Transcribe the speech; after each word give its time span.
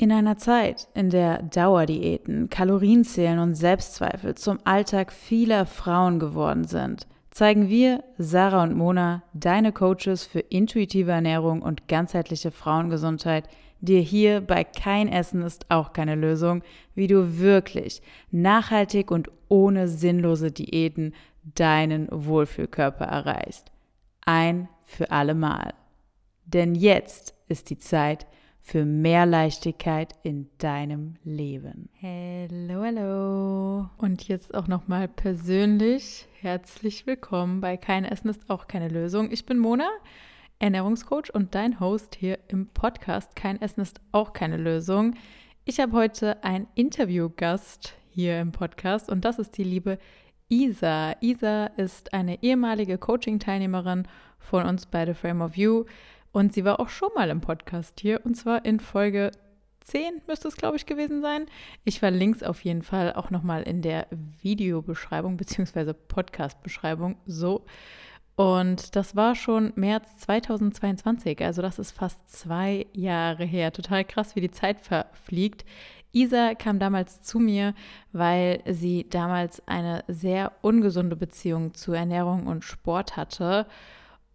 In 0.00 0.12
einer 0.12 0.36
Zeit, 0.36 0.86
in 0.94 1.10
der 1.10 1.42
Dauerdiäten, 1.42 2.48
Kalorienzählen 2.50 3.40
und 3.40 3.56
Selbstzweifel 3.56 4.36
zum 4.36 4.60
Alltag 4.62 5.12
vieler 5.12 5.66
Frauen 5.66 6.20
geworden 6.20 6.62
sind, 6.68 7.08
zeigen 7.32 7.68
wir, 7.68 8.04
Sarah 8.16 8.62
und 8.62 8.76
Mona, 8.76 9.24
deine 9.32 9.72
Coaches 9.72 10.22
für 10.24 10.38
intuitive 10.38 11.10
Ernährung 11.10 11.62
und 11.62 11.88
ganzheitliche 11.88 12.52
Frauengesundheit, 12.52 13.48
dir 13.80 14.00
hier 14.00 14.40
bei 14.40 14.62
Kein 14.62 15.08
Essen 15.08 15.42
ist 15.42 15.68
auch 15.68 15.92
keine 15.92 16.14
Lösung, 16.14 16.62
wie 16.94 17.08
du 17.08 17.40
wirklich 17.40 18.00
nachhaltig 18.30 19.10
und 19.10 19.28
ohne 19.48 19.88
sinnlose 19.88 20.52
Diäten 20.52 21.12
deinen 21.42 22.06
Wohlfühlkörper 22.12 23.04
erreichst. 23.04 23.72
Ein 24.24 24.68
für 24.84 25.10
alle 25.10 25.34
Mal. 25.34 25.74
Denn 26.44 26.76
jetzt 26.76 27.34
ist 27.48 27.68
die 27.68 27.78
Zeit, 27.78 28.28
für 28.68 28.84
mehr 28.84 29.24
Leichtigkeit 29.24 30.14
in 30.22 30.50
deinem 30.58 31.14
Leben. 31.24 31.88
Hallo, 32.02 32.82
hallo. 32.82 33.88
Und 33.96 34.28
jetzt 34.28 34.54
auch 34.54 34.68
nochmal 34.68 35.08
persönlich 35.08 36.28
herzlich 36.42 37.06
willkommen 37.06 37.62
bei 37.62 37.78
Kein 37.78 38.04
Essen 38.04 38.28
ist 38.28 38.50
auch 38.50 38.68
keine 38.68 38.88
Lösung. 38.88 39.30
Ich 39.30 39.46
bin 39.46 39.56
Mona, 39.56 39.88
Ernährungscoach 40.58 41.32
und 41.32 41.54
dein 41.54 41.80
Host 41.80 42.14
hier 42.14 42.38
im 42.48 42.66
Podcast 42.66 43.34
Kein 43.34 43.58
Essen 43.62 43.80
ist 43.80 44.02
auch 44.12 44.34
keine 44.34 44.58
Lösung. 44.58 45.14
Ich 45.64 45.80
habe 45.80 45.92
heute 45.92 46.44
einen 46.44 46.66
Interviewgast 46.74 47.94
hier 48.10 48.38
im 48.38 48.52
Podcast 48.52 49.10
und 49.10 49.24
das 49.24 49.38
ist 49.38 49.56
die 49.56 49.64
liebe 49.64 49.98
Isa. 50.50 51.14
Isa 51.22 51.68
ist 51.78 52.12
eine 52.12 52.42
ehemalige 52.42 52.98
Coaching-Teilnehmerin 52.98 54.06
von 54.38 54.66
uns 54.66 54.84
bei 54.84 55.06
The 55.06 55.14
Frame 55.14 55.40
of 55.40 55.56
You. 55.56 55.86
Und 56.32 56.52
sie 56.52 56.64
war 56.64 56.80
auch 56.80 56.88
schon 56.88 57.10
mal 57.14 57.30
im 57.30 57.40
Podcast 57.40 58.00
hier 58.00 58.24
und 58.24 58.34
zwar 58.34 58.64
in 58.64 58.80
Folge 58.80 59.30
10 59.88 60.22
müsste 60.26 60.48
es, 60.48 60.56
glaube 60.56 60.76
ich, 60.76 60.86
gewesen 60.86 61.22
sein. 61.22 61.46
Ich 61.84 61.98
verlinke 61.98 62.36
es 62.36 62.42
auf 62.42 62.62
jeden 62.62 62.82
Fall 62.82 63.14
auch 63.14 63.30
nochmal 63.30 63.62
in 63.62 63.80
der 63.80 64.06
Videobeschreibung 64.42 65.36
bzw. 65.36 65.94
Podcast-Beschreibung 65.94 67.16
so. 67.24 67.64
Und 68.36 68.94
das 68.94 69.16
war 69.16 69.34
schon 69.34 69.72
März 69.74 70.18
2022, 70.18 71.42
also 71.42 71.60
das 71.60 71.80
ist 71.80 71.90
fast 71.90 72.30
zwei 72.30 72.86
Jahre 72.92 73.44
her. 73.44 73.72
Total 73.72 74.04
krass, 74.04 74.36
wie 74.36 74.40
die 74.40 74.50
Zeit 74.50 74.80
verfliegt. 74.80 75.64
Isa 76.12 76.54
kam 76.54 76.78
damals 76.78 77.22
zu 77.22 77.38
mir, 77.38 77.74
weil 78.12 78.62
sie 78.66 79.08
damals 79.08 79.66
eine 79.66 80.04
sehr 80.06 80.52
ungesunde 80.62 81.16
Beziehung 81.16 81.74
zu 81.74 81.92
Ernährung 81.92 82.46
und 82.46 82.62
Sport 82.62 83.16
hatte. 83.16 83.66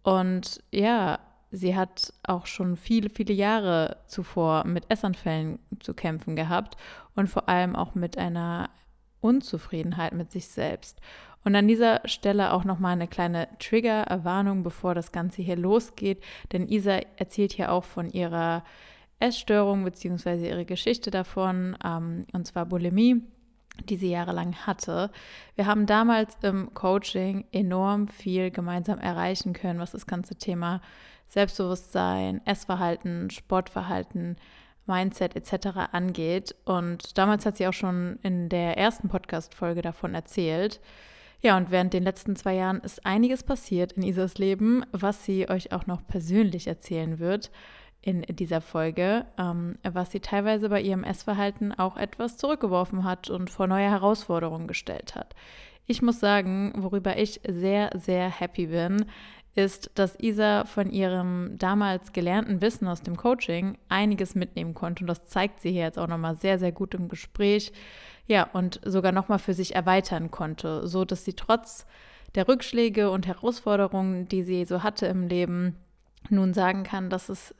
Und 0.02 0.62
ja, 0.70 1.18
Sie 1.54 1.76
hat 1.76 2.12
auch 2.24 2.46
schon 2.46 2.76
viele, 2.76 3.08
viele 3.10 3.32
Jahre 3.32 3.98
zuvor 4.08 4.64
mit 4.64 4.90
Essanfällen 4.90 5.60
zu 5.78 5.94
kämpfen 5.94 6.34
gehabt 6.34 6.76
und 7.14 7.28
vor 7.28 7.48
allem 7.48 7.76
auch 7.76 7.94
mit 7.94 8.18
einer 8.18 8.70
Unzufriedenheit 9.20 10.14
mit 10.14 10.32
sich 10.32 10.48
selbst. 10.48 11.00
Und 11.44 11.54
an 11.54 11.68
dieser 11.68 12.00
Stelle 12.06 12.52
auch 12.52 12.64
nochmal 12.64 12.94
eine 12.94 13.06
kleine 13.06 13.46
Trigger-Erwarnung, 13.60 14.64
bevor 14.64 14.96
das 14.96 15.12
Ganze 15.12 15.42
hier 15.42 15.56
losgeht. 15.56 16.24
Denn 16.52 16.66
Isa 16.68 16.98
erzählt 17.16 17.52
hier 17.52 17.70
auch 17.70 17.84
von 17.84 18.10
ihrer 18.10 18.64
Essstörung 19.20 19.84
bzw. 19.84 20.48
ihre 20.48 20.64
Geschichte 20.64 21.12
davon, 21.12 21.76
ähm, 21.84 22.24
und 22.32 22.46
zwar 22.48 22.66
Bulimie 22.66 23.22
die 23.88 23.96
sie 23.96 24.10
jahrelang 24.10 24.54
hatte. 24.66 25.10
Wir 25.56 25.66
haben 25.66 25.86
damals 25.86 26.36
im 26.42 26.72
Coaching 26.74 27.44
enorm 27.52 28.08
viel 28.08 28.50
gemeinsam 28.50 28.98
erreichen 28.98 29.52
können, 29.52 29.80
was 29.80 29.92
das 29.92 30.06
ganze 30.06 30.36
Thema 30.36 30.80
Selbstbewusstsein, 31.28 32.40
Essverhalten, 32.46 33.30
Sportverhalten, 33.30 34.36
Mindset 34.86 35.36
etc. 35.36 35.92
angeht. 35.92 36.54
Und 36.64 37.16
damals 37.18 37.46
hat 37.46 37.56
sie 37.56 37.66
auch 37.66 37.72
schon 37.72 38.18
in 38.22 38.48
der 38.48 38.76
ersten 38.76 39.08
Podcast-Folge 39.08 39.82
davon 39.82 40.14
erzählt. 40.14 40.80
Ja, 41.40 41.56
und 41.56 41.70
während 41.70 41.92
den 41.92 42.04
letzten 42.04 42.36
zwei 42.36 42.54
Jahren 42.54 42.80
ist 42.80 43.04
einiges 43.04 43.42
passiert 43.42 43.92
in 43.92 44.02
Isas 44.02 44.38
Leben, 44.38 44.84
was 44.92 45.24
sie 45.24 45.48
euch 45.48 45.72
auch 45.72 45.86
noch 45.86 46.06
persönlich 46.06 46.66
erzählen 46.66 47.18
wird 47.18 47.50
in 48.00 48.22
dieser 48.22 48.60
Folge, 48.60 49.26
ähm, 49.38 49.76
was 49.82 50.10
sie 50.10 50.20
teilweise 50.20 50.68
bei 50.68 50.80
ihrem 50.80 51.04
Essverhalten 51.04 51.72
auch 51.72 51.96
etwas 51.96 52.36
zurückgeworfen 52.36 53.04
hat 53.04 53.30
und 53.30 53.50
vor 53.50 53.66
neue 53.66 53.90
Herausforderungen 53.90 54.68
gestellt 54.68 55.14
hat. 55.14 55.34
Ich 55.86 56.00
muss 56.00 56.20
sagen, 56.20 56.72
worüber 56.76 57.16
ich 57.18 57.40
sehr, 57.46 57.90
sehr 57.94 58.28
happy 58.28 58.68
bin, 58.68 59.06
ist, 59.54 59.90
dass 59.94 60.18
Isa 60.18 60.64
von 60.64 60.90
ihrem 60.90 61.56
damals 61.58 62.12
gelernten 62.12 62.60
Wissen 62.60 62.88
aus 62.88 63.02
dem 63.02 63.16
Coaching 63.16 63.78
einiges 63.88 64.34
mitnehmen 64.34 64.74
konnte. 64.74 65.04
Und 65.04 65.08
das 65.08 65.28
zeigt 65.28 65.60
sie 65.60 65.70
hier 65.70 65.82
jetzt 65.82 65.98
auch 65.98 66.08
nochmal 66.08 66.36
sehr, 66.36 66.58
sehr 66.58 66.72
gut 66.72 66.94
im 66.94 67.08
Gespräch. 67.08 67.72
Ja, 68.26 68.48
und 68.52 68.80
sogar 68.84 69.12
nochmal 69.12 69.38
für 69.38 69.54
sich 69.54 69.74
erweitern 69.74 70.30
konnte, 70.30 70.88
so 70.88 71.04
dass 71.04 71.24
sie 71.24 71.34
trotz 71.34 71.86
der 72.34 72.48
Rückschläge 72.48 73.10
und 73.10 73.26
Herausforderungen, 73.26 74.28
die 74.28 74.42
sie 74.42 74.64
so 74.64 74.82
hatte 74.82 75.06
im 75.06 75.28
Leben, 75.28 75.76
nun 76.30 76.54
sagen 76.54 76.82
kann, 76.82 77.10
dass 77.10 77.28
es 77.28 77.54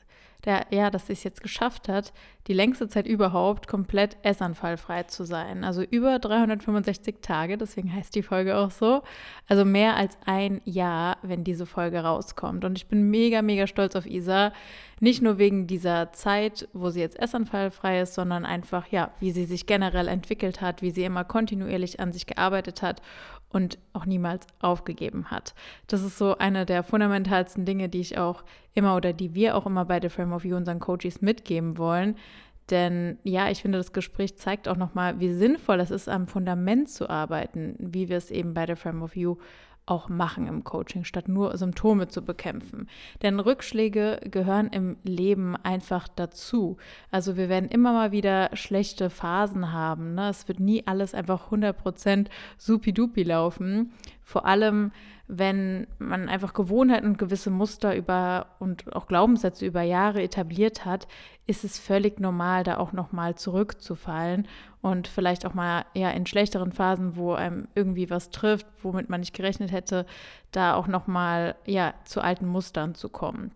der, 0.45 0.67
ja, 0.69 0.89
dass 0.89 1.07
sie 1.07 1.13
es 1.13 1.23
jetzt 1.23 1.41
geschafft 1.41 1.89
hat, 1.89 2.13
die 2.47 2.53
längste 2.53 2.87
Zeit 2.87 3.07
überhaupt 3.07 3.67
komplett 3.67 4.17
essanfallfrei 4.23 5.03
zu 5.03 5.23
sein. 5.23 5.63
Also 5.63 5.81
über 5.81 6.19
365 6.19 7.15
Tage, 7.21 7.57
deswegen 7.57 7.93
heißt 7.93 8.13
die 8.13 8.21
Folge 8.21 8.55
auch 8.57 8.71
so. 8.71 9.01
Also 9.47 9.65
mehr 9.65 9.95
als 9.95 10.17
ein 10.25 10.61
Jahr, 10.63 11.17
wenn 11.23 11.43
diese 11.43 11.65
Folge 11.65 11.99
rauskommt. 11.99 12.63
Und 12.63 12.77
ich 12.77 12.87
bin 12.87 13.09
mega, 13.09 13.41
mega 13.41 13.65
stolz 13.65 13.95
auf 13.95 14.05
Isa. 14.05 14.53
Nicht 14.99 15.21
nur 15.21 15.39
wegen 15.39 15.67
dieser 15.67 16.13
Zeit, 16.13 16.69
wo 16.73 16.89
sie 16.89 17.01
jetzt 17.01 17.19
essanfallfrei 17.19 18.01
ist, 18.01 18.13
sondern 18.13 18.45
einfach, 18.45 18.87
ja, 18.87 19.11
wie 19.19 19.31
sie 19.31 19.45
sich 19.45 19.65
generell 19.65 20.07
entwickelt 20.07 20.61
hat, 20.61 20.81
wie 20.81 20.91
sie 20.91 21.03
immer 21.03 21.23
kontinuierlich 21.23 21.99
an 21.99 22.13
sich 22.13 22.27
gearbeitet 22.27 22.81
hat 22.81 23.01
und 23.55 23.79
auch 23.93 24.05
niemals 24.05 24.45
aufgegeben 24.59 25.31
hat. 25.31 25.55
Das 25.87 26.03
ist 26.03 26.17
so 26.17 26.37
eine 26.37 26.65
der 26.65 26.83
fundamentalsten 26.83 27.63
Dinge, 27.63 27.87
die 27.87 28.01
ich 28.01 28.17
auch 28.17 28.43
immer 28.73 28.97
oder 28.97 29.13
die 29.13 29.33
wir 29.33 29.55
auch 29.55 29.65
immer 29.65 29.85
bei 29.85 30.01
The 30.01 30.09
Frame 30.09 30.33
of 30.33 30.43
You 30.43 30.57
unseren 30.57 30.81
Coaches 30.81 31.21
mitgeben 31.21 31.77
wollen. 31.77 32.17
Denn 32.69 33.17
ja, 33.23 33.49
ich 33.49 33.61
finde, 33.61 33.77
das 33.77 33.93
Gespräch 33.93 34.37
zeigt 34.37 34.67
auch 34.67 34.75
nochmal, 34.75 35.21
wie 35.21 35.31
sinnvoll 35.31 35.79
es 35.79 35.89
ist, 35.89 36.09
am 36.09 36.27
Fundament 36.27 36.89
zu 36.89 37.09
arbeiten, 37.09 37.75
wie 37.79 38.09
wir 38.09 38.17
es 38.17 38.29
eben 38.29 38.53
bei 38.53 38.65
The 38.67 38.75
Frame 38.75 39.03
of 39.03 39.15
You 39.15 39.37
auch 39.85 40.09
machen 40.09 40.47
im 40.47 40.63
Coaching, 40.63 41.03
statt 41.03 41.27
nur 41.27 41.57
Symptome 41.57 42.07
zu 42.07 42.23
bekämpfen. 42.23 42.87
Denn 43.21 43.39
Rückschläge 43.39 44.19
gehören 44.23 44.67
im 44.67 44.97
Leben 45.03 45.55
einfach 45.55 46.07
dazu. 46.07 46.77
Also 47.11 47.37
wir 47.37 47.49
werden 47.49 47.69
immer 47.69 47.93
mal 47.93 48.11
wieder 48.11 48.49
schlechte 48.53 49.09
Phasen 49.09 49.71
haben. 49.71 50.15
Ne? 50.15 50.29
Es 50.29 50.47
wird 50.47 50.59
nie 50.59 50.85
alles 50.87 51.13
einfach 51.13 51.51
100% 51.51 52.27
supidupi 52.57 53.23
laufen. 53.23 53.93
Vor 54.23 54.45
allem, 54.45 54.91
wenn 55.27 55.87
man 55.97 56.29
einfach 56.29 56.53
Gewohnheiten 56.53 57.07
und 57.07 57.17
gewisse 57.17 57.49
Muster 57.49 57.95
über 57.95 58.47
und 58.59 58.95
auch 58.95 59.07
Glaubenssätze 59.07 59.65
über 59.65 59.81
Jahre 59.81 60.21
etabliert 60.21 60.85
hat, 60.85 61.07
ist 61.47 61.63
es 61.63 61.79
völlig 61.79 62.19
normal, 62.19 62.63
da 62.63 62.77
auch 62.77 62.91
nochmal 62.91 63.35
zurückzufallen 63.35 64.47
und 64.81 65.07
vielleicht 65.07 65.45
auch 65.45 65.55
mal 65.55 65.85
ja 65.95 66.11
in 66.11 66.27
schlechteren 66.27 66.71
Phasen, 66.71 67.15
wo 67.15 67.33
einem 67.33 67.67
irgendwie 67.73 68.09
was 68.09 68.29
trifft, 68.29 68.67
womit 68.83 69.09
man 69.09 69.21
nicht 69.21 69.33
gerechnet 69.33 69.71
hätte, 69.71 70.05
da 70.51 70.75
auch 70.75 70.87
nochmal 70.87 71.55
ja 71.65 71.95
zu 72.03 72.21
alten 72.21 72.45
Mustern 72.45 72.93
zu 72.93 73.09
kommen. 73.09 73.51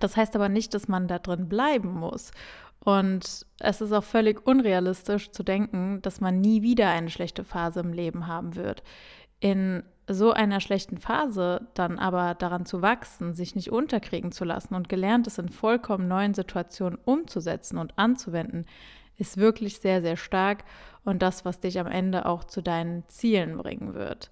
Das 0.00 0.16
heißt 0.16 0.34
aber 0.34 0.48
nicht, 0.50 0.74
dass 0.74 0.88
man 0.88 1.08
da 1.08 1.18
drin 1.18 1.48
bleiben 1.48 1.92
muss. 1.92 2.32
Und 2.80 3.46
es 3.60 3.80
ist 3.80 3.92
auch 3.92 4.04
völlig 4.04 4.46
unrealistisch 4.46 5.30
zu 5.30 5.42
denken, 5.42 6.02
dass 6.02 6.20
man 6.20 6.42
nie 6.42 6.60
wieder 6.60 6.90
eine 6.90 7.08
schlechte 7.08 7.44
Phase 7.44 7.80
im 7.80 7.94
Leben 7.94 8.26
haben 8.26 8.56
wird. 8.56 8.82
In 9.40 9.84
so 10.06 10.32
einer 10.32 10.60
schlechten 10.60 10.98
Phase 10.98 11.66
dann 11.74 11.98
aber 11.98 12.34
daran 12.34 12.66
zu 12.66 12.82
wachsen, 12.82 13.34
sich 13.34 13.54
nicht 13.54 13.70
unterkriegen 13.72 14.32
zu 14.32 14.44
lassen 14.44 14.74
und 14.74 14.88
gelernt 14.88 15.26
es 15.26 15.38
in 15.38 15.48
vollkommen 15.48 16.08
neuen 16.08 16.34
Situationen 16.34 16.98
umzusetzen 17.04 17.78
und 17.78 17.98
anzuwenden, 17.98 18.66
ist 19.16 19.36
wirklich 19.36 19.78
sehr, 19.78 20.02
sehr 20.02 20.16
stark 20.16 20.64
und 21.04 21.22
das, 21.22 21.44
was 21.44 21.60
dich 21.60 21.78
am 21.78 21.86
Ende 21.86 22.26
auch 22.26 22.44
zu 22.44 22.62
deinen 22.62 23.06
Zielen 23.08 23.56
bringen 23.56 23.94
wird. 23.94 24.30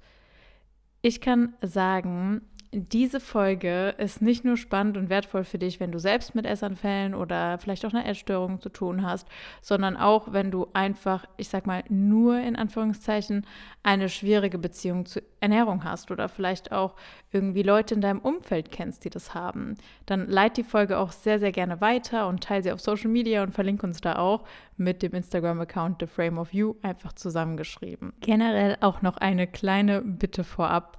Ich 1.00 1.20
kann 1.20 1.54
sagen, 1.62 2.42
diese 2.74 3.20
Folge 3.20 3.94
ist 3.98 4.22
nicht 4.22 4.46
nur 4.46 4.56
spannend 4.56 4.96
und 4.96 5.10
wertvoll 5.10 5.44
für 5.44 5.58
dich, 5.58 5.78
wenn 5.78 5.92
du 5.92 5.98
selbst 5.98 6.34
mit 6.34 6.46
Essanfällen 6.46 7.14
oder 7.14 7.58
vielleicht 7.58 7.84
auch 7.84 7.92
einer 7.92 8.06
Essstörung 8.06 8.62
zu 8.62 8.70
tun 8.70 9.02
hast, 9.02 9.28
sondern 9.60 9.94
auch, 9.94 10.32
wenn 10.32 10.50
du 10.50 10.66
einfach, 10.72 11.26
ich 11.36 11.50
sag 11.50 11.66
mal, 11.66 11.84
nur 11.90 12.38
in 12.38 12.56
Anführungszeichen 12.56 13.46
eine 13.82 14.08
schwierige 14.08 14.56
Beziehung 14.56 15.04
zur 15.04 15.22
Ernährung 15.40 15.84
hast 15.84 16.10
oder 16.10 16.30
vielleicht 16.30 16.72
auch 16.72 16.94
irgendwie 17.30 17.62
Leute 17.62 17.94
in 17.94 18.00
deinem 18.00 18.20
Umfeld 18.20 18.72
kennst, 18.72 19.04
die 19.04 19.10
das 19.10 19.34
haben. 19.34 19.74
Dann 20.06 20.26
leit 20.26 20.56
die 20.56 20.64
Folge 20.64 20.96
auch 20.96 21.12
sehr, 21.12 21.38
sehr 21.38 21.52
gerne 21.52 21.82
weiter 21.82 22.26
und 22.26 22.42
teile 22.42 22.62
sie 22.62 22.72
auf 22.72 22.80
Social 22.80 23.10
Media 23.10 23.42
und 23.42 23.52
verlinke 23.52 23.86
uns 23.86 24.00
da 24.00 24.16
auch 24.16 24.44
mit 24.78 25.02
dem 25.02 25.12
Instagram-Account 25.12 25.98
The 26.00 26.06
Frame 26.06 26.38
of 26.38 26.54
You 26.54 26.76
einfach 26.80 27.12
zusammengeschrieben. 27.12 28.14
Generell 28.20 28.78
auch 28.80 29.02
noch 29.02 29.18
eine 29.18 29.46
kleine 29.46 30.00
Bitte 30.00 30.42
vorab 30.42 30.96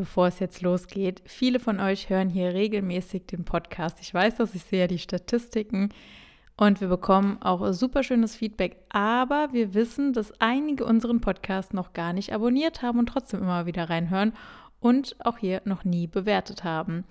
bevor 0.00 0.28
es 0.28 0.38
jetzt 0.38 0.62
losgeht. 0.62 1.22
Viele 1.26 1.60
von 1.60 1.78
euch 1.78 2.08
hören 2.08 2.30
hier 2.30 2.54
regelmäßig 2.54 3.26
den 3.26 3.44
Podcast. 3.44 3.98
Ich 4.00 4.12
weiß 4.12 4.36
das, 4.36 4.54
ich 4.54 4.64
sehe 4.64 4.80
ja 4.80 4.86
die 4.86 4.98
Statistiken. 4.98 5.90
Und 6.56 6.80
wir 6.80 6.88
bekommen 6.88 7.38
auch 7.40 7.72
super 7.72 8.02
schönes 8.02 8.36
Feedback, 8.36 8.76
aber 8.90 9.48
wir 9.52 9.72
wissen, 9.72 10.12
dass 10.12 10.32
einige 10.40 10.84
unseren 10.84 11.20
Podcast 11.20 11.72
noch 11.72 11.92
gar 11.92 12.12
nicht 12.12 12.32
abonniert 12.34 12.82
haben 12.82 12.98
und 12.98 13.08
trotzdem 13.08 13.40
immer 13.40 13.64
wieder 13.64 13.88
reinhören 13.88 14.32
und 14.78 15.16
auch 15.24 15.38
hier 15.38 15.62
noch 15.64 15.84
nie 15.84 16.06
bewertet 16.06 16.64
haben. 16.64 17.04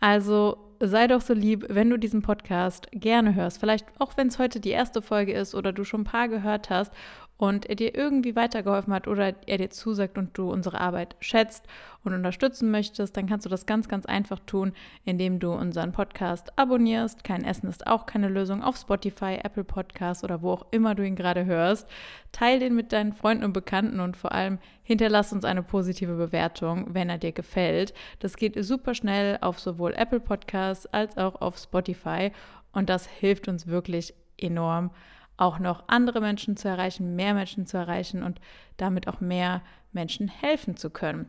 Also 0.00 0.56
sei 0.80 1.06
doch 1.06 1.20
so 1.20 1.34
lieb, 1.34 1.66
wenn 1.68 1.90
du 1.90 1.98
diesen 1.98 2.22
Podcast 2.22 2.88
gerne 2.92 3.34
hörst. 3.34 3.58
Vielleicht 3.58 3.86
auch 3.98 4.16
wenn 4.16 4.28
es 4.28 4.38
heute 4.38 4.60
die 4.60 4.70
erste 4.70 5.02
Folge 5.02 5.32
ist 5.32 5.54
oder 5.54 5.72
du 5.72 5.84
schon 5.84 6.02
ein 6.02 6.04
paar 6.04 6.28
gehört 6.28 6.70
hast 6.70 6.92
und 7.38 7.66
er 7.66 7.76
dir 7.76 7.94
irgendwie 7.94 8.34
weitergeholfen 8.34 8.92
hat 8.94 9.08
oder 9.08 9.34
er 9.46 9.58
dir 9.58 9.70
zusagt 9.70 10.16
und 10.16 10.36
du 10.38 10.50
unsere 10.50 10.80
Arbeit 10.80 11.16
schätzt 11.20 11.66
und 12.02 12.14
unterstützen 12.14 12.70
möchtest, 12.70 13.16
dann 13.16 13.26
kannst 13.26 13.44
du 13.44 13.50
das 13.50 13.66
ganz, 13.66 13.88
ganz 13.88 14.06
einfach 14.06 14.40
tun, 14.46 14.72
indem 15.04 15.38
du 15.38 15.52
unseren 15.52 15.92
Podcast 15.92 16.58
abonnierst. 16.58 17.24
Kein 17.24 17.44
Essen 17.44 17.68
ist 17.68 17.86
auch 17.86 18.06
keine 18.06 18.28
Lösung 18.28 18.62
auf 18.62 18.76
Spotify, 18.76 19.38
Apple 19.42 19.64
Podcasts 19.64 20.24
oder 20.24 20.40
wo 20.40 20.52
auch 20.52 20.66
immer 20.70 20.94
du 20.94 21.04
ihn 21.04 21.16
gerade 21.16 21.44
hörst. 21.44 21.88
Teil 22.32 22.58
den 22.58 22.74
mit 22.74 22.92
deinen 22.92 23.12
Freunden 23.12 23.44
und 23.44 23.52
Bekannten 23.52 24.00
und 24.00 24.16
vor 24.16 24.32
allem 24.32 24.58
hinterlass 24.82 25.32
uns 25.32 25.44
eine 25.44 25.62
positive 25.62 26.16
Bewertung, 26.16 26.94
wenn 26.94 27.10
er 27.10 27.18
dir 27.18 27.32
gefällt. 27.32 27.92
Das 28.20 28.36
geht 28.36 28.62
super 28.64 28.94
schnell 28.94 29.38
auf 29.40 29.60
sowohl 29.60 29.92
Apple 29.94 30.20
Podcasts 30.20 30.86
als 30.86 31.18
auch 31.18 31.40
auf 31.40 31.58
Spotify 31.58 32.32
und 32.72 32.88
das 32.88 33.06
hilft 33.06 33.48
uns 33.48 33.66
wirklich 33.66 34.14
enorm 34.38 34.90
auch 35.36 35.58
noch 35.58 35.84
andere 35.88 36.20
Menschen 36.20 36.56
zu 36.56 36.68
erreichen, 36.68 37.16
mehr 37.16 37.34
Menschen 37.34 37.66
zu 37.66 37.76
erreichen 37.76 38.22
und 38.22 38.40
damit 38.76 39.08
auch 39.08 39.20
mehr 39.20 39.62
Menschen 39.92 40.28
helfen 40.28 40.76
zu 40.76 40.90
können. 40.90 41.28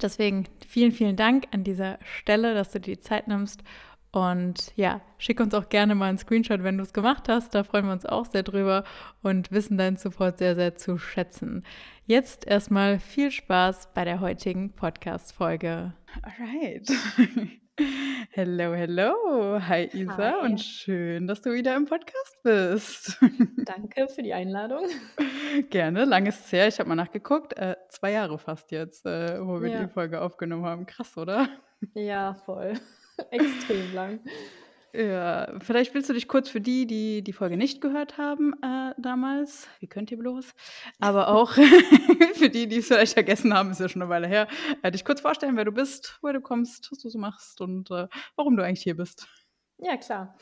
Deswegen 0.00 0.46
vielen, 0.66 0.92
vielen 0.92 1.16
Dank 1.16 1.46
an 1.52 1.64
dieser 1.64 1.98
Stelle, 2.02 2.54
dass 2.54 2.72
du 2.72 2.80
dir 2.80 2.96
die 2.96 3.02
Zeit 3.02 3.28
nimmst. 3.28 3.62
Und 4.12 4.72
ja, 4.76 5.00
schick 5.18 5.40
uns 5.40 5.54
auch 5.54 5.68
gerne 5.68 5.96
mal 5.96 6.08
einen 6.08 6.18
Screenshot, 6.18 6.62
wenn 6.62 6.78
du 6.78 6.84
es 6.84 6.92
gemacht 6.92 7.28
hast. 7.28 7.52
Da 7.54 7.64
freuen 7.64 7.86
wir 7.86 7.92
uns 7.92 8.06
auch 8.06 8.26
sehr 8.26 8.44
drüber 8.44 8.84
und 9.22 9.50
wissen 9.50 9.76
deinen 9.76 9.96
Support 9.96 10.38
sehr, 10.38 10.54
sehr 10.54 10.76
zu 10.76 10.98
schätzen. 10.98 11.64
Jetzt 12.06 12.46
erstmal 12.46 13.00
viel 13.00 13.32
Spaß 13.32 13.88
bei 13.92 14.04
der 14.04 14.20
heutigen 14.20 14.70
Podcast-Folge. 14.70 15.94
Alright. 16.22 16.92
Hello, 17.76 18.72
hello. 18.72 19.58
Hi 19.58 19.88
Isa 19.92 20.16
Hi. 20.16 20.44
und 20.44 20.60
schön, 20.60 21.26
dass 21.26 21.42
du 21.42 21.52
wieder 21.52 21.74
im 21.74 21.86
Podcast 21.86 22.38
bist. 22.44 23.18
Danke 23.64 24.06
für 24.06 24.22
die 24.22 24.32
Einladung. 24.32 24.86
Gerne, 25.70 26.04
lang 26.04 26.26
ist 26.26 26.46
es 26.46 26.52
her. 26.52 26.68
Ich 26.68 26.78
habe 26.78 26.88
mal 26.88 26.94
nachgeguckt. 26.94 27.56
Äh, 27.56 27.74
zwei 27.88 28.12
Jahre 28.12 28.38
fast 28.38 28.70
jetzt, 28.70 29.06
äh, 29.06 29.44
wo 29.44 29.60
wir 29.60 29.70
ja. 29.70 29.82
die 29.82 29.88
Folge 29.88 30.20
aufgenommen 30.20 30.64
haben. 30.64 30.86
Krass, 30.86 31.16
oder? 31.16 31.48
Ja, 31.94 32.34
voll. 32.34 32.74
Extrem 33.30 33.92
lang. 33.92 34.20
Ja, 34.96 35.52
vielleicht 35.58 35.92
willst 35.92 36.08
du 36.08 36.12
dich 36.12 36.28
kurz 36.28 36.48
für 36.48 36.60
die, 36.60 36.86
die 36.86 37.22
die 37.22 37.32
Folge 37.32 37.56
nicht 37.56 37.80
gehört 37.80 38.16
haben 38.16 38.52
äh, 38.62 38.94
damals, 38.96 39.66
wie 39.80 39.88
könnt 39.88 40.12
ihr 40.12 40.18
bloß, 40.18 40.54
aber 41.00 41.28
auch 41.34 41.50
für 42.34 42.48
die, 42.48 42.68
die 42.68 42.76
es 42.76 42.86
vielleicht 42.86 43.14
vergessen 43.14 43.52
haben, 43.52 43.72
ist 43.72 43.80
ja 43.80 43.88
schon 43.88 44.02
eine 44.02 44.08
Weile 44.08 44.28
her, 44.28 44.46
äh, 44.82 44.92
dich 44.92 45.04
kurz 45.04 45.20
vorstellen, 45.20 45.56
wer 45.56 45.64
du 45.64 45.72
bist, 45.72 46.18
woher 46.22 46.34
du 46.34 46.40
kommst, 46.40 46.92
was 46.92 47.00
du 47.00 47.08
so 47.08 47.18
machst 47.18 47.60
und 47.60 47.90
äh, 47.90 48.06
warum 48.36 48.56
du 48.56 48.62
eigentlich 48.62 48.84
hier 48.84 48.96
bist. 48.96 49.26
Ja, 49.78 49.96
klar. 49.96 50.36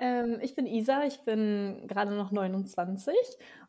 Ähm, 0.00 0.38
ich 0.42 0.56
bin 0.56 0.66
Isa, 0.66 1.04
ich 1.04 1.20
bin 1.20 1.86
gerade 1.86 2.12
noch 2.12 2.32
29 2.32 3.14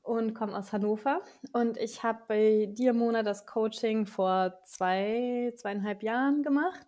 und 0.01 0.33
komme 0.33 0.57
aus 0.57 0.73
Hannover. 0.73 1.21
Und 1.51 1.77
ich 1.77 2.01
habe 2.01 2.23
bei 2.27 2.65
dir, 2.71 2.93
Mona, 2.93 3.21
das 3.21 3.45
Coaching 3.45 4.07
vor 4.07 4.59
zwei, 4.65 5.53
zweieinhalb 5.55 6.01
Jahren 6.01 6.41
gemacht 6.41 6.87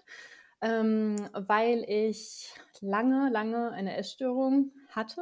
ähm, 0.66 1.16
weil 1.34 1.86
ich 1.88 2.52
lange, 2.82 3.30
lange 3.30 3.72
eine 3.72 3.98
Essstörung 3.98 4.72
hatte. 4.90 5.22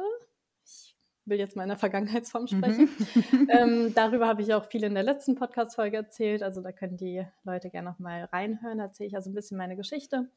Ich 0.64 0.96
will 1.26 1.38
jetzt 1.38 1.54
mal 1.54 1.64
in 1.64 1.68
der 1.68 1.78
Vergangenheitsform 1.78 2.46
sprechen. 2.46 2.88
Mhm. 3.30 3.48
ähm, 3.50 3.94
darüber 3.94 4.26
habe 4.26 4.40
ich 4.40 4.54
auch 4.54 4.64
viel 4.64 4.84
in 4.84 4.94
der 4.94 5.02
letzten 5.02 5.34
Podcast-Folge 5.34 5.98
erzählt. 5.98 6.42
Also 6.42 6.62
da 6.62 6.72
können 6.72 6.96
die 6.96 7.26
Leute 7.44 7.68
gerne 7.68 7.90
noch 7.90 7.98
mal 7.98 8.24
reinhören. 8.24 8.78
Da 8.78 8.84
erzähle 8.84 9.08
ich 9.08 9.16
also 9.16 9.28
ein 9.28 9.34
bisschen 9.34 9.58
meine 9.58 9.76
Geschichte. 9.76 10.30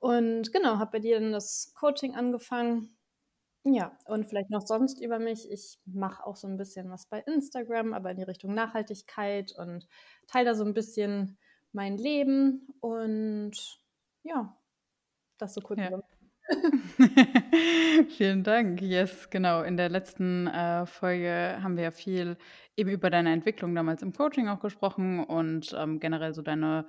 Und 0.00 0.52
genau, 0.52 0.78
habe 0.78 0.92
bei 0.92 0.98
dir 0.98 1.20
dann 1.20 1.30
das 1.30 1.72
Coaching 1.78 2.16
angefangen. 2.16 2.96
Ja, 3.62 3.96
und 4.06 4.28
vielleicht 4.28 4.50
noch 4.50 4.66
sonst 4.66 5.00
über 5.00 5.20
mich. 5.20 5.48
Ich 5.48 5.78
mache 5.84 6.26
auch 6.26 6.34
so 6.34 6.48
ein 6.48 6.56
bisschen 6.56 6.90
was 6.90 7.06
bei 7.06 7.20
Instagram, 7.20 7.92
aber 7.92 8.10
in 8.10 8.16
die 8.16 8.24
Richtung 8.24 8.54
Nachhaltigkeit 8.54 9.52
und 9.56 9.86
teile 10.26 10.46
da 10.46 10.54
so 10.56 10.64
ein 10.64 10.74
bisschen 10.74 11.38
mein 11.72 11.98
Leben. 11.98 12.66
Und 12.80 13.79
ja, 14.22 14.56
das 15.38 15.54
so 15.54 15.60
kurz. 15.62 15.80
Ja. 15.80 16.00
Vielen 18.08 18.42
Dank. 18.44 18.80
Yes, 18.82 19.30
genau. 19.30 19.62
In 19.62 19.76
der 19.76 19.88
letzten 19.88 20.46
äh, 20.48 20.86
Folge 20.86 21.58
haben 21.62 21.76
wir 21.76 21.84
ja 21.84 21.90
viel 21.90 22.36
eben 22.76 22.90
über 22.90 23.10
deine 23.10 23.32
Entwicklung 23.32 23.74
damals 23.74 24.02
im 24.02 24.12
Coaching 24.12 24.48
auch 24.48 24.60
gesprochen 24.60 25.24
und 25.24 25.74
ähm, 25.78 26.00
generell 26.00 26.34
so 26.34 26.42
deine 26.42 26.86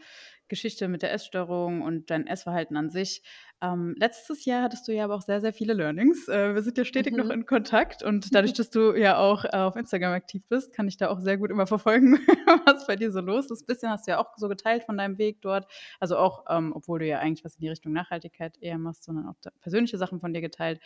Geschichte 0.52 0.90
mit 0.90 1.02
der 1.02 1.14
Essstörung 1.14 1.82
und 1.82 2.12
dein 2.12 2.28
Essverhalten 2.28 2.78
an 2.78 2.92
sich. 2.92 3.24
Ähm, 3.62 3.96
letztes 3.98 4.44
Jahr 4.46 4.64
hattest 4.64 4.88
du 4.88 4.92
ja 4.92 5.06
aber 5.06 5.16
auch 5.16 5.22
sehr, 5.22 5.40
sehr 5.40 5.54
viele 5.54 5.74
Learnings. 5.74 6.28
Äh, 6.28 6.54
wir 6.54 6.62
sind 6.62 6.78
ja 6.78 6.84
stetig 6.84 7.14
mhm. 7.14 7.20
noch 7.20 7.30
in 7.30 7.46
Kontakt 7.46 8.04
und 8.04 8.28
dadurch, 8.36 8.54
dass 8.54 8.70
du 8.70 8.94
ja 8.94 9.18
auch 9.18 9.46
äh, 9.46 9.50
auf 9.50 9.76
Instagram 9.76 10.12
aktiv 10.14 10.44
bist, 10.50 10.74
kann 10.74 10.88
ich 10.88 10.98
da 10.98 11.10
auch 11.10 11.20
sehr 11.20 11.38
gut 11.38 11.52
immer 11.52 11.68
verfolgen, 11.68 12.20
was 12.66 12.86
bei 12.86 12.98
dir 12.98 13.12
so 13.12 13.22
los 13.22 13.50
ist. 13.50 13.64
Ein 13.64 13.66
bisschen 13.68 13.90
hast 13.90 14.08
du 14.08 14.12
ja 14.12 14.20
auch 14.20 14.38
so 14.38 14.50
geteilt 14.50 14.84
von 14.84 14.98
deinem 14.98 15.18
Weg 15.18 15.42
dort. 15.42 15.72
Also 16.00 16.18
auch, 16.18 16.46
ähm, 16.50 16.74
obwohl 16.76 17.00
du 17.00 17.08
ja 17.08 17.20
eigentlich 17.20 17.46
was 17.46 17.56
in 17.56 17.62
die 17.62 17.70
Richtung 17.70 17.94
Nachhaltigkeit 17.94 18.58
eher 18.60 18.78
machst, 18.78 19.06
sondern 19.06 19.28
auch 19.28 19.36
persönliche 19.62 19.98
Sachen 19.98 20.20
von 20.20 20.34
dir 20.34 20.42
geteilt. 20.42 20.82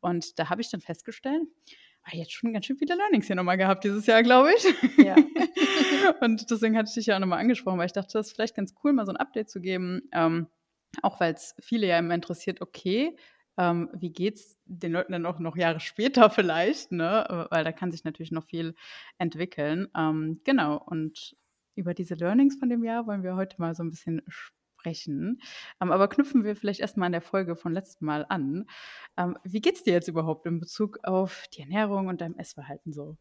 Und 0.00 0.38
da 0.38 0.50
habe 0.50 0.60
ich 0.60 0.70
dann 0.70 0.82
festgestellt, 0.82 1.42
jetzt 2.12 2.32
schon 2.32 2.52
ganz 2.52 2.66
schön 2.66 2.76
viele 2.76 2.94
Learnings 2.94 3.26
hier 3.26 3.36
nochmal 3.36 3.56
gehabt 3.56 3.84
dieses 3.84 4.06
Jahr, 4.06 4.22
glaube 4.22 4.50
ich. 4.54 5.04
Ja. 5.04 5.16
und 6.20 6.50
deswegen 6.50 6.76
hatte 6.76 6.88
ich 6.88 6.94
dich 6.94 7.06
ja 7.06 7.16
auch 7.16 7.20
nochmal 7.20 7.40
angesprochen, 7.40 7.78
weil 7.78 7.86
ich 7.86 7.92
dachte, 7.92 8.12
das 8.12 8.28
ist 8.28 8.32
vielleicht 8.34 8.54
ganz 8.54 8.74
cool, 8.82 8.92
mal 8.92 9.06
so 9.06 9.12
ein 9.12 9.16
Update 9.16 9.50
zu 9.50 9.60
geben. 9.60 10.02
Ähm, 10.12 10.46
auch 11.02 11.20
weil 11.20 11.34
es 11.34 11.54
viele 11.60 11.86
ja 11.86 11.98
immer 11.98 12.14
interessiert, 12.14 12.60
okay, 12.60 13.16
ähm, 13.58 13.90
wie 13.94 14.12
es 14.28 14.56
den 14.64 14.92
Leuten 14.92 15.12
dann 15.12 15.26
auch 15.26 15.38
noch 15.38 15.56
Jahre 15.56 15.80
später 15.80 16.30
vielleicht, 16.30 16.92
ne? 16.92 17.46
Weil 17.50 17.64
da 17.64 17.72
kann 17.72 17.92
sich 17.92 18.04
natürlich 18.04 18.32
noch 18.32 18.44
viel 18.44 18.74
entwickeln. 19.18 19.88
Ähm, 19.96 20.40
genau, 20.44 20.76
und 20.76 21.36
über 21.74 21.94
diese 21.94 22.14
Learnings 22.14 22.56
von 22.56 22.68
dem 22.68 22.84
Jahr 22.84 23.06
wollen 23.06 23.22
wir 23.22 23.36
heute 23.36 23.56
mal 23.58 23.74
so 23.74 23.82
ein 23.82 23.90
bisschen 23.90 24.22
sprechen. 24.28 24.55
Ähm, 25.80 25.92
aber 25.92 26.08
knüpfen 26.08 26.44
wir 26.44 26.56
vielleicht 26.56 26.80
erstmal 26.80 27.06
an 27.06 27.12
der 27.12 27.20
Folge 27.20 27.56
von 27.56 27.72
letztem 27.72 28.06
Mal 28.06 28.26
an. 28.28 28.66
Ähm, 29.16 29.36
wie 29.44 29.62
es 29.62 29.82
dir 29.82 29.92
jetzt 29.92 30.08
überhaupt 30.08 30.46
in 30.46 30.60
Bezug 30.60 30.98
auf 31.02 31.44
die 31.54 31.62
Ernährung 31.62 32.08
und 32.08 32.20
dein 32.20 32.38
Essverhalten 32.38 32.92
so? 32.92 33.16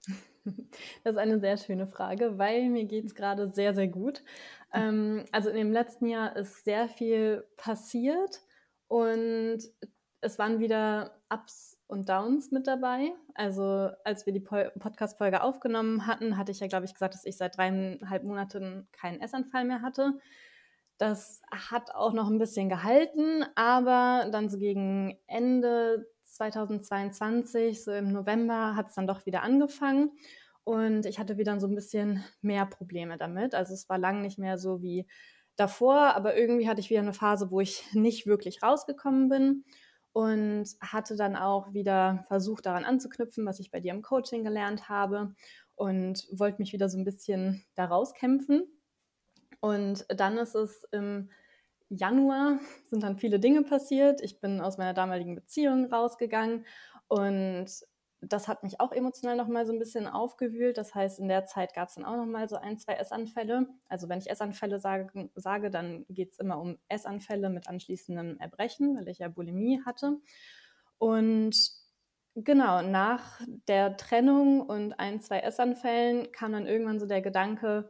Das 1.04 1.16
ist 1.16 1.18
eine 1.18 1.40
sehr 1.40 1.58
schöne 1.58 1.88
Frage, 1.88 2.38
weil 2.38 2.70
mir 2.70 2.86
geht 2.86 3.06
es 3.06 3.16
gerade 3.16 3.48
sehr, 3.48 3.74
sehr 3.74 3.88
gut. 3.88 4.24
Ähm, 4.72 5.26
also 5.32 5.50
in 5.50 5.56
dem 5.56 5.72
letzten 5.72 6.06
Jahr 6.06 6.36
ist 6.36 6.64
sehr 6.64 6.88
viel 6.88 7.44
passiert 7.58 8.42
und 8.88 9.60
es 10.22 10.40
waren 10.40 10.60
wieder 10.60 11.22
Ups 11.30 11.78
und 11.88 12.10
Downs 12.10 12.52
mit 12.52 12.68
dabei. 12.68 13.14
Also 13.36 13.92
als 14.04 14.26
wir 14.26 14.34
die 14.34 14.40
Podcast-Folge 14.40 15.44
aufgenommen 15.44 16.08
hatten, 16.08 16.38
hatte 16.38 16.52
ich 16.52 16.60
ja, 16.60 16.68
glaube 16.68 16.86
ich, 16.86 16.94
gesagt, 16.94 17.14
dass 17.14 17.26
ich 17.26 17.38
seit 17.38 17.58
dreieinhalb 17.58 18.24
Monaten 18.24 18.88
keinen 18.92 19.22
Essanfall 19.22 19.66
mehr 19.66 19.82
hatte. 19.82 20.14
Das 20.98 21.42
hat 21.52 21.94
auch 21.94 22.14
noch 22.14 22.30
ein 22.30 22.38
bisschen 22.38 22.70
gehalten, 22.70 23.46
aber 23.56 24.30
dann 24.32 24.50
so 24.50 24.58
gegen 24.58 25.20
Ende 25.28 26.08
2022, 26.24 27.84
so 27.84 27.92
im 27.92 28.12
November, 28.12 28.76
hat 28.76 28.90
es 28.90 28.96
dann 28.96 29.08
doch 29.08 29.26
wieder 29.26 29.44
angefangen. 29.44 30.12
Und 30.64 31.06
ich 31.06 31.20
hatte 31.20 31.38
wieder 31.38 31.60
so 31.60 31.68
ein 31.68 31.76
bisschen 31.76 32.24
mehr 32.42 32.66
Probleme 32.66 33.18
damit. 33.18 33.54
Also 33.54 33.74
es 33.74 33.88
war 33.88 33.98
lang 33.98 34.22
nicht 34.22 34.40
mehr 34.40 34.58
so 34.58 34.82
wie 34.82 35.06
davor, 35.56 36.16
aber 36.16 36.36
irgendwie 36.36 36.68
hatte 36.68 36.82
ich 36.82 36.90
wieder 36.90 37.02
eine 37.02 37.14
Phase, 37.14 37.52
wo 37.52 37.60
ich 37.60 37.86
nicht 37.94 38.26
wirklich 38.26 38.64
rausgekommen 38.64 39.30
bin 39.30 39.66
und 40.12 40.66
hatte 40.82 41.16
dann 41.16 41.36
auch 41.36 41.74
wieder 41.74 42.24
versucht, 42.28 42.66
daran 42.66 42.86
anzuknüpfen, 42.86 43.46
was 43.46 43.60
ich 43.60 43.70
bei 43.70 43.80
dir 43.80 43.94
im 43.94 44.02
Coaching 44.02 44.44
gelernt 44.44 44.90
habe 44.90 45.36
und 45.76 46.26
wollte 46.32 46.60
mich 46.60 46.74
wieder 46.74 46.90
so 46.90 46.98
ein 46.98 47.04
bisschen 47.04 47.66
da 47.76 47.86
rauskämpfen. 47.86 48.64
Und 49.66 50.06
dann 50.10 50.38
ist 50.38 50.54
es 50.54 50.84
im 50.92 51.32
Januar, 51.90 52.60
sind 52.86 53.02
dann 53.02 53.18
viele 53.18 53.40
Dinge 53.40 53.64
passiert. 53.64 54.22
Ich 54.22 54.40
bin 54.40 54.62
aus 54.62 54.78
meiner 54.78 54.94
damaligen 54.94 55.34
Beziehung 55.34 55.92
rausgegangen 55.92 56.68
und 57.08 57.66
das 58.22 58.48
hat 58.48 58.62
mich 58.62 58.80
auch 58.80 58.92
emotional 58.92 59.36
nochmal 59.36 59.66
so 59.66 59.74
ein 59.74 59.80
bisschen 59.80 60.06
aufgewühlt. 60.06 60.78
Das 60.78 60.94
heißt, 60.94 61.18
in 61.18 61.28
der 61.30 61.46
Zeit 61.46 61.74
gab 61.74 61.90
es 61.90 61.96
dann 61.96 62.06
auch 62.06 62.16
nochmal 62.16 62.48
so 62.48 62.58
ein, 62.58 62.78
zwei 62.78 62.94
Essanfälle. 62.94 63.68
Also 63.90 64.08
wenn 64.08 64.20
ich 64.20 64.30
Essanfälle 64.30 64.78
sage, 64.78 65.32
sage 65.34 65.72
dann 65.72 66.06
geht 66.10 66.34
es 66.34 66.38
immer 66.38 66.60
um 66.60 66.78
Essanfälle 66.88 67.50
mit 67.50 67.68
anschließendem 67.68 68.38
Erbrechen, 68.38 68.96
weil 68.96 69.08
ich 69.08 69.18
ja 69.18 69.30
Bulimie 69.30 69.82
hatte. 69.84 70.20
Und 71.00 71.56
genau, 72.36 72.84
nach 72.84 73.42
der 73.68 73.98
Trennung 73.98 74.62
und 74.62 75.00
ein, 75.00 75.22
zwei 75.22 75.40
Essanfällen 75.40 76.32
kam 76.32 76.52
dann 76.52 76.68
irgendwann 76.68 77.00
so 77.00 77.08
der 77.08 77.24
Gedanke, 77.24 77.90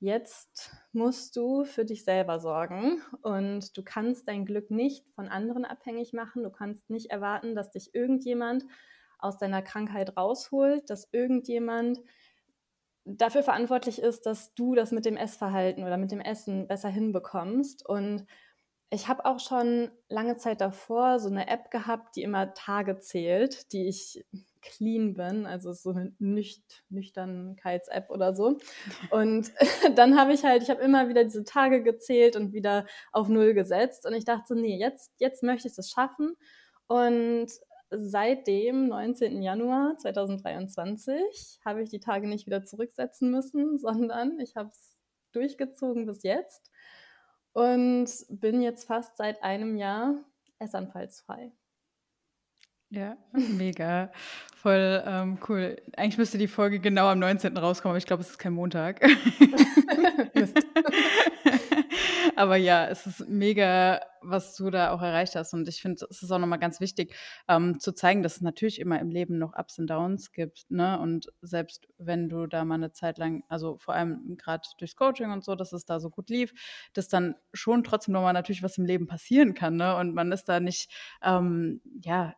jetzt 0.00 0.72
musst 0.92 1.36
du 1.36 1.64
für 1.64 1.84
dich 1.84 2.04
selber 2.04 2.38
sorgen 2.38 3.02
und 3.22 3.76
du 3.76 3.82
kannst 3.82 4.28
dein 4.28 4.44
Glück 4.44 4.70
nicht 4.70 5.08
von 5.14 5.28
anderen 5.28 5.64
abhängig 5.64 6.12
machen. 6.12 6.42
Du 6.42 6.50
kannst 6.50 6.90
nicht 6.90 7.10
erwarten, 7.10 7.54
dass 7.54 7.70
dich 7.70 7.94
irgendjemand 7.94 8.64
aus 9.18 9.38
deiner 9.38 9.62
Krankheit 9.62 10.16
rausholt, 10.16 10.90
dass 10.90 11.08
irgendjemand 11.12 12.00
dafür 13.04 13.42
verantwortlich 13.42 14.00
ist, 14.00 14.26
dass 14.26 14.54
du 14.54 14.74
das 14.74 14.92
mit 14.92 15.04
dem 15.04 15.16
Essverhalten 15.16 15.84
oder 15.84 15.96
mit 15.96 16.10
dem 16.10 16.20
Essen 16.20 16.66
besser 16.66 16.88
hinbekommst. 16.88 17.86
Und 17.86 18.26
ich 18.90 19.08
habe 19.08 19.24
auch 19.24 19.40
schon 19.40 19.90
lange 20.08 20.36
Zeit 20.36 20.60
davor 20.60 21.18
so 21.18 21.28
eine 21.28 21.48
App 21.48 21.70
gehabt, 21.70 22.16
die 22.16 22.22
immer 22.22 22.52
Tage 22.54 22.98
zählt, 22.98 23.72
die 23.72 23.88
ich 23.88 24.24
clean 24.66 25.14
bin, 25.14 25.46
also 25.46 25.72
so 25.72 25.90
eine 25.90 26.12
Nücht 26.18 26.84
Nüchternkeits-App 26.90 28.10
oder 28.10 28.34
so. 28.34 28.58
Und 29.10 29.52
dann 29.96 30.18
habe 30.18 30.32
ich 30.32 30.44
halt, 30.44 30.62
ich 30.62 30.70
habe 30.70 30.82
immer 30.82 31.08
wieder 31.08 31.24
diese 31.24 31.44
Tage 31.44 31.82
gezählt 31.82 32.36
und 32.36 32.52
wieder 32.52 32.86
auf 33.12 33.28
Null 33.28 33.54
gesetzt. 33.54 34.06
Und 34.06 34.14
ich 34.14 34.24
dachte, 34.24 34.44
so, 34.48 34.54
nee, 34.54 34.78
jetzt, 34.78 35.12
jetzt 35.18 35.42
möchte 35.42 35.68
ich 35.68 35.74
das 35.74 35.90
schaffen. 35.90 36.36
Und 36.86 37.48
seit 37.90 38.46
dem 38.46 38.88
19. 38.88 39.42
Januar 39.42 39.96
2023 39.98 41.60
habe 41.64 41.82
ich 41.82 41.90
die 41.90 42.00
Tage 42.00 42.28
nicht 42.28 42.46
wieder 42.46 42.64
zurücksetzen 42.64 43.30
müssen, 43.30 43.78
sondern 43.78 44.38
ich 44.40 44.56
habe 44.56 44.70
es 44.70 44.98
durchgezogen 45.32 46.06
bis 46.06 46.22
jetzt 46.22 46.70
und 47.52 48.08
bin 48.28 48.62
jetzt 48.62 48.86
fast 48.86 49.16
seit 49.16 49.42
einem 49.42 49.76
Jahr 49.76 50.14
essanfallsfrei. 50.58 51.52
Ja, 52.90 53.16
mega. 53.32 54.12
Voll 54.56 55.02
ähm, 55.06 55.38
cool. 55.48 55.76
Eigentlich 55.96 56.18
müsste 56.18 56.38
die 56.38 56.48
Folge 56.48 56.80
genau 56.80 57.08
am 57.08 57.18
19. 57.18 57.56
rauskommen, 57.56 57.92
aber 57.92 57.98
ich 57.98 58.06
glaube, 58.06 58.22
es 58.22 58.30
ist 58.30 58.38
kein 58.38 58.52
Montag. 58.52 59.00
Aber 62.36 62.56
ja, 62.56 62.86
es 62.86 63.06
ist 63.06 63.28
mega, 63.28 64.02
was 64.20 64.54
du 64.56 64.68
da 64.68 64.90
auch 64.90 65.00
erreicht 65.00 65.34
hast. 65.36 65.54
Und 65.54 65.66
ich 65.68 65.80
finde, 65.80 66.06
es 66.10 66.22
ist 66.22 66.30
auch 66.30 66.38
nochmal 66.38 66.58
ganz 66.58 66.80
wichtig, 66.80 67.14
ähm, 67.48 67.80
zu 67.80 67.92
zeigen, 67.92 68.22
dass 68.22 68.36
es 68.36 68.42
natürlich 68.42 68.78
immer 68.78 69.00
im 69.00 69.10
Leben 69.10 69.38
noch 69.38 69.56
Ups 69.56 69.78
und 69.78 69.88
Downs 69.88 70.32
gibt. 70.32 70.66
Ne? 70.70 71.00
Und 71.00 71.32
selbst 71.40 71.88
wenn 71.96 72.28
du 72.28 72.46
da 72.46 72.66
mal 72.66 72.74
eine 72.74 72.92
Zeit 72.92 73.16
lang, 73.16 73.42
also 73.48 73.78
vor 73.78 73.94
allem 73.94 74.36
gerade 74.36 74.68
durchs 74.78 74.96
Coaching 74.96 75.30
und 75.30 75.44
so, 75.44 75.54
dass 75.54 75.72
es 75.72 75.86
da 75.86 75.98
so 75.98 76.10
gut 76.10 76.28
lief, 76.28 76.52
dass 76.92 77.08
dann 77.08 77.36
schon 77.54 77.84
trotzdem 77.84 78.12
nochmal 78.12 78.34
natürlich 78.34 78.62
was 78.62 78.76
im 78.76 78.84
Leben 78.84 79.06
passieren 79.06 79.54
kann. 79.54 79.76
Ne? 79.76 79.96
Und 79.96 80.14
man 80.14 80.30
ist 80.30 80.44
da 80.44 80.60
nicht, 80.60 80.92
ähm, 81.22 81.80
ja, 82.02 82.34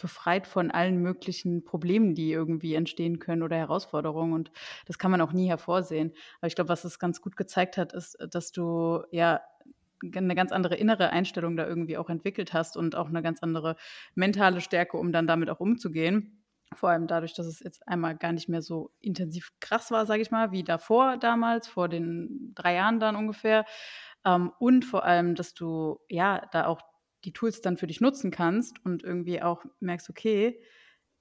befreit 0.00 0.46
von 0.46 0.70
allen 0.70 1.02
möglichen 1.02 1.64
Problemen, 1.64 2.14
die 2.14 2.32
irgendwie 2.32 2.74
entstehen 2.74 3.18
können 3.18 3.42
oder 3.42 3.56
Herausforderungen. 3.56 4.32
Und 4.32 4.50
das 4.86 4.98
kann 4.98 5.10
man 5.10 5.20
auch 5.20 5.32
nie 5.32 5.48
hervorsehen. 5.48 6.12
Aber 6.40 6.48
ich 6.48 6.54
glaube, 6.54 6.68
was 6.68 6.84
es 6.84 6.98
ganz 6.98 7.20
gut 7.20 7.36
gezeigt 7.36 7.76
hat, 7.76 7.92
ist, 7.92 8.16
dass 8.30 8.52
du 8.52 9.02
ja 9.10 9.40
eine 10.02 10.34
ganz 10.34 10.52
andere 10.52 10.76
innere 10.76 11.10
Einstellung 11.10 11.56
da 11.56 11.66
irgendwie 11.66 11.98
auch 11.98 12.08
entwickelt 12.08 12.52
hast 12.52 12.76
und 12.76 12.94
auch 12.96 13.08
eine 13.08 13.22
ganz 13.22 13.42
andere 13.42 13.76
mentale 14.14 14.60
Stärke, 14.60 14.96
um 14.96 15.12
dann 15.12 15.26
damit 15.26 15.50
auch 15.50 15.60
umzugehen. 15.60 16.42
Vor 16.74 16.90
allem 16.90 17.06
dadurch, 17.06 17.34
dass 17.34 17.46
es 17.46 17.60
jetzt 17.60 17.86
einmal 17.88 18.16
gar 18.16 18.32
nicht 18.32 18.48
mehr 18.48 18.62
so 18.62 18.92
intensiv 19.00 19.52
krass 19.60 19.90
war, 19.90 20.06
sage 20.06 20.22
ich 20.22 20.30
mal, 20.30 20.52
wie 20.52 20.62
davor 20.62 21.16
damals, 21.16 21.66
vor 21.66 21.88
den 21.88 22.52
drei 22.54 22.74
Jahren 22.76 23.00
dann 23.00 23.16
ungefähr. 23.16 23.66
Ähm, 24.24 24.52
und 24.58 24.84
vor 24.84 25.04
allem, 25.04 25.34
dass 25.34 25.52
du 25.54 25.98
ja 26.08 26.46
da 26.52 26.66
auch 26.66 26.80
die 27.24 27.32
Tools 27.32 27.60
dann 27.60 27.76
für 27.76 27.86
dich 27.86 28.00
nutzen 28.00 28.30
kannst 28.30 28.84
und 28.84 29.02
irgendwie 29.02 29.42
auch 29.42 29.64
merkst, 29.80 30.08
okay, 30.10 30.60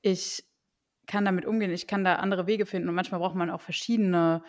ich 0.01 0.44
kann 1.08 1.25
damit 1.25 1.46
umgehen, 1.46 1.72
ich 1.72 1.88
kann 1.88 2.03
da 2.03 2.15
andere 2.15 2.48
Wege 2.48 2.65
finden. 2.65 2.89
Und 2.89 2.96
manchmal 2.96 3.20
braucht 3.20 3.36
man 3.36 3.50
auch 3.50 3.62
verschiedene, 3.62 4.44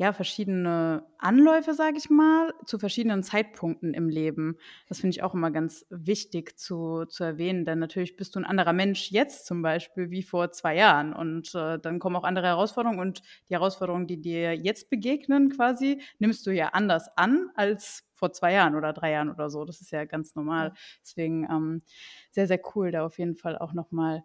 ja, 0.00 0.14
verschiedene 0.14 1.04
Anläufe, 1.18 1.74
sage 1.74 1.98
ich 1.98 2.08
mal, 2.08 2.54
zu 2.64 2.78
verschiedenen 2.78 3.22
Zeitpunkten 3.22 3.92
im 3.92 4.08
Leben. 4.08 4.56
Das 4.88 4.98
finde 5.00 5.10
ich 5.14 5.22
auch 5.22 5.34
immer 5.34 5.50
ganz 5.50 5.84
wichtig 5.90 6.58
zu, 6.58 7.04
zu 7.04 7.22
erwähnen, 7.22 7.66
denn 7.66 7.80
natürlich 7.80 8.16
bist 8.16 8.34
du 8.34 8.38
ein 8.40 8.46
anderer 8.46 8.72
Mensch 8.72 9.10
jetzt 9.10 9.44
zum 9.44 9.60
Beispiel 9.60 10.10
wie 10.10 10.22
vor 10.22 10.52
zwei 10.52 10.74
Jahren 10.74 11.12
und 11.12 11.54
äh, 11.54 11.78
dann 11.78 11.98
kommen 11.98 12.16
auch 12.16 12.24
andere 12.24 12.46
Herausforderungen 12.46 12.98
und 12.98 13.20
die 13.50 13.54
Herausforderungen, 13.54 14.06
die 14.06 14.22
dir 14.22 14.54
jetzt 14.56 14.88
begegnen 14.88 15.50
quasi, 15.50 16.00
nimmst 16.18 16.46
du 16.46 16.50
ja 16.50 16.68
anders 16.68 17.10
an 17.18 17.50
als 17.54 18.04
vor 18.14 18.32
zwei 18.32 18.54
Jahren 18.54 18.76
oder 18.76 18.94
drei 18.94 19.10
Jahren 19.12 19.28
oder 19.30 19.50
so. 19.50 19.66
Das 19.66 19.82
ist 19.82 19.90
ja 19.92 20.06
ganz 20.06 20.34
normal. 20.34 20.72
Deswegen 21.04 21.44
ähm, 21.50 21.82
sehr, 22.30 22.46
sehr 22.46 22.60
cool, 22.74 22.90
da 22.90 23.04
auf 23.04 23.18
jeden 23.18 23.34
Fall 23.34 23.58
auch 23.58 23.74
nochmal 23.74 24.22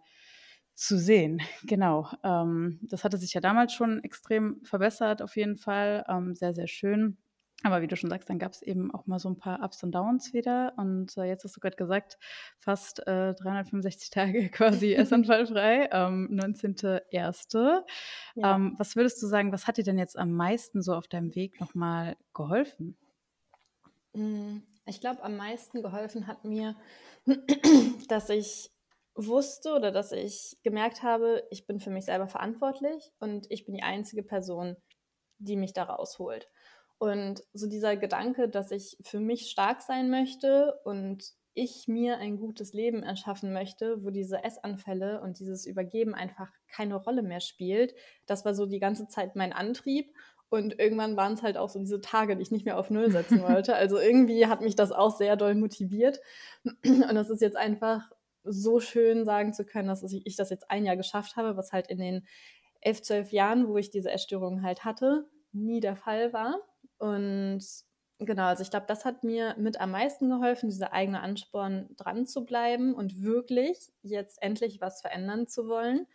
zu 0.76 0.98
sehen. 0.98 1.40
Genau. 1.66 2.08
Ähm, 2.22 2.78
das 2.82 3.02
hatte 3.02 3.16
sich 3.16 3.34
ja 3.34 3.40
damals 3.40 3.72
schon 3.72 4.04
extrem 4.04 4.62
verbessert, 4.62 5.22
auf 5.22 5.36
jeden 5.36 5.56
Fall. 5.56 6.04
Ähm, 6.08 6.34
sehr, 6.36 6.54
sehr 6.54 6.68
schön. 6.68 7.16
Aber 7.62 7.80
wie 7.80 7.86
du 7.86 7.96
schon 7.96 8.10
sagst, 8.10 8.28
dann 8.28 8.38
gab 8.38 8.52
es 8.52 8.62
eben 8.62 8.94
auch 8.94 9.06
mal 9.06 9.18
so 9.18 9.30
ein 9.30 9.38
paar 9.38 9.62
Ups 9.64 9.82
und 9.82 9.92
Downs 9.92 10.34
wieder. 10.34 10.74
Und 10.76 11.16
äh, 11.16 11.24
jetzt 11.24 11.42
hast 11.42 11.56
du 11.56 11.60
gerade 11.60 11.76
gesagt, 11.76 12.18
fast 12.58 13.00
äh, 13.06 13.34
365 13.34 14.10
Tage 14.10 14.48
quasi 14.50 14.92
essanfallfrei, 14.94 15.88
ähm, 15.90 16.28
19.01. 16.30 17.82
Ja. 18.34 18.54
Ähm, 18.54 18.74
was 18.78 18.94
würdest 18.94 19.20
du 19.22 19.26
sagen, 19.26 19.52
was 19.52 19.66
hat 19.66 19.78
dir 19.78 19.84
denn 19.84 19.98
jetzt 19.98 20.18
am 20.18 20.32
meisten 20.32 20.82
so 20.82 20.94
auf 20.94 21.08
deinem 21.08 21.34
Weg 21.34 21.58
nochmal 21.60 22.16
geholfen? 22.34 22.96
Mm, 24.12 24.58
ich 24.84 25.00
glaube, 25.00 25.22
am 25.24 25.36
meisten 25.36 25.82
geholfen 25.82 26.26
hat 26.26 26.44
mir, 26.44 26.76
dass 28.08 28.28
ich 28.28 28.70
wusste 29.16 29.74
oder 29.74 29.90
dass 29.90 30.12
ich 30.12 30.58
gemerkt 30.62 31.02
habe, 31.02 31.42
ich 31.50 31.66
bin 31.66 31.80
für 31.80 31.90
mich 31.90 32.04
selber 32.04 32.28
verantwortlich 32.28 33.12
und 33.18 33.46
ich 33.50 33.64
bin 33.64 33.74
die 33.74 33.82
einzige 33.82 34.22
Person, 34.22 34.76
die 35.38 35.56
mich 35.56 35.72
da 35.72 35.84
rausholt. 35.84 36.48
Und 36.98 37.42
so 37.52 37.68
dieser 37.68 37.96
Gedanke, 37.96 38.48
dass 38.48 38.70
ich 38.70 38.96
für 39.02 39.20
mich 39.20 39.50
stark 39.50 39.82
sein 39.82 40.10
möchte 40.10 40.78
und 40.84 41.24
ich 41.54 41.88
mir 41.88 42.18
ein 42.18 42.38
gutes 42.38 42.74
Leben 42.74 43.02
erschaffen 43.02 43.52
möchte, 43.52 44.04
wo 44.04 44.10
diese 44.10 44.44
Essanfälle 44.44 45.22
und 45.22 45.38
dieses 45.38 45.66
Übergeben 45.66 46.14
einfach 46.14 46.50
keine 46.68 46.96
Rolle 46.96 47.22
mehr 47.22 47.40
spielt, 47.40 47.94
das 48.26 48.44
war 48.44 48.54
so 48.54 48.66
die 48.66 48.78
ganze 48.78 49.08
Zeit 49.08 49.36
mein 49.36 49.52
Antrieb. 49.52 50.12
Und 50.48 50.78
irgendwann 50.78 51.16
waren 51.16 51.32
es 51.32 51.42
halt 51.42 51.56
auch 51.56 51.68
so 51.68 51.80
diese 51.80 52.00
Tage, 52.00 52.36
die 52.36 52.42
ich 52.42 52.52
nicht 52.52 52.66
mehr 52.66 52.78
auf 52.78 52.90
Null 52.90 53.10
setzen 53.10 53.42
wollte. 53.42 53.74
Also 53.74 53.98
irgendwie 53.98 54.46
hat 54.46 54.60
mich 54.60 54.76
das 54.76 54.92
auch 54.92 55.16
sehr 55.16 55.36
doll 55.36 55.54
motiviert. 55.54 56.20
Und 56.84 57.14
das 57.14 57.30
ist 57.30 57.40
jetzt 57.40 57.56
einfach 57.56 58.10
so 58.46 58.80
schön 58.80 59.24
sagen 59.24 59.52
zu 59.52 59.64
können, 59.64 59.88
dass 59.88 60.02
ich 60.02 60.36
das 60.36 60.50
jetzt 60.50 60.70
ein 60.70 60.84
Jahr 60.84 60.96
geschafft 60.96 61.36
habe, 61.36 61.56
was 61.56 61.72
halt 61.72 61.88
in 61.88 61.98
den 61.98 62.26
elf, 62.80 63.02
zwölf 63.02 63.32
Jahren, 63.32 63.68
wo 63.68 63.76
ich 63.76 63.90
diese 63.90 64.10
Essstörung 64.10 64.62
halt 64.62 64.84
hatte, 64.84 65.28
nie 65.52 65.80
der 65.80 65.96
Fall 65.96 66.32
war. 66.32 66.56
Und 66.98 67.64
genau, 68.18 68.44
also 68.46 68.62
ich 68.62 68.70
glaube, 68.70 68.86
das 68.86 69.04
hat 69.04 69.24
mir 69.24 69.54
mit 69.58 69.80
am 69.80 69.90
meisten 69.90 70.30
geholfen, 70.30 70.68
dieser 70.68 70.92
eigene 70.92 71.20
Ansporn 71.20 71.88
dran 71.96 72.26
zu 72.26 72.44
bleiben 72.44 72.94
und 72.94 73.22
wirklich 73.22 73.92
jetzt 74.02 74.42
endlich 74.42 74.80
was 74.80 75.00
verändern 75.00 75.46
zu 75.46 75.68
wollen. 75.68 76.06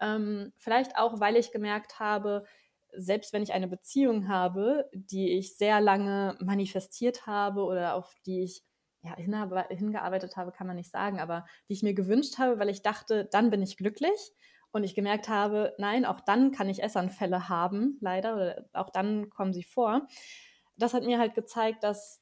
Ähm, 0.00 0.52
vielleicht 0.56 0.96
auch, 0.96 1.20
weil 1.20 1.36
ich 1.36 1.50
gemerkt 1.50 1.98
habe, 1.98 2.44
selbst 2.92 3.32
wenn 3.32 3.42
ich 3.42 3.52
eine 3.52 3.68
Beziehung 3.68 4.28
habe, 4.28 4.88
die 4.92 5.32
ich 5.32 5.56
sehr 5.56 5.80
lange 5.80 6.36
manifestiert 6.40 7.26
habe 7.26 7.64
oder 7.64 7.94
auf 7.94 8.14
die 8.24 8.42
ich 8.42 8.62
ja, 9.02 9.14
hingearbeitet 9.16 10.36
habe, 10.36 10.52
kann 10.52 10.66
man 10.66 10.76
nicht 10.76 10.90
sagen, 10.90 11.20
aber 11.20 11.44
die 11.68 11.74
ich 11.74 11.82
mir 11.82 11.94
gewünscht 11.94 12.38
habe, 12.38 12.58
weil 12.58 12.68
ich 12.68 12.82
dachte, 12.82 13.26
dann 13.30 13.50
bin 13.50 13.62
ich 13.62 13.76
glücklich. 13.76 14.32
Und 14.70 14.84
ich 14.84 14.94
gemerkt 14.94 15.30
habe, 15.30 15.74
nein, 15.78 16.04
auch 16.04 16.20
dann 16.20 16.52
kann 16.52 16.68
ich 16.68 16.82
Essanfälle 16.82 17.48
haben, 17.48 17.96
leider, 18.02 18.34
oder 18.34 18.68
auch 18.74 18.90
dann 18.90 19.30
kommen 19.30 19.54
sie 19.54 19.62
vor. 19.62 20.06
Das 20.76 20.92
hat 20.92 21.04
mir 21.04 21.18
halt 21.18 21.34
gezeigt, 21.34 21.82
dass 21.84 22.20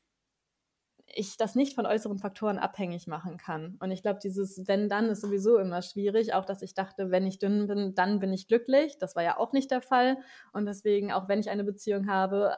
ich 1.07 1.37
das 1.37 1.55
nicht 1.55 1.75
von 1.75 1.87
äußeren 1.87 2.19
Faktoren 2.19 2.59
abhängig 2.59 3.07
machen 3.07 3.37
kann. 3.37 3.77
Und 3.81 3.91
ich 3.91 4.03
glaube, 4.03 4.19
dieses 4.23 4.67
wenn 4.67 4.89
dann 4.89 5.07
ist 5.07 5.21
sowieso 5.21 5.59
immer 5.59 5.83
schwierig. 5.83 6.35
Auch, 6.35 6.45
dass 6.45 6.63
ich 6.63 6.75
dachte, 6.75 7.11
wenn 7.11 7.27
ich 7.27 7.39
dünn 7.39 7.67
bin, 7.67 7.95
dann 7.95 8.19
bin 8.19 8.33
ich 8.33 8.49
glücklich. 8.49 8.99
Das 8.99 9.17
war 9.17 9.23
ja 9.23 9.39
auch 9.39 9.53
nicht 9.53 9.71
der 9.71 9.83
Fall. 9.83 10.19
Und 10.53 10.67
deswegen, 10.67 11.13
auch 11.13 11.29
wenn 11.29 11.41
ich 11.41 11.51
eine 11.51 11.65
Beziehung 11.65 12.09
habe, 12.09 12.57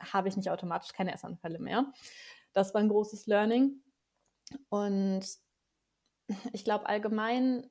habe 0.00 0.28
ich 0.28 0.36
nicht 0.36 0.50
automatisch 0.50 0.92
keine 0.92 1.12
Essanfälle 1.12 1.58
mehr. 1.58 1.92
Das 2.52 2.74
war 2.74 2.80
ein 2.80 2.88
großes 2.88 3.26
Learning. 3.26 3.82
Und 4.68 5.26
ich 6.52 6.64
glaube, 6.64 6.86
allgemein 6.86 7.68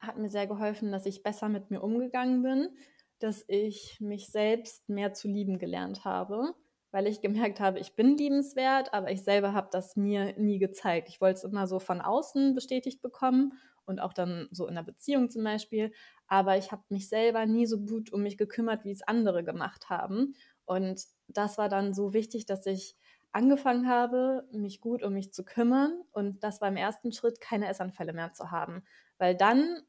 hat 0.00 0.18
mir 0.18 0.28
sehr 0.28 0.46
geholfen, 0.46 0.92
dass 0.92 1.06
ich 1.06 1.22
besser 1.22 1.48
mit 1.48 1.70
mir 1.70 1.82
umgegangen 1.82 2.42
bin, 2.42 2.76
dass 3.18 3.44
ich 3.48 3.98
mich 4.00 4.28
selbst 4.28 4.88
mehr 4.88 5.14
zu 5.14 5.28
lieben 5.28 5.58
gelernt 5.58 6.04
habe 6.04 6.54
weil 6.96 7.06
ich 7.08 7.20
gemerkt 7.20 7.60
habe, 7.60 7.78
ich 7.78 7.94
bin 7.94 8.16
liebenswert, 8.16 8.94
aber 8.94 9.10
ich 9.10 9.22
selber 9.22 9.52
habe 9.52 9.68
das 9.70 9.96
mir 9.96 10.32
nie 10.38 10.58
gezeigt. 10.58 11.10
Ich 11.10 11.20
wollte 11.20 11.36
es 11.36 11.44
immer 11.44 11.66
so 11.66 11.78
von 11.78 12.00
außen 12.00 12.54
bestätigt 12.54 13.02
bekommen 13.02 13.52
und 13.84 14.00
auch 14.00 14.14
dann 14.14 14.48
so 14.50 14.66
in 14.66 14.76
der 14.76 14.82
Beziehung 14.82 15.28
zum 15.28 15.44
Beispiel, 15.44 15.92
aber 16.26 16.56
ich 16.56 16.72
habe 16.72 16.84
mich 16.88 17.10
selber 17.10 17.44
nie 17.44 17.66
so 17.66 17.80
gut 17.84 18.14
um 18.14 18.22
mich 18.22 18.38
gekümmert, 18.38 18.86
wie 18.86 18.92
es 18.92 19.02
andere 19.02 19.44
gemacht 19.44 19.90
haben. 19.90 20.34
Und 20.64 21.04
das 21.28 21.58
war 21.58 21.68
dann 21.68 21.92
so 21.92 22.14
wichtig, 22.14 22.46
dass 22.46 22.64
ich 22.64 22.96
angefangen 23.36 23.86
habe, 23.86 24.48
mich 24.50 24.80
gut 24.80 25.02
um 25.02 25.12
mich 25.12 25.32
zu 25.32 25.44
kümmern 25.44 26.02
und 26.12 26.42
das 26.42 26.60
war 26.62 26.68
im 26.68 26.76
ersten 26.76 27.12
Schritt, 27.12 27.40
keine 27.40 27.68
Essanfälle 27.68 28.14
mehr 28.14 28.32
zu 28.32 28.50
haben, 28.50 28.82
weil 29.18 29.36
dann 29.36 29.82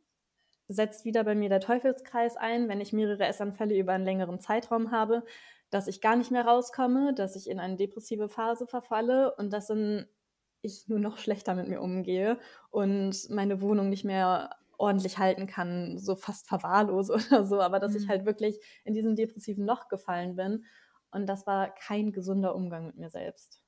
setzt 0.67 1.05
wieder 1.05 1.23
bei 1.23 1.33
mir 1.33 1.47
der 1.47 1.61
Teufelskreis 1.61 2.35
ein, 2.35 2.67
wenn 2.67 2.81
ich 2.81 2.91
mehrere 2.91 3.25
Essanfälle 3.25 3.77
über 3.77 3.93
einen 3.93 4.03
längeren 4.03 4.41
Zeitraum 4.41 4.91
habe, 4.91 5.23
dass 5.69 5.87
ich 5.87 6.01
gar 6.01 6.17
nicht 6.17 6.29
mehr 6.29 6.45
rauskomme, 6.45 7.13
dass 7.13 7.37
ich 7.37 7.49
in 7.49 7.59
eine 7.59 7.77
depressive 7.77 8.27
Phase 8.27 8.67
verfalle 8.67 9.33
und 9.35 9.51
dass 9.53 9.71
ich 10.61 10.87
nur 10.89 10.99
noch 10.99 11.17
schlechter 11.17 11.55
mit 11.55 11.69
mir 11.69 11.81
umgehe 11.81 12.37
und 12.69 13.29
meine 13.29 13.61
Wohnung 13.61 13.89
nicht 13.89 14.03
mehr 14.03 14.57
ordentlich 14.77 15.17
halten 15.17 15.47
kann, 15.47 15.97
so 15.97 16.15
fast 16.15 16.47
verwahrlose 16.47 17.13
oder 17.31 17.45
so, 17.45 17.61
aber 17.61 17.79
dass 17.79 17.91
mhm. 17.91 17.97
ich 17.97 18.09
halt 18.09 18.25
wirklich 18.25 18.59
in 18.83 18.93
diesem 18.93 19.15
depressiven 19.15 19.65
Loch 19.65 19.87
gefallen 19.87 20.35
bin. 20.35 20.65
Und 21.11 21.27
das 21.27 21.47
war 21.47 21.73
kein 21.73 22.11
gesunder 22.11 22.55
Umgang 22.55 22.85
mit 22.87 22.97
mir 22.97 23.09
selbst. 23.09 23.61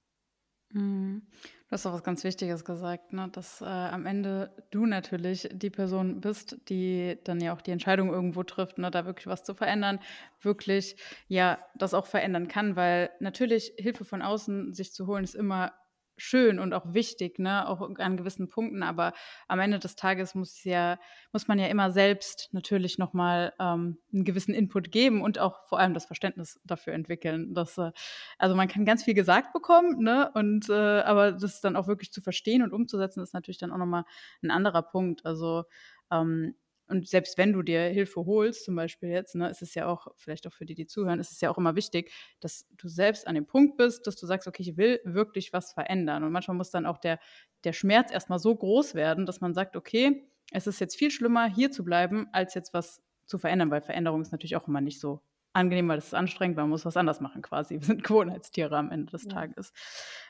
Mhm. 0.71 1.23
Du 1.67 1.73
hast 1.73 1.85
auch 1.85 1.93
was 1.93 2.03
ganz 2.03 2.23
Wichtiges 2.23 2.65
gesagt, 2.65 3.13
ne? 3.13 3.29
dass 3.31 3.61
äh, 3.61 3.65
am 3.65 4.05
Ende 4.05 4.51
du 4.71 4.85
natürlich 4.85 5.49
die 5.51 5.69
Person 5.69 6.21
bist, 6.21 6.57
die 6.69 7.17
dann 7.23 7.39
ja 7.41 7.53
auch 7.53 7.61
die 7.61 7.71
Entscheidung 7.71 8.09
irgendwo 8.09 8.43
trifft, 8.43 8.77
ne? 8.77 8.91
da 8.91 9.05
wirklich 9.05 9.27
was 9.27 9.43
zu 9.43 9.53
verändern, 9.53 9.99
wirklich 10.41 10.95
ja 11.27 11.59
das 11.75 11.93
auch 11.93 12.05
verändern 12.05 12.47
kann, 12.47 12.75
weil 12.75 13.11
natürlich 13.19 13.73
Hilfe 13.77 14.05
von 14.05 14.21
außen 14.21 14.73
sich 14.73 14.93
zu 14.93 15.07
holen 15.07 15.23
ist 15.23 15.35
immer 15.35 15.73
schön 16.19 16.59
und 16.59 16.73
auch 16.73 16.93
wichtig, 16.93 17.39
ne, 17.39 17.67
auch 17.67 17.81
an 17.97 18.17
gewissen 18.17 18.49
Punkten, 18.49 18.83
aber 18.83 19.13
am 19.47 19.59
Ende 19.59 19.79
des 19.79 19.95
Tages 19.95 20.35
muss 20.35 20.63
ja, 20.63 20.99
muss 21.31 21.47
man 21.47 21.59
ja 21.59 21.67
immer 21.67 21.91
selbst 21.91 22.49
natürlich 22.51 22.97
nochmal 22.97 23.53
ähm, 23.59 23.97
einen 24.13 24.25
gewissen 24.25 24.53
Input 24.53 24.91
geben 24.91 25.21
und 25.21 25.39
auch 25.39 25.65
vor 25.67 25.79
allem 25.79 25.93
das 25.93 26.05
Verständnis 26.05 26.59
dafür 26.63 26.93
entwickeln. 26.93 27.53
Dass, 27.53 27.77
äh, 27.77 27.91
also 28.37 28.55
man 28.55 28.67
kann 28.67 28.85
ganz 28.85 29.03
viel 29.03 29.13
gesagt 29.13 29.53
bekommen, 29.53 30.03
ne, 30.03 30.31
und 30.33 30.69
äh, 30.69 30.73
aber 30.73 31.31
das 31.31 31.61
dann 31.61 31.75
auch 31.75 31.87
wirklich 31.87 32.11
zu 32.11 32.21
verstehen 32.21 32.61
und 32.61 32.73
umzusetzen, 32.73 33.21
ist 33.21 33.33
natürlich 33.33 33.57
dann 33.57 33.71
auch 33.71 33.77
nochmal 33.77 34.05
ein 34.43 34.51
anderer 34.51 34.81
Punkt. 34.81 35.25
Also 35.25 35.63
ähm, 36.11 36.55
und 36.89 37.07
selbst 37.07 37.37
wenn 37.37 37.53
du 37.53 37.61
dir 37.61 37.81
Hilfe 37.81 38.25
holst, 38.25 38.65
zum 38.65 38.75
Beispiel 38.75 39.09
jetzt, 39.09 39.35
ne, 39.35 39.49
ist 39.49 39.61
es 39.61 39.75
ja 39.75 39.87
auch, 39.87 40.07
vielleicht 40.15 40.47
auch 40.47 40.53
für 40.53 40.65
die, 40.65 40.75
die 40.75 40.87
zuhören, 40.87 41.19
ist 41.19 41.31
es 41.31 41.39
ja 41.41 41.49
auch 41.49 41.57
immer 41.57 41.75
wichtig, 41.75 42.11
dass 42.39 42.67
du 42.71 42.87
selbst 42.87 43.27
an 43.27 43.35
dem 43.35 43.45
Punkt 43.45 43.77
bist, 43.77 44.07
dass 44.07 44.15
du 44.15 44.25
sagst, 44.25 44.47
okay, 44.47 44.63
ich 44.63 44.77
will 44.77 44.99
wirklich 45.05 45.53
was 45.53 45.71
verändern. 45.73 46.23
Und 46.23 46.31
manchmal 46.31 46.57
muss 46.57 46.71
dann 46.71 46.85
auch 46.85 46.97
der, 46.97 47.19
der 47.63 47.73
Schmerz 47.73 48.11
erstmal 48.11 48.39
so 48.39 48.55
groß 48.55 48.95
werden, 48.95 49.25
dass 49.25 49.39
man 49.39 49.53
sagt, 49.53 49.75
okay, 49.75 50.29
es 50.51 50.67
ist 50.67 50.79
jetzt 50.79 50.95
viel 50.95 51.11
schlimmer, 51.11 51.47
hier 51.47 51.71
zu 51.71 51.85
bleiben, 51.85 52.27
als 52.31 52.55
jetzt 52.55 52.73
was 52.73 53.03
zu 53.25 53.37
verändern, 53.37 53.69
weil 53.69 53.81
Veränderung 53.81 54.21
ist 54.21 54.31
natürlich 54.31 54.55
auch 54.55 54.67
immer 54.67 54.81
nicht 54.81 54.99
so 54.99 55.21
angenehm, 55.53 55.87
weil 55.87 55.97
es 55.97 56.07
ist 56.07 56.13
anstrengend, 56.13 56.57
man 56.57 56.69
muss 56.69 56.85
was 56.85 56.97
anders 56.97 57.21
machen 57.21 57.41
quasi. 57.41 57.75
Wir 57.79 57.85
sind 57.85 58.03
Gewohnheitstiere 58.03 58.75
am 58.77 58.91
Ende 58.91 59.11
des 59.11 59.25
ja. 59.25 59.29
Tages. 59.29 59.73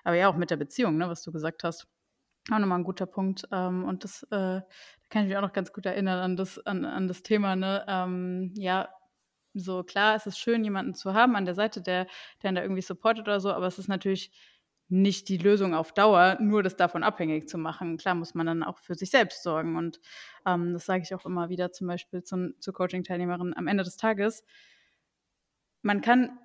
Aber 0.04 0.16
ja, 0.16 0.30
auch 0.30 0.36
mit 0.36 0.52
der 0.52 0.58
Beziehung, 0.58 0.98
ne, 0.98 1.08
was 1.08 1.24
du 1.24 1.32
gesagt 1.32 1.64
hast. 1.64 1.88
Auch 2.52 2.60
nochmal 2.60 2.80
ein 2.80 2.84
guter 2.84 3.06
Punkt. 3.06 3.48
Ähm, 3.52 3.84
und 3.84 4.04
das, 4.04 4.24
äh, 4.32 4.62
kann 5.10 5.24
ich 5.24 5.30
mich 5.30 5.38
auch 5.38 5.42
noch 5.42 5.54
ganz 5.54 5.74
gut 5.74 5.86
erinnern 5.86 6.20
an 6.20 6.38
das, 6.38 6.60
an, 6.66 6.86
an 6.86 7.08
das 7.08 7.24
Thema, 7.24 7.56
ne? 7.56 7.84
Ähm, 7.88 8.54
ja, 8.56 8.90
so 9.54 9.84
klar, 9.84 10.16
es 10.16 10.28
ist 10.28 10.38
schön, 10.40 10.64
jemanden 10.64 10.94
zu 10.94 11.14
haben 11.14 11.36
an 11.36 11.46
der 11.46 11.56
Seite, 11.56 11.82
der, 11.82 12.08
der 12.44 12.52
da 12.52 12.62
irgendwie 12.62 12.82
supportet 12.82 13.28
oder 13.28 13.40
so, 13.40 13.52
aber 13.52 13.68
es 13.68 13.80
ist 13.80 13.88
natürlich 13.88 14.32
nicht 14.90 15.30
die 15.30 15.38
Lösung 15.38 15.76
auf 15.76 15.94
Dauer, 15.94 16.38
nur 16.40 16.64
das 16.64 16.76
davon 16.76 17.04
abhängig 17.04 17.48
zu 17.48 17.58
machen. 17.60 17.98
Klar 17.98 18.16
muss 18.16 18.34
man 18.34 18.48
dann 18.48 18.64
auch 18.64 18.80
für 18.80 18.96
sich 18.96 19.12
selbst 19.12 19.44
sorgen. 19.44 19.76
Und 19.78 20.00
ähm, 20.48 20.74
das 20.74 20.86
sage 20.86 21.04
ich 21.04 21.14
auch 21.14 21.26
immer 21.26 21.50
wieder 21.50 21.72
zum 21.72 21.88
Beispiel 21.88 22.24
zu, 22.24 22.56
zu 22.60 22.74
Coaching-Teilnehmerinnen 22.74 23.56
am 23.56 23.68
Ende 23.68 23.84
des 23.84 23.98
Tages. 23.98 24.44
Man 25.84 26.02
kann 26.02 26.38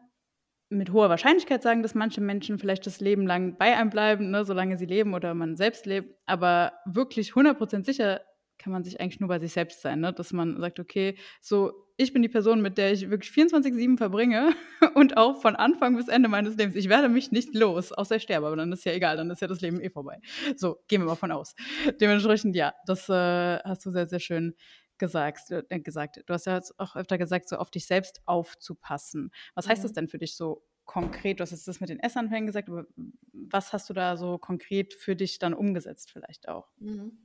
mit 0.71 0.93
hoher 0.93 1.09
Wahrscheinlichkeit 1.09 1.63
sagen, 1.63 1.83
dass 1.83 1.95
manche 1.95 2.21
Menschen 2.21 2.59
vielleicht 2.59 2.87
das 2.87 3.01
Leben 3.01 3.27
lang 3.27 3.57
bei 3.59 3.77
einem 3.77 3.91
bleiben, 3.91 4.31
ne, 4.31 4.45
solange 4.45 4.77
sie 4.77 4.87
leben 4.87 5.15
oder 5.15 5.35
man 5.35 5.57
selbst 5.57 5.87
lebt. 5.87 6.15
Aber 6.27 6.73
wirklich 6.87 7.33
100% 7.33 7.85
sicher 7.85 8.21
kann 8.59 8.73
man 8.73 8.85
sich 8.85 9.01
eigentlich 9.01 9.21
nur 9.21 9.29
bei 9.29 9.39
sich 9.39 9.53
selbst 9.53 9.83
sein, 9.83 10.01
ne? 10.01 10.13
dass 10.13 10.33
man 10.33 10.59
sagt, 10.61 10.79
okay, 10.79 11.17
so, 11.41 11.73
ich 11.97 12.13
bin 12.13 12.23
die 12.23 12.29
Person, 12.29 12.63
mit 12.63 12.79
der 12.79 12.93
ich 12.93 13.11
wirklich 13.11 13.31
24-7 13.33 13.99
verbringe 13.99 14.55
und 14.95 15.17
auch 15.17 15.41
von 15.41 15.55
Anfang 15.57 15.97
bis 15.97 16.09
Ende 16.09 16.29
meines 16.29 16.57
Lebens. 16.57 16.77
Ich 16.77 16.89
werde 16.89 17.09
mich 17.09 17.31
nicht 17.31 17.55
los, 17.55 17.93
außer 17.93 18.17
ich 18.17 18.23
sterbe, 18.23 18.47
aber 18.47 18.57
dann 18.57 18.73
ist 18.73 18.85
ja 18.85 18.93
egal, 18.93 19.17
dann 19.17 19.31
ist 19.31 19.43
ja 19.43 19.49
das 19.49 19.61
Leben 19.61 19.81
eh 19.81 19.91
vorbei. 19.91 20.21
So, 20.57 20.79
gehen 20.89 21.03
wir 21.03 21.07
mal 21.07 21.15
von 21.15 21.33
aus. 21.33 21.55
Dementsprechend, 22.01 22.57
ja, 22.57 22.73
das 22.87 23.09
äh, 23.09 23.59
hast 23.59 23.85
du 23.87 23.91
sehr, 23.91 24.07
sehr 24.07 24.21
schön 24.21 24.55
gesagt, 24.99 25.51
äh, 25.51 25.81
gesagt. 25.81 26.23
Du 26.27 26.35
hast 26.35 26.47
ja 26.47 26.61
auch 26.79 26.97
öfter 26.97 27.19
gesagt, 27.19 27.49
so 27.49 27.57
auf 27.57 27.71
dich 27.71 27.87
selbst 27.87 28.23
aufzupassen. 28.27 29.31
Was 29.55 29.69
heißt 29.69 29.85
das 29.85 29.93
mhm. 29.93 29.95
denn 29.95 30.09
für 30.09 30.19
dich 30.19 30.37
so 30.37 30.65
konkret? 30.85 31.41
Du 31.41 31.43
hast 31.43 31.51
jetzt 31.51 31.69
das 31.69 31.81
mit 31.81 31.91
den 31.91 32.01
Essanfängen 32.01 32.47
gesagt, 32.47 32.69
aber 32.69 32.87
was 33.33 33.73
hast 33.73 33.89
du 33.91 33.95
da 33.95 34.17
so 34.17 34.39
konkret 34.39 34.95
für 34.95 35.17
dich 35.17 35.39
dann 35.39 35.55
umgesetzt 35.55 36.11
vielleicht 36.13 36.49
auch? 36.49 36.71
Mhm. 36.79 37.19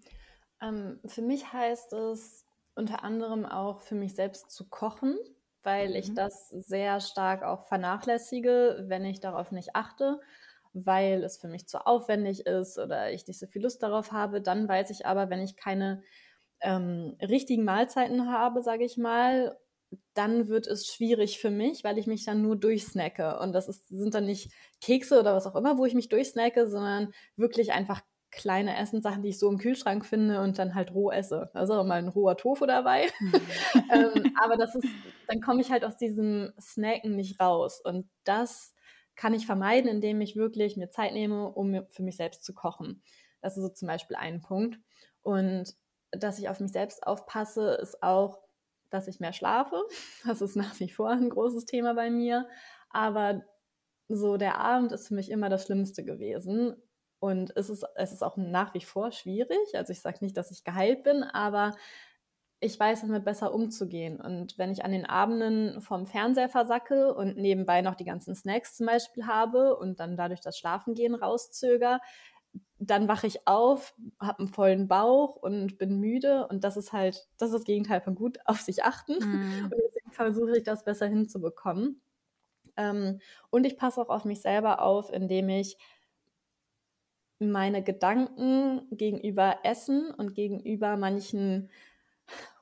Ähm, 0.62 1.00
für 1.06 1.22
mich 1.22 1.52
heißt 1.52 1.94
es 1.94 2.46
unter 2.76 3.04
anderem 3.04 3.46
auch 3.46 3.82
für 3.82 3.96
mich 3.96 4.16
selbst 4.16 4.52
zu 4.52 4.70
kochen, 4.70 5.18
weil 5.64 5.90
mhm. 5.90 5.96
ich 5.96 6.14
das 6.14 6.50
sehr 6.50 7.00
stark 7.02 7.44
auch 7.44 7.68
vernachlässige, 7.68 8.86
wenn 8.88 9.06
ich 9.06 9.20
darauf 9.20 9.52
nicht 9.52 9.76
achte 9.76 10.20
weil 10.74 11.24
es 11.24 11.38
für 11.38 11.48
mich 11.48 11.68
zu 11.68 11.86
aufwendig 11.86 12.46
ist 12.46 12.78
oder 12.78 13.12
ich 13.12 13.28
nicht 13.28 13.40
so 13.40 13.48
viel 13.48 13.64
Lust 13.64 13.82
darauf 13.84 14.12
habe. 14.12 14.42
Dann 14.42 14.68
weiß 14.68 14.90
ich 14.92 15.06
aber, 15.06 15.30
wenn 15.30 15.42
ich 15.42 15.56
keine 15.56 16.04
ähm, 16.62 17.16
richtigen 17.22 17.64
Mahlzeiten 17.64 18.32
habe, 18.32 18.62
sage 18.62 18.84
ich 18.86 18.98
mal, 18.98 19.58
dann 20.14 20.48
wird 20.48 20.68
es 20.68 20.86
schwierig 20.88 21.40
für 21.40 21.50
mich, 21.50 21.84
weil 21.84 21.98
ich 21.98 22.08
mich 22.08 22.26
dann 22.26 22.42
nur 22.42 22.56
durchsnacke. 22.56 23.40
Und 23.40 23.54
das 23.54 23.68
ist, 23.68 23.88
sind 23.88 24.14
dann 24.14 24.26
nicht 24.26 24.52
Kekse 24.82 25.20
oder 25.20 25.36
was 25.36 25.48
auch 25.48 25.56
immer, 25.56 25.78
wo 25.78 25.86
ich 25.86 25.96
mich 25.96 26.10
durchsnacke, 26.10 26.68
sondern 26.68 27.12
wirklich 27.36 27.72
einfach 27.72 28.02
kleine 28.32 28.78
Essenssachen, 28.78 29.24
die 29.24 29.30
ich 29.30 29.40
so 29.40 29.50
im 29.50 29.58
Kühlschrank 29.58 30.06
finde 30.06 30.42
und 30.42 30.60
dann 30.60 30.76
halt 30.76 30.94
roh 30.94 31.10
esse. 31.10 31.50
Also 31.54 31.84
mal 31.84 32.00
ein 32.00 32.08
roher 32.10 32.38
Tofu 32.38 32.66
dabei. 32.66 33.08
Ähm, 33.92 34.36
aber 34.44 34.56
das 34.56 34.76
ist, 34.76 34.88
dann 35.28 35.42
komme 35.42 35.62
ich 35.62 35.72
halt 35.72 35.84
aus 35.84 35.98
diesem 35.98 36.54
Snacken 36.60 37.16
nicht 37.16 37.40
raus. 37.40 37.82
Und 37.84 38.08
das 38.24 38.76
kann 39.16 39.34
ich 39.34 39.48
vermeiden, 39.48 39.90
indem 39.90 40.22
ich 40.22 40.36
wirklich 40.36 40.78
mir 40.78 40.92
Zeit 40.92 41.14
nehme, 41.14 41.50
um 41.50 41.88
für 41.90 42.04
mich 42.04 42.18
selbst 42.18 42.44
zu 42.44 42.54
kochen. 42.54 43.02
Das 43.42 43.58
ist 43.58 43.64
so 43.64 43.70
zum 43.70 43.88
Beispiel 43.88 44.16
ein 44.16 44.42
Punkt. 44.42 44.80
Und 45.24 45.74
dass 46.12 46.40
ich 46.40 46.50
auf 46.50 46.60
mich 46.60 46.72
selbst 46.72 47.06
aufpasse, 47.06 47.78
ist 47.82 48.02
auch, 48.04 48.40
dass 48.90 49.08
ich 49.08 49.20
mehr 49.20 49.34
schlafe. 49.34 49.82
Das 50.26 50.42
ist 50.42 50.56
nach 50.56 50.80
wie 50.80 50.90
vor 50.90 51.10
ein 51.10 51.30
großes 51.30 51.66
Thema 51.66 51.94
bei 51.94 52.10
mir. 52.10 52.48
Aber 52.90 53.44
so 54.08 54.38
der 54.38 54.60
Abend 54.60 54.92
ist 54.92 55.08
für 55.08 55.16
mich 55.16 55.30
immer 55.30 55.50
das 55.50 55.66
Schlimmste 55.66 56.04
gewesen. 56.04 56.76
Und 57.20 57.56
es 57.56 57.70
ist, 57.70 57.86
es 57.96 58.12
ist 58.12 58.24
auch 58.24 58.38
nach 58.38 58.74
wie 58.74 58.82
vor 58.82 59.12
schwierig. 59.12 59.76
Also 59.76 59.92
ich 59.92 60.02
sage 60.02 60.20
nicht, 60.22 60.38
dass 60.38 60.52
ich 60.52 60.64
geheilt 60.64 61.04
bin, 61.04 61.24
aber 61.24 61.76
ich 62.62 62.78
weiß 62.78 63.02
damit 63.02 63.24
besser 63.24 63.54
umzugehen. 63.54 64.20
Und 64.20 64.58
wenn 64.58 64.72
ich 64.72 64.84
an 64.84 64.92
den 64.92 65.06
Abenden 65.06 65.82
vom 65.82 66.06
Fernseher 66.06 66.50
versacke 66.50 67.14
und 67.14 67.38
nebenbei 67.38 67.82
noch 67.82 67.96
die 67.96 68.06
ganzen 68.06 68.36
Snacks 68.36 68.76
zum 68.76 68.88
Beispiel 68.88 69.28
habe 69.28 69.78
und 69.78 70.00
dann 70.00 70.18
dadurch 70.18 70.42
das 70.42 70.58
Schlafengehen 70.58 71.16
rauszöger, 71.16 72.00
dann 72.80 73.08
wache 73.08 73.28
ich 73.28 73.46
auf, 73.46 73.94
habe 74.20 74.40
einen 74.40 74.48
vollen 74.48 74.88
Bauch 74.88 75.36
und 75.36 75.78
bin 75.78 76.00
müde. 76.00 76.48
Und 76.48 76.64
das 76.64 76.78
ist 76.78 76.94
halt, 76.94 77.28
das 77.38 77.50
ist 77.50 77.56
das 77.56 77.64
Gegenteil 77.66 78.02
von 78.02 78.16
gut 78.16 78.40
auf 78.46 78.62
sich 78.62 78.84
achten. 78.84 79.14
Mhm. 79.20 79.66
Und 79.66 79.74
deswegen 79.86 80.12
versuche 80.12 80.58
ich 80.58 80.64
das 80.64 80.86
besser 80.86 81.08
hinzubekommen. 81.08 82.02
Ähm, 82.78 83.20
und 83.50 83.66
ich 83.66 83.78
passe 83.78 84.02
auch 84.02 84.10
auf 84.10 84.24
mich 84.24 84.42
selber 84.42 84.82
auf, 84.82 85.12
indem 85.12 85.50
ich 85.50 85.78
meine 87.40 87.84
Gedanken 87.84 88.88
gegenüber 88.92 89.60
Essen 89.64 90.12
und 90.12 90.34
gegenüber 90.34 90.98
manchen 90.98 91.70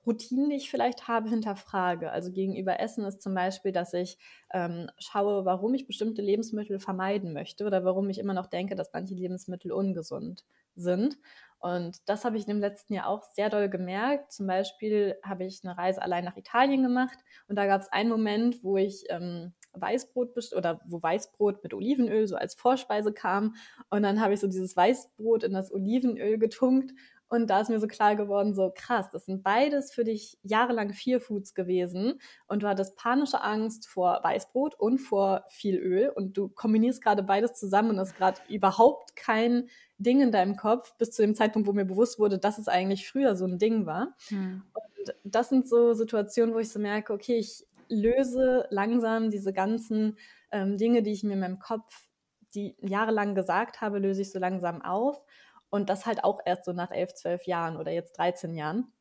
Routinen, 0.07 0.49
die 0.49 0.55
ich 0.55 0.71
vielleicht 0.71 1.07
habe, 1.07 1.29
hinterfrage. 1.29 2.11
Also 2.11 2.31
gegenüber 2.31 2.79
Essen 2.79 3.05
ist 3.05 3.21
zum 3.21 3.35
Beispiel, 3.35 3.71
dass 3.71 3.93
ich 3.93 4.17
ähm, 4.53 4.89
schaue, 4.97 5.45
warum 5.45 5.73
ich 5.73 5.85
bestimmte 5.85 6.21
Lebensmittel 6.21 6.79
vermeiden 6.79 7.33
möchte 7.33 7.65
oder 7.65 7.83
warum 7.83 8.09
ich 8.09 8.17
immer 8.17 8.33
noch 8.33 8.47
denke, 8.47 8.75
dass 8.75 8.93
manche 8.93 9.13
Lebensmittel 9.13 9.71
ungesund 9.71 10.45
sind. 10.75 11.17
Und 11.59 12.07
das 12.07 12.23
habe 12.23 12.37
ich 12.37 12.47
im 12.47 12.59
letzten 12.59 12.93
Jahr 12.93 13.07
auch 13.07 13.23
sehr 13.23 13.49
doll 13.49 13.67
gemerkt. 13.69 14.31
Zum 14.31 14.47
Beispiel 14.47 15.17
habe 15.23 15.43
ich 15.43 15.61
eine 15.63 15.77
Reise 15.77 16.01
allein 16.01 16.23
nach 16.23 16.37
Italien 16.37 16.83
gemacht 16.83 17.17
und 17.47 17.55
da 17.55 17.65
gab 17.65 17.81
es 17.81 17.91
einen 17.91 18.09
Moment, 18.09 18.63
wo 18.63 18.77
ich 18.77 19.05
ähm, 19.09 19.53
Weißbrot 19.73 20.53
oder 20.55 20.81
wo 20.85 21.01
Weißbrot 21.01 21.63
mit 21.63 21.73
Olivenöl 21.73 22.27
so 22.27 22.35
als 22.35 22.55
Vorspeise 22.55 23.11
kam 23.11 23.55
und 23.89 24.03
dann 24.03 24.21
habe 24.21 24.33
ich 24.33 24.39
so 24.39 24.47
dieses 24.47 24.75
Weißbrot 24.75 25.43
in 25.43 25.53
das 25.53 25.71
Olivenöl 25.71 26.37
getunkt 26.37 26.93
und 27.29 27.49
da 27.49 27.59
ist 27.59 27.69
mir 27.69 27.79
so 27.79 27.87
klar 27.87 28.15
geworden, 28.15 28.53
so 28.53 28.71
krass, 28.73 29.09
das 29.11 29.25
sind 29.25 29.43
beides 29.43 29.93
für 29.93 30.05
dich 30.05 30.37
jahrelang 30.43 30.93
Fear 30.93 31.19
Foods 31.19 31.53
gewesen. 31.53 32.21
Und 32.47 32.63
du 32.63 32.67
hattest 32.67 32.95
panische 32.95 33.41
Angst 33.41 33.87
vor 33.87 34.21
Weißbrot 34.23 34.75
und 34.75 34.99
vor 34.99 35.43
viel 35.49 35.75
Öl. 35.75 36.09
Und 36.09 36.37
du 36.37 36.47
kombinierst 36.47 37.03
gerade 37.03 37.23
beides 37.23 37.53
zusammen 37.53 37.89
und 37.91 37.99
hast 37.99 38.15
gerade 38.15 38.39
überhaupt 38.47 39.17
kein 39.17 39.67
Ding 39.97 40.21
in 40.21 40.31
deinem 40.31 40.55
Kopf, 40.55 40.95
bis 40.97 41.11
zu 41.11 41.21
dem 41.21 41.35
Zeitpunkt, 41.35 41.67
wo 41.67 41.73
mir 41.73 41.85
bewusst 41.85 42.17
wurde, 42.17 42.37
dass 42.37 42.59
es 42.59 42.69
eigentlich 42.69 43.09
früher 43.09 43.35
so 43.35 43.45
ein 43.45 43.57
Ding 43.57 43.85
war. 43.85 44.15
Hm. 44.29 44.63
Und 44.73 45.15
das 45.25 45.49
sind 45.49 45.67
so 45.67 45.93
Situationen, 45.93 46.55
wo 46.55 46.59
ich 46.59 46.69
so 46.69 46.79
merke, 46.79 47.11
okay, 47.11 47.37
ich 47.37 47.65
löse 47.89 48.67
langsam 48.69 49.31
diese 49.31 49.51
ganzen 49.51 50.17
ähm, 50.51 50.77
Dinge, 50.77 51.03
die 51.03 51.11
ich 51.11 51.23
mir 51.23 51.33
in 51.33 51.39
meinem 51.41 51.59
Kopf 51.59 52.07
die 52.55 52.75
jahrelang 52.79 53.35
gesagt 53.35 53.81
habe, 53.81 53.99
löse 53.99 54.21
ich 54.21 54.31
so 54.31 54.39
langsam 54.39 54.81
auf 54.81 55.25
und 55.69 55.89
das 55.89 56.05
halt 56.05 56.23
auch 56.23 56.39
erst 56.45 56.65
so 56.65 56.73
nach 56.73 56.91
elf, 56.91 57.13
zwölf 57.13 57.45
Jahren 57.45 57.77
oder 57.77 57.91
jetzt 57.91 58.17
13 58.17 58.55
Jahren. 58.55 58.91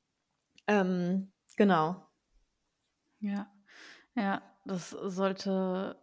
Ähm, 0.66 1.32
genau. 1.56 2.06
Ja, 3.20 3.46
ja, 4.14 4.42
das 4.64 4.90
sollte, 4.90 5.96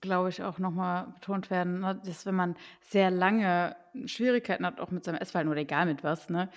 glaube 0.00 0.30
ich, 0.30 0.42
auch 0.42 0.58
nochmal 0.58 1.08
betont 1.14 1.50
werden, 1.50 1.80
ne? 1.80 2.00
dass 2.04 2.26
wenn 2.26 2.34
man 2.34 2.56
sehr 2.80 3.10
lange 3.10 3.76
Schwierigkeiten 4.06 4.64
hat, 4.64 4.80
auch 4.80 4.90
mit 4.90 5.04
seinem 5.04 5.16
Essverhalten 5.16 5.50
oder 5.50 5.60
egal 5.60 5.86
mit 5.86 6.04
was, 6.04 6.28
ne, 6.28 6.48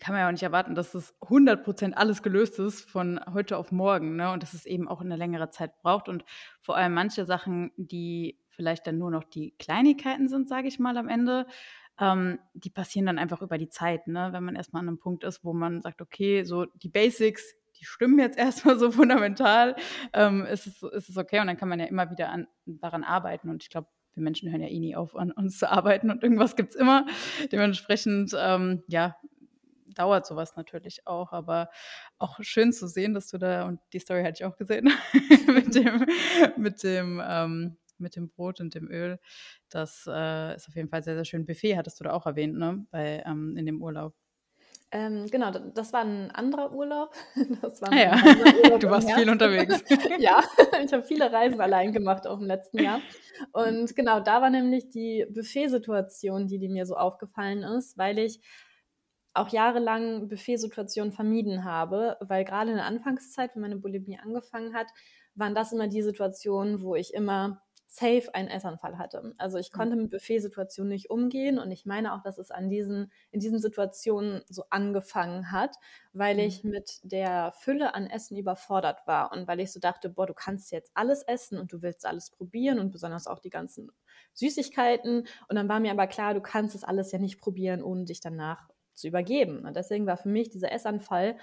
kann 0.00 0.12
man 0.12 0.20
ja 0.20 0.28
auch 0.28 0.32
nicht 0.32 0.42
erwarten, 0.42 0.74
dass 0.74 0.92
das 0.92 1.14
100% 1.22 1.92
alles 1.94 2.22
gelöst 2.22 2.58
ist 2.58 2.88
von 2.90 3.20
heute 3.32 3.56
auf 3.56 3.72
morgen. 3.72 4.16
Ne? 4.16 4.30
Und 4.32 4.42
dass 4.42 4.52
es 4.52 4.66
eben 4.66 4.88
auch 4.88 5.00
eine 5.00 5.16
längere 5.16 5.50
Zeit 5.50 5.78
braucht. 5.78 6.08
Und 6.08 6.24
vor 6.60 6.76
allem 6.76 6.94
manche 6.94 7.24
Sachen, 7.24 7.72
die 7.76 8.38
vielleicht 8.48 8.86
dann 8.86 8.98
nur 8.98 9.10
noch 9.10 9.24
die 9.24 9.54
Kleinigkeiten 9.58 10.28
sind, 10.28 10.48
sage 10.48 10.68
ich 10.68 10.78
mal 10.78 10.96
am 10.96 11.08
Ende, 11.08 11.46
ähm, 12.00 12.38
die 12.54 12.70
passieren 12.70 13.06
dann 13.06 13.18
einfach 13.18 13.42
über 13.42 13.58
die 13.58 13.68
Zeit. 13.68 14.06
Ne? 14.06 14.28
Wenn 14.32 14.44
man 14.44 14.56
erstmal 14.56 14.80
an 14.80 14.88
einem 14.88 14.98
Punkt 14.98 15.24
ist, 15.24 15.44
wo 15.44 15.52
man 15.52 15.80
sagt, 15.80 16.00
okay, 16.00 16.44
so 16.44 16.64
die 16.64 16.88
Basics, 16.88 17.54
die 17.78 17.84
stimmen 17.84 18.18
jetzt 18.18 18.38
erstmal 18.38 18.78
so 18.78 18.90
fundamental, 18.90 19.76
ähm, 20.12 20.44
ist, 20.46 20.66
es, 20.66 20.82
ist 20.82 21.08
es 21.08 21.16
okay. 21.16 21.40
Und 21.40 21.46
dann 21.46 21.56
kann 21.56 21.68
man 21.68 21.80
ja 21.80 21.86
immer 21.86 22.10
wieder 22.10 22.30
an, 22.30 22.46
daran 22.66 23.04
arbeiten. 23.04 23.48
Und 23.48 23.62
ich 23.62 23.70
glaube, 23.70 23.88
wir 24.14 24.22
Menschen 24.22 24.50
hören 24.50 24.60
ja 24.60 24.68
eh 24.68 24.78
nie 24.78 24.96
auf, 24.96 25.16
an 25.16 25.32
uns 25.32 25.58
zu 25.58 25.70
arbeiten 25.70 26.10
und 26.10 26.22
irgendwas 26.22 26.56
gibt 26.56 26.70
es 26.70 26.76
immer. 26.76 27.06
Dementsprechend, 27.50 28.32
ähm, 28.38 28.84
ja, 28.86 29.16
dauert 29.94 30.26
sowas 30.26 30.56
natürlich 30.56 31.06
auch, 31.06 31.32
aber 31.32 31.70
auch 32.18 32.38
schön 32.42 32.72
zu 32.72 32.86
sehen, 32.88 33.14
dass 33.14 33.28
du 33.28 33.38
da, 33.38 33.66
und 33.66 33.80
die 33.92 33.98
Story 33.98 34.22
hatte 34.22 34.42
ich 34.42 34.44
auch 34.44 34.56
gesehen, 34.56 34.90
mit 35.46 35.74
dem, 35.74 36.06
mit 36.56 36.82
dem, 36.82 37.22
ähm, 37.24 37.76
mit 37.98 38.16
dem 38.16 38.28
Brot 38.28 38.60
und 38.60 38.74
dem 38.74 38.90
Öl. 38.90 39.18
Das 39.70 40.08
äh, 40.08 40.56
ist 40.56 40.68
auf 40.68 40.76
jeden 40.76 40.88
Fall 40.88 41.02
sehr, 41.02 41.14
sehr 41.14 41.24
schön. 41.24 41.46
Buffet 41.46 41.76
hattest 41.76 42.00
du 42.00 42.04
da 42.04 42.12
auch 42.12 42.26
erwähnt, 42.26 42.56
ne? 42.56 42.86
Bei, 42.90 43.22
ähm, 43.26 43.56
in 43.56 43.66
dem 43.66 43.82
Urlaub. 43.82 44.14
Ähm, 44.90 45.26
genau, 45.26 45.50
das 45.50 45.92
war 45.92 46.02
ein 46.02 46.30
anderer 46.30 46.72
Urlaub. 46.72 47.12
Das 47.60 47.82
war 47.82 47.92
ah, 47.92 47.96
ja. 47.96 48.16
Urlaub 48.62 48.80
du 48.80 48.90
warst 48.90 49.10
viel 49.10 49.28
unterwegs. 49.28 49.82
ja, 50.20 50.42
ich 50.84 50.92
habe 50.92 51.02
viele 51.02 51.32
Reisen 51.32 51.60
allein 51.60 51.92
gemacht 51.92 52.26
auch 52.26 52.38
im 52.38 52.46
letzten 52.46 52.80
Jahr. 52.80 53.00
Und 53.52 53.96
genau, 53.96 54.20
da 54.20 54.40
war 54.40 54.50
nämlich 54.50 54.90
die 54.90 55.26
Buffet-Situation, 55.28 56.46
die, 56.46 56.58
die 56.58 56.68
mir 56.68 56.86
so 56.86 56.94
aufgefallen 56.96 57.64
ist, 57.64 57.98
weil 57.98 58.20
ich 58.20 58.40
auch 59.34 59.48
jahrelang 59.48 60.28
Buffetsituationen 60.28 61.12
vermieden 61.12 61.64
habe, 61.64 62.16
weil 62.20 62.44
gerade 62.44 62.70
in 62.70 62.76
der 62.76 62.86
Anfangszeit, 62.86 63.50
wenn 63.54 63.62
meine 63.62 63.76
Bulimie 63.76 64.18
angefangen 64.22 64.74
hat, 64.74 64.86
waren 65.34 65.56
das 65.56 65.72
immer 65.72 65.88
die 65.88 66.02
Situationen, 66.02 66.80
wo 66.82 66.94
ich 66.94 67.12
immer 67.12 67.63
safe 67.94 68.34
einen 68.34 68.48
Essanfall 68.48 68.98
hatte. 68.98 69.34
Also 69.38 69.56
ich 69.58 69.72
mhm. 69.72 69.76
konnte 69.76 69.96
mit 69.96 70.10
Buffetsituationen 70.10 70.92
nicht 70.92 71.10
umgehen 71.10 71.60
und 71.60 71.70
ich 71.70 71.86
meine 71.86 72.12
auch, 72.12 72.22
dass 72.22 72.38
es 72.38 72.50
an 72.50 72.68
diesen, 72.68 73.12
in 73.30 73.38
diesen 73.38 73.60
Situationen 73.60 74.42
so 74.48 74.64
angefangen 74.68 75.52
hat, 75.52 75.76
weil 76.12 76.40
ich 76.40 76.64
mhm. 76.64 76.70
mit 76.70 76.98
der 77.04 77.52
Fülle 77.56 77.94
an 77.94 78.08
Essen 78.08 78.36
überfordert 78.36 79.06
war 79.06 79.30
und 79.30 79.46
weil 79.46 79.60
ich 79.60 79.72
so 79.72 79.78
dachte, 79.78 80.08
boah, 80.08 80.26
du 80.26 80.34
kannst 80.34 80.72
jetzt 80.72 80.90
alles 80.94 81.22
essen 81.22 81.56
und 81.56 81.72
du 81.72 81.82
willst 81.82 82.04
alles 82.04 82.30
probieren 82.30 82.80
und 82.80 82.90
besonders 82.90 83.28
auch 83.28 83.38
die 83.38 83.50
ganzen 83.50 83.92
Süßigkeiten. 84.32 85.28
Und 85.48 85.56
dann 85.56 85.68
war 85.68 85.78
mir 85.78 85.92
aber 85.92 86.08
klar, 86.08 86.34
du 86.34 86.40
kannst 86.40 86.74
es 86.74 86.82
alles 86.82 87.12
ja 87.12 87.20
nicht 87.20 87.40
probieren, 87.40 87.80
ohne 87.80 88.06
dich 88.06 88.20
danach 88.20 88.68
zu 88.94 89.06
übergeben. 89.06 89.64
Und 89.64 89.76
deswegen 89.76 90.06
war 90.06 90.16
für 90.16 90.28
mich 90.28 90.50
dieser 90.50 90.72
Essanfall 90.72 91.36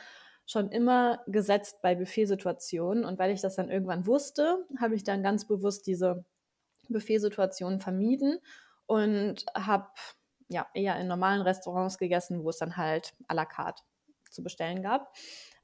schon 0.46 0.70
immer 0.70 1.24
gesetzt 1.28 1.82
bei 1.82 1.96
Buffetsituationen. 1.96 3.06
Und 3.06 3.20
weil 3.20 3.32
ich 3.32 3.40
das 3.40 3.56
dann 3.56 3.70
irgendwann 3.70 4.06
wusste, 4.06 4.66
habe 4.80 4.96
ich 4.96 5.06
dann 5.06 5.24
ganz 5.24 5.48
bewusst 5.48 5.88
diese 5.88 6.26
Buffetsituationen 6.92 7.80
vermieden 7.80 8.40
und 8.86 9.46
habe 9.56 9.88
ja 10.50 10.68
eher 10.74 11.00
in 11.00 11.08
normalen 11.08 11.42
Restaurants 11.42 11.98
gegessen, 11.98 12.44
wo 12.44 12.50
es 12.50 12.58
dann 12.58 12.78
halt 12.78 13.14
à 13.28 13.34
la 13.34 13.46
carte 13.46 13.84
zu 14.30 14.44
bestellen 14.44 14.82
gab. 14.82 15.14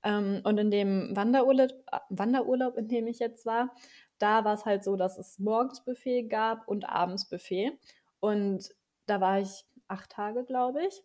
Ähm, 0.04 0.42
und 0.44 0.58
in 0.58 0.72
dem 0.72 1.16
Wanderurlaub, 1.16 1.72
Wanderurlaub, 2.10 2.78
in 2.78 2.88
dem 2.88 3.08
ich 3.08 3.20
jetzt 3.20 3.46
war, 3.46 3.74
da 4.20 4.46
war 4.46 4.54
es 4.54 4.66
halt 4.66 4.84
so, 4.84 4.96
dass 4.96 5.18
es 5.18 5.40
morgens 5.40 5.84
Buffet 5.84 6.28
gab 6.28 6.68
und 6.68 6.90
abends 6.90 7.28
Buffet. 7.30 7.78
Und 8.20 8.70
da 9.06 9.22
war 9.22 9.40
ich 9.40 9.66
acht 9.88 10.12
Tage, 10.12 10.44
glaube 10.44 10.86
ich. 10.86 11.04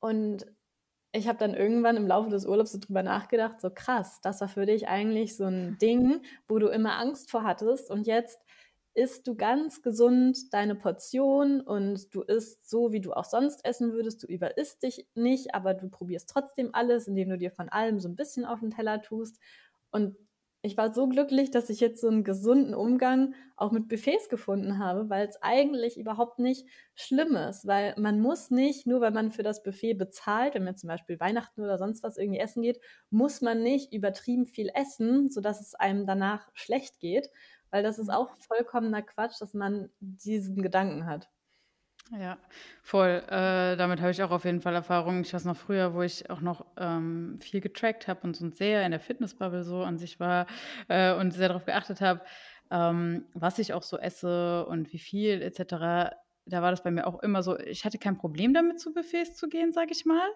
Und 0.00 0.46
ich 1.12 1.28
habe 1.28 1.38
dann 1.38 1.54
irgendwann 1.54 1.96
im 1.96 2.08
Laufe 2.08 2.28
des 2.28 2.44
Urlaubs 2.44 2.72
so 2.72 2.78
drüber 2.78 3.02
nachgedacht, 3.02 3.60
so 3.60 3.70
krass, 3.70 4.20
das 4.20 4.40
war 4.40 4.48
für 4.48 4.66
dich 4.66 4.88
eigentlich 4.88 5.36
so 5.36 5.44
ein 5.44 5.78
Ding, 5.78 6.22
wo 6.48 6.58
du 6.58 6.66
immer 6.66 6.98
Angst 6.98 7.30
vor 7.30 7.44
hattest 7.44 7.88
und 7.90 8.06
jetzt 8.08 8.40
isst 8.94 9.26
du 9.26 9.34
ganz 9.34 9.82
gesund 9.82 10.52
deine 10.52 10.74
Portion 10.74 11.60
und 11.60 12.14
du 12.14 12.22
isst 12.22 12.68
so, 12.68 12.92
wie 12.92 13.00
du 13.00 13.12
auch 13.12 13.24
sonst 13.24 13.64
essen 13.64 13.92
würdest. 13.92 14.22
Du 14.22 14.26
überisst 14.26 14.82
dich 14.82 15.06
nicht, 15.14 15.54
aber 15.54 15.74
du 15.74 15.88
probierst 15.88 16.28
trotzdem 16.30 16.70
alles, 16.72 17.08
indem 17.08 17.30
du 17.30 17.38
dir 17.38 17.50
von 17.50 17.68
allem 17.68 18.00
so 18.00 18.08
ein 18.08 18.16
bisschen 18.16 18.44
auf 18.44 18.60
den 18.60 18.70
Teller 18.70 19.02
tust. 19.02 19.38
Und 19.90 20.16
ich 20.62 20.78
war 20.78 20.94
so 20.94 21.06
glücklich, 21.08 21.50
dass 21.50 21.68
ich 21.68 21.78
jetzt 21.80 22.00
so 22.00 22.08
einen 22.08 22.24
gesunden 22.24 22.72
Umgang 22.72 23.34
auch 23.54 23.70
mit 23.70 23.86
Buffets 23.86 24.30
gefunden 24.30 24.78
habe, 24.78 25.10
weil 25.10 25.26
es 25.28 25.36
eigentlich 25.42 25.98
überhaupt 25.98 26.38
nicht 26.38 26.66
schlimm 26.94 27.36
ist, 27.36 27.66
weil 27.66 27.94
man 27.98 28.18
muss 28.18 28.50
nicht, 28.50 28.86
nur 28.86 29.02
weil 29.02 29.10
man 29.10 29.30
für 29.30 29.42
das 29.42 29.62
Buffet 29.62 29.92
bezahlt, 29.92 30.54
wenn 30.54 30.64
man 30.64 30.74
zum 30.74 30.88
Beispiel 30.88 31.20
Weihnachten 31.20 31.60
oder 31.60 31.76
sonst 31.76 32.02
was 32.02 32.16
irgendwie 32.16 32.40
essen 32.40 32.62
geht, 32.62 32.80
muss 33.10 33.42
man 33.42 33.62
nicht 33.62 33.92
übertrieben 33.92 34.46
viel 34.46 34.70
essen, 34.74 35.28
sodass 35.28 35.60
es 35.60 35.74
einem 35.74 36.06
danach 36.06 36.48
schlecht 36.54 36.98
geht, 36.98 37.28
weil 37.74 37.82
das 37.82 37.98
ist 37.98 38.06
mhm. 38.06 38.14
auch 38.14 38.36
vollkommener 38.36 39.02
Quatsch, 39.02 39.40
dass 39.40 39.52
man 39.52 39.90
diesen 39.98 40.62
Gedanken 40.62 41.06
hat. 41.06 41.28
Ja, 42.16 42.38
voll. 42.84 43.24
Äh, 43.28 43.76
damit 43.76 44.00
habe 44.00 44.12
ich 44.12 44.22
auch 44.22 44.30
auf 44.30 44.44
jeden 44.44 44.60
Fall 44.60 44.76
Erfahrung. 44.76 45.22
Ich 45.22 45.34
weiß 45.34 45.44
noch 45.44 45.56
früher, 45.56 45.92
wo 45.92 46.02
ich 46.02 46.30
auch 46.30 46.40
noch 46.40 46.66
ähm, 46.76 47.36
viel 47.40 47.60
getrackt 47.60 48.06
habe 48.06 48.20
und 48.22 48.36
so 48.36 48.48
sehr 48.50 48.84
in 48.84 48.92
der 48.92 49.00
Fitnessbubble 49.00 49.64
so 49.64 49.82
an 49.82 49.98
sich 49.98 50.20
war 50.20 50.46
äh, 50.86 51.14
und 51.14 51.32
sehr 51.32 51.48
darauf 51.48 51.64
geachtet 51.64 52.00
habe, 52.00 52.20
ähm, 52.70 53.26
was 53.34 53.58
ich 53.58 53.72
auch 53.72 53.82
so 53.82 53.98
esse 53.98 54.64
und 54.66 54.92
wie 54.92 55.00
viel 55.00 55.42
etc. 55.42 56.14
Da 56.46 56.62
war 56.62 56.70
das 56.70 56.84
bei 56.84 56.92
mir 56.92 57.08
auch 57.08 57.24
immer 57.24 57.42
so, 57.42 57.58
ich 57.58 57.84
hatte 57.84 57.98
kein 57.98 58.18
Problem 58.18 58.54
damit, 58.54 58.78
zu 58.78 58.94
Buffets 58.94 59.34
zu 59.34 59.48
gehen, 59.48 59.72
sage 59.72 59.90
ich 59.90 60.06
mal. 60.06 60.28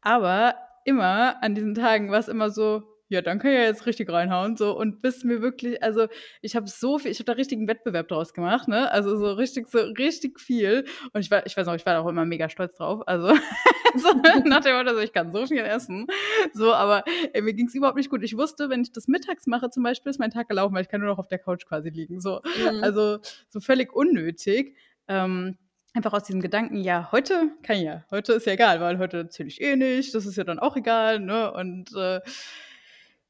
Aber 0.00 0.54
immer 0.84 1.42
an 1.42 1.56
diesen 1.56 1.74
Tagen 1.74 2.12
war 2.12 2.20
es 2.20 2.28
immer 2.28 2.50
so, 2.50 2.93
ja, 3.08 3.20
dann 3.20 3.38
kann 3.38 3.50
ich 3.50 3.58
ja 3.58 3.64
jetzt 3.64 3.86
richtig 3.86 4.10
reinhauen. 4.10 4.56
So, 4.56 4.76
und 4.76 5.02
bis 5.02 5.24
mir 5.24 5.42
wirklich, 5.42 5.82
also 5.82 6.08
ich 6.40 6.56
habe 6.56 6.68
so 6.68 6.98
viel, 6.98 7.10
ich 7.10 7.18
habe 7.18 7.26
da 7.26 7.32
richtigen 7.32 7.68
Wettbewerb 7.68 8.08
draus 8.08 8.32
gemacht, 8.32 8.66
ne? 8.68 8.90
Also 8.90 9.16
so 9.16 9.32
richtig, 9.32 9.68
so 9.68 9.78
richtig 9.78 10.40
viel. 10.40 10.84
Und 11.12 11.20
ich 11.20 11.30
war, 11.30 11.46
ich 11.46 11.56
weiß 11.56 11.66
noch, 11.66 11.74
ich 11.74 11.84
war 11.84 12.00
auch 12.00 12.08
immer 12.08 12.24
mega 12.24 12.48
stolz 12.48 12.76
drauf. 12.76 13.02
Also 13.06 13.28
so, 13.96 14.08
nach 14.44 14.60
dem 14.60 14.76
Motto, 14.76 14.88
also 14.88 15.00
ich 15.00 15.12
kann 15.12 15.32
so 15.32 15.46
viel 15.46 15.58
essen. 15.58 16.06
So, 16.54 16.72
aber 16.72 17.04
ey, 17.32 17.42
mir 17.42 17.52
ging 17.54 17.66
es 17.66 17.74
überhaupt 17.74 17.96
nicht 17.96 18.10
gut. 18.10 18.22
Ich 18.22 18.36
wusste, 18.36 18.70
wenn 18.70 18.82
ich 18.82 18.92
das 18.92 19.06
mittags 19.06 19.46
mache, 19.46 19.70
zum 19.70 19.82
Beispiel, 19.82 20.10
ist 20.10 20.18
mein 20.18 20.30
Tag 20.30 20.48
gelaufen, 20.48 20.74
weil 20.74 20.82
ich 20.82 20.88
kann 20.88 21.00
nur 21.00 21.10
noch 21.10 21.18
auf 21.18 21.28
der 21.28 21.38
Couch 21.38 21.66
quasi 21.66 21.90
liegen. 21.90 22.20
So, 22.20 22.40
mhm. 22.44 22.82
also 22.82 23.18
so 23.48 23.60
völlig 23.60 23.92
unnötig. 23.94 24.76
Ähm, 25.08 25.58
einfach 25.92 26.12
aus 26.12 26.24
diesem 26.24 26.40
Gedanken, 26.40 26.82
ja, 26.82 27.10
heute 27.12 27.50
kann 27.62 27.80
ja, 27.80 28.04
heute 28.10 28.32
ist 28.32 28.46
ja 28.46 28.54
egal, 28.54 28.80
weil 28.80 28.98
heute 28.98 29.28
zähle 29.28 29.48
ich 29.48 29.60
eh 29.60 29.76
nicht, 29.76 30.14
das 30.14 30.26
ist 30.26 30.36
ja 30.36 30.44
dann 30.44 30.58
auch 30.58 30.76
egal, 30.76 31.20
ne? 31.20 31.52
Und 31.52 31.94
äh, 31.94 32.20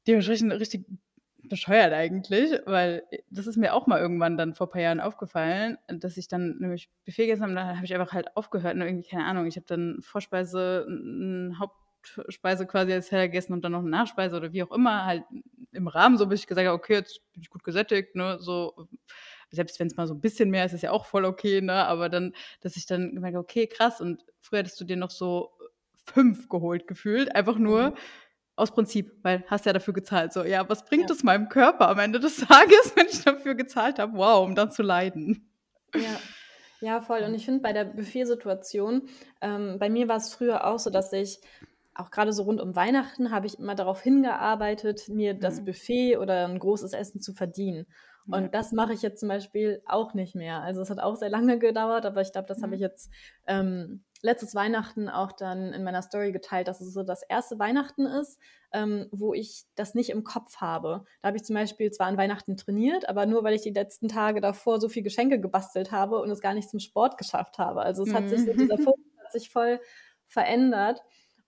dementsprechend 0.07 0.51
richtig 0.53 0.85
bescheuert 1.49 1.93
eigentlich, 1.93 2.59
weil 2.65 3.03
das 3.29 3.47
ist 3.47 3.57
mir 3.57 3.73
auch 3.73 3.87
mal 3.87 3.99
irgendwann 3.99 4.37
dann 4.37 4.53
vor 4.53 4.67
ein 4.67 4.71
paar 4.71 4.81
Jahren 4.81 4.99
aufgefallen, 4.99 5.77
dass 5.87 6.17
ich 6.17 6.27
dann 6.27 6.57
nämlich 6.59 6.89
Buffet 7.05 7.25
gegessen 7.25 7.43
habe, 7.43 7.53
dann 7.53 7.75
habe 7.75 7.85
ich 7.85 7.93
einfach 7.93 8.13
halt 8.13 8.35
aufgehört 8.35 8.75
und 8.75 8.81
irgendwie, 8.81 9.07
keine 9.07 9.25
Ahnung, 9.25 9.45
ich 9.45 9.55
habe 9.55 9.65
dann 9.67 9.99
Vorspeise, 10.01 10.85
eine 10.87 11.57
Hauptspeise 11.59 12.65
quasi 12.65 12.93
als 12.93 13.09
Teller 13.09 13.27
gegessen 13.27 13.53
und 13.53 13.63
dann 13.63 13.73
noch 13.73 13.79
eine 13.79 13.89
Nachspeise 13.89 14.35
oder 14.35 14.53
wie 14.53 14.63
auch 14.63 14.71
immer, 14.71 15.05
halt 15.05 15.23
im 15.71 15.87
Rahmen 15.87 16.17
so, 16.17 16.27
bis 16.27 16.41
ich 16.41 16.47
gesagt 16.47 16.67
habe, 16.67 16.77
okay, 16.77 16.93
jetzt 16.93 17.21
bin 17.33 17.41
ich 17.41 17.49
gut 17.49 17.63
gesättigt, 17.63 18.15
ne, 18.15 18.37
so, 18.39 18.87
selbst 19.51 19.79
wenn 19.79 19.87
es 19.87 19.97
mal 19.97 20.07
so 20.07 20.13
ein 20.13 20.21
bisschen 20.21 20.49
mehr 20.49 20.65
ist, 20.65 20.73
ist 20.73 20.81
ja 20.81 20.91
auch 20.91 21.05
voll 21.05 21.25
okay, 21.25 21.61
ne, 21.61 21.85
aber 21.85 22.09
dann, 22.09 22.33
dass 22.61 22.77
ich 22.77 22.85
dann 22.85 23.13
gemerkt 23.13 23.37
okay, 23.37 23.67
krass 23.67 24.01
und 24.01 24.23
früher 24.41 24.59
hättest 24.59 24.79
du 24.79 24.85
dir 24.85 24.97
noch 24.97 25.11
so 25.11 25.51
fünf 26.05 26.49
geholt 26.49 26.87
gefühlt, 26.87 27.35
einfach 27.35 27.57
nur, 27.57 27.91
mhm 27.91 27.95
aus 28.55 28.71
Prinzip, 28.71 29.11
weil 29.21 29.43
hast 29.47 29.65
ja 29.65 29.73
dafür 29.73 29.93
gezahlt. 29.93 30.33
So, 30.33 30.43
ja, 30.43 30.67
was 30.69 30.85
bringt 30.85 31.09
es 31.09 31.23
meinem 31.23 31.49
Körper 31.49 31.89
am 31.89 31.99
Ende 31.99 32.19
des 32.19 32.37
Tages, 32.47 32.93
wenn 32.95 33.07
ich 33.07 33.23
dafür 33.23 33.55
gezahlt 33.55 33.99
habe? 33.99 34.17
Wow, 34.17 34.45
um 34.45 34.55
dann 34.55 34.71
zu 34.71 34.83
leiden. 34.83 35.49
Ja. 35.93 36.19
Ja, 36.81 37.01
voll. 37.01 37.21
Und 37.21 37.33
ich 37.33 37.45
finde 37.45 37.61
bei 37.61 37.73
der 37.73 37.85
Buffet-Situation, 37.85 39.03
ähm, 39.41 39.77
bei 39.79 39.89
mir 39.89 40.07
war 40.07 40.17
es 40.17 40.33
früher 40.33 40.67
auch 40.67 40.77
so, 40.77 40.89
dass 40.89 41.13
ich 41.13 41.39
auch 41.95 42.11
gerade 42.11 42.33
so 42.33 42.43
rund 42.43 42.59
um 42.61 42.75
Weihnachten 42.75 43.31
habe 43.31 43.47
ich 43.47 43.57
immer 43.57 43.73
darauf 43.73 44.01
hingearbeitet, 44.01 45.07
mir 45.07 45.33
das 45.33 45.61
mhm. 45.61 45.65
Buffet 45.65 46.17
oder 46.17 46.45
ein 46.45 46.59
großes 46.59 46.93
Essen 46.93 47.21
zu 47.21 47.33
verdienen. 47.33 47.87
Und 48.27 48.43
ja. 48.43 48.47
das 48.49 48.71
mache 48.71 48.93
ich 48.93 49.01
jetzt 49.01 49.19
zum 49.19 49.29
Beispiel 49.29 49.81
auch 49.85 50.13
nicht 50.13 50.35
mehr. 50.35 50.61
Also 50.61 50.81
es 50.81 50.89
hat 50.89 50.99
auch 50.99 51.15
sehr 51.15 51.29
lange 51.29 51.59
gedauert, 51.59 52.05
aber 52.05 52.21
ich 52.21 52.31
glaube, 52.31 52.47
das 52.47 52.59
mhm. 52.59 52.63
habe 52.63 52.75
ich 52.75 52.81
jetzt 52.81 53.11
ähm, 53.47 54.03
letztes 54.25 54.55
Weihnachten 54.55 55.07
auch 55.07 55.31
dann 55.31 55.71
in 55.71 55.83
meiner 55.83 56.01
Story 56.01 56.31
geteilt, 56.31 56.67
dass 56.67 56.81
es 56.81 56.93
so 56.93 57.03
das 57.03 57.21
erste 57.21 57.59
Weihnachten 57.59 58.07
ist, 58.07 58.39
ähm, 58.73 59.07
wo 59.11 59.35
ich 59.35 59.65
das 59.75 59.93
nicht 59.93 60.09
im 60.09 60.23
Kopf 60.23 60.57
habe. 60.57 61.05
Da 61.21 61.27
habe 61.27 61.37
ich 61.37 61.43
zum 61.43 61.53
Beispiel 61.53 61.91
zwar 61.91 62.07
an 62.07 62.17
Weihnachten 62.17 62.57
trainiert, 62.57 63.07
aber 63.07 63.27
nur 63.27 63.43
weil 63.43 63.53
ich 63.53 63.61
die 63.61 63.69
letzten 63.69 64.07
Tage 64.07 64.41
davor 64.41 64.81
so 64.81 64.89
viel 64.89 65.03
Geschenke 65.03 65.39
gebastelt 65.39 65.91
habe 65.91 66.19
und 66.19 66.31
es 66.31 66.41
gar 66.41 66.55
nicht 66.55 66.69
zum 66.69 66.79
Sport 66.79 67.19
geschafft 67.19 67.59
habe. 67.59 67.83
Also 67.83 68.03
es 68.03 68.13
hat 68.13 68.27
sich 68.27 68.45
so, 68.45 68.53
dieser 68.53 68.79
mhm. 68.79 68.83
Fokus 68.83 69.05
hat 69.23 69.31
sich 69.31 69.49
voll 69.51 69.79
verändert. 70.25 71.01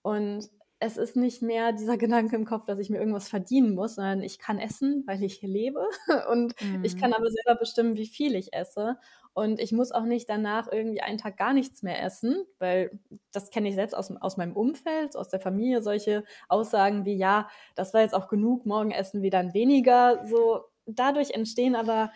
Und 0.04 0.48
es 0.80 0.98
ist 0.98 1.16
nicht 1.16 1.42
mehr 1.42 1.72
dieser 1.72 1.98
Gedanke 1.98 2.36
im 2.36 2.46
Kopf, 2.46 2.66
dass 2.66 2.78
ich 2.78 2.90
mir 2.90 3.00
irgendwas 3.00 3.30
verdienen 3.30 3.74
muss, 3.74 3.96
sondern 3.96 4.22
ich 4.22 4.38
kann 4.38 4.60
essen, 4.60 5.04
weil 5.08 5.24
ich 5.24 5.36
hier 5.36 5.50
lebe 5.50 5.84
und 6.32 6.54
mhm. 6.62 6.84
ich 6.84 6.98
kann 6.98 7.14
aber 7.14 7.30
selber 7.32 7.60
bestimmen, 7.60 7.96
wie 7.96 8.06
viel 8.06 8.36
ich 8.36 8.54
esse. 8.54 8.98
Und 9.34 9.60
ich 9.60 9.72
muss 9.72 9.92
auch 9.92 10.04
nicht 10.04 10.30
danach 10.30 10.68
irgendwie 10.72 11.02
einen 11.02 11.20
Tag 11.20 11.38
gar 11.38 11.54
nichts 11.54 11.84
mehr 11.84 12.04
essen, 12.04 12.44
weil 12.60 13.00
das 13.32 13.52
kenne 13.52 13.70
ich 13.70 13.76
selbst 13.76 13.96
aus, 13.96 14.12
aus 14.20 14.38
meinem 14.38 14.56
Umfeld, 14.56 15.16
aus 15.16 15.30
der 15.30 15.40
Familie, 15.40 15.82
solche 15.82 16.24
Aussagen 16.48 17.06
wie, 17.06 17.16
ja, 17.16 17.48
das 17.76 17.94
war 17.94 18.02
jetzt 18.02 18.16
auch 18.16 18.28
genug, 18.28 18.66
morgen 18.66 18.92
essen 18.92 19.22
wir 19.22 19.30
dann 19.30 19.54
weniger. 19.54 20.26
So, 20.26 20.64
dadurch 20.88 21.32
entstehen 21.32 21.76
aber 21.76 22.12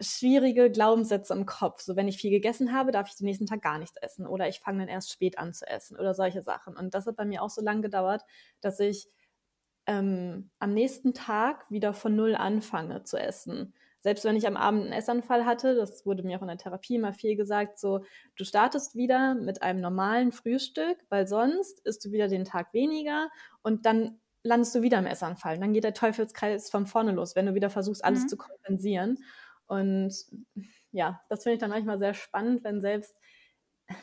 schwierige 0.00 0.70
Glaubenssätze 0.70 1.32
im 1.34 1.46
Kopf. 1.46 1.80
So, 1.80 1.96
wenn 1.96 2.08
ich 2.08 2.18
viel 2.18 2.30
gegessen 2.30 2.72
habe, 2.72 2.92
darf 2.92 3.08
ich 3.08 3.16
den 3.16 3.26
nächsten 3.26 3.46
Tag 3.46 3.62
gar 3.62 3.78
nichts 3.78 3.96
essen 3.96 4.26
oder 4.26 4.48
ich 4.48 4.60
fange 4.60 4.80
dann 4.80 4.88
erst 4.88 5.12
spät 5.12 5.38
an 5.38 5.52
zu 5.52 5.66
essen 5.66 5.96
oder 5.98 6.14
solche 6.14 6.42
Sachen. 6.42 6.76
Und 6.76 6.94
das 6.94 7.06
hat 7.06 7.16
bei 7.16 7.24
mir 7.24 7.42
auch 7.42 7.50
so 7.50 7.62
lange 7.62 7.82
gedauert, 7.82 8.22
dass 8.60 8.80
ich 8.80 9.08
ähm, 9.86 10.50
am 10.58 10.72
nächsten 10.72 11.14
Tag 11.14 11.64
wieder 11.70 11.94
von 11.94 12.14
Null 12.14 12.36
anfange 12.36 13.02
zu 13.04 13.16
essen. 13.16 13.74
Selbst 14.00 14.24
wenn 14.24 14.36
ich 14.36 14.46
am 14.46 14.56
Abend 14.56 14.84
einen 14.84 14.92
Essanfall 14.92 15.44
hatte, 15.44 15.74
das 15.74 16.06
wurde 16.06 16.22
mir 16.22 16.38
auch 16.38 16.42
in 16.42 16.48
der 16.48 16.58
Therapie 16.58 16.94
immer 16.94 17.12
viel 17.12 17.34
gesagt, 17.34 17.80
so, 17.80 18.04
du 18.36 18.44
startest 18.44 18.94
wieder 18.94 19.34
mit 19.34 19.62
einem 19.62 19.80
normalen 19.80 20.30
Frühstück, 20.30 20.98
weil 21.08 21.26
sonst 21.26 21.80
isst 21.80 22.04
du 22.04 22.12
wieder 22.12 22.28
den 22.28 22.44
Tag 22.44 22.72
weniger 22.72 23.28
und 23.62 23.86
dann 23.86 24.20
landest 24.44 24.74
du 24.74 24.82
wieder 24.82 24.98
im 24.98 25.06
Essanfall. 25.06 25.58
Dann 25.58 25.72
geht 25.72 25.84
der 25.84 25.94
Teufelskreis 25.94 26.70
von 26.70 26.86
vorne 26.86 27.10
los, 27.10 27.34
wenn 27.34 27.46
du 27.46 27.54
wieder 27.54 27.70
versuchst, 27.70 28.04
alles 28.04 28.24
mhm. 28.24 28.28
zu 28.28 28.36
kompensieren. 28.36 29.18
Und 29.68 30.14
ja, 30.90 31.20
das 31.28 31.42
finde 31.42 31.54
ich 31.54 31.60
dann 31.60 31.70
manchmal 31.70 31.98
sehr 31.98 32.14
spannend, 32.14 32.64
wenn 32.64 32.80
selbst, 32.80 33.14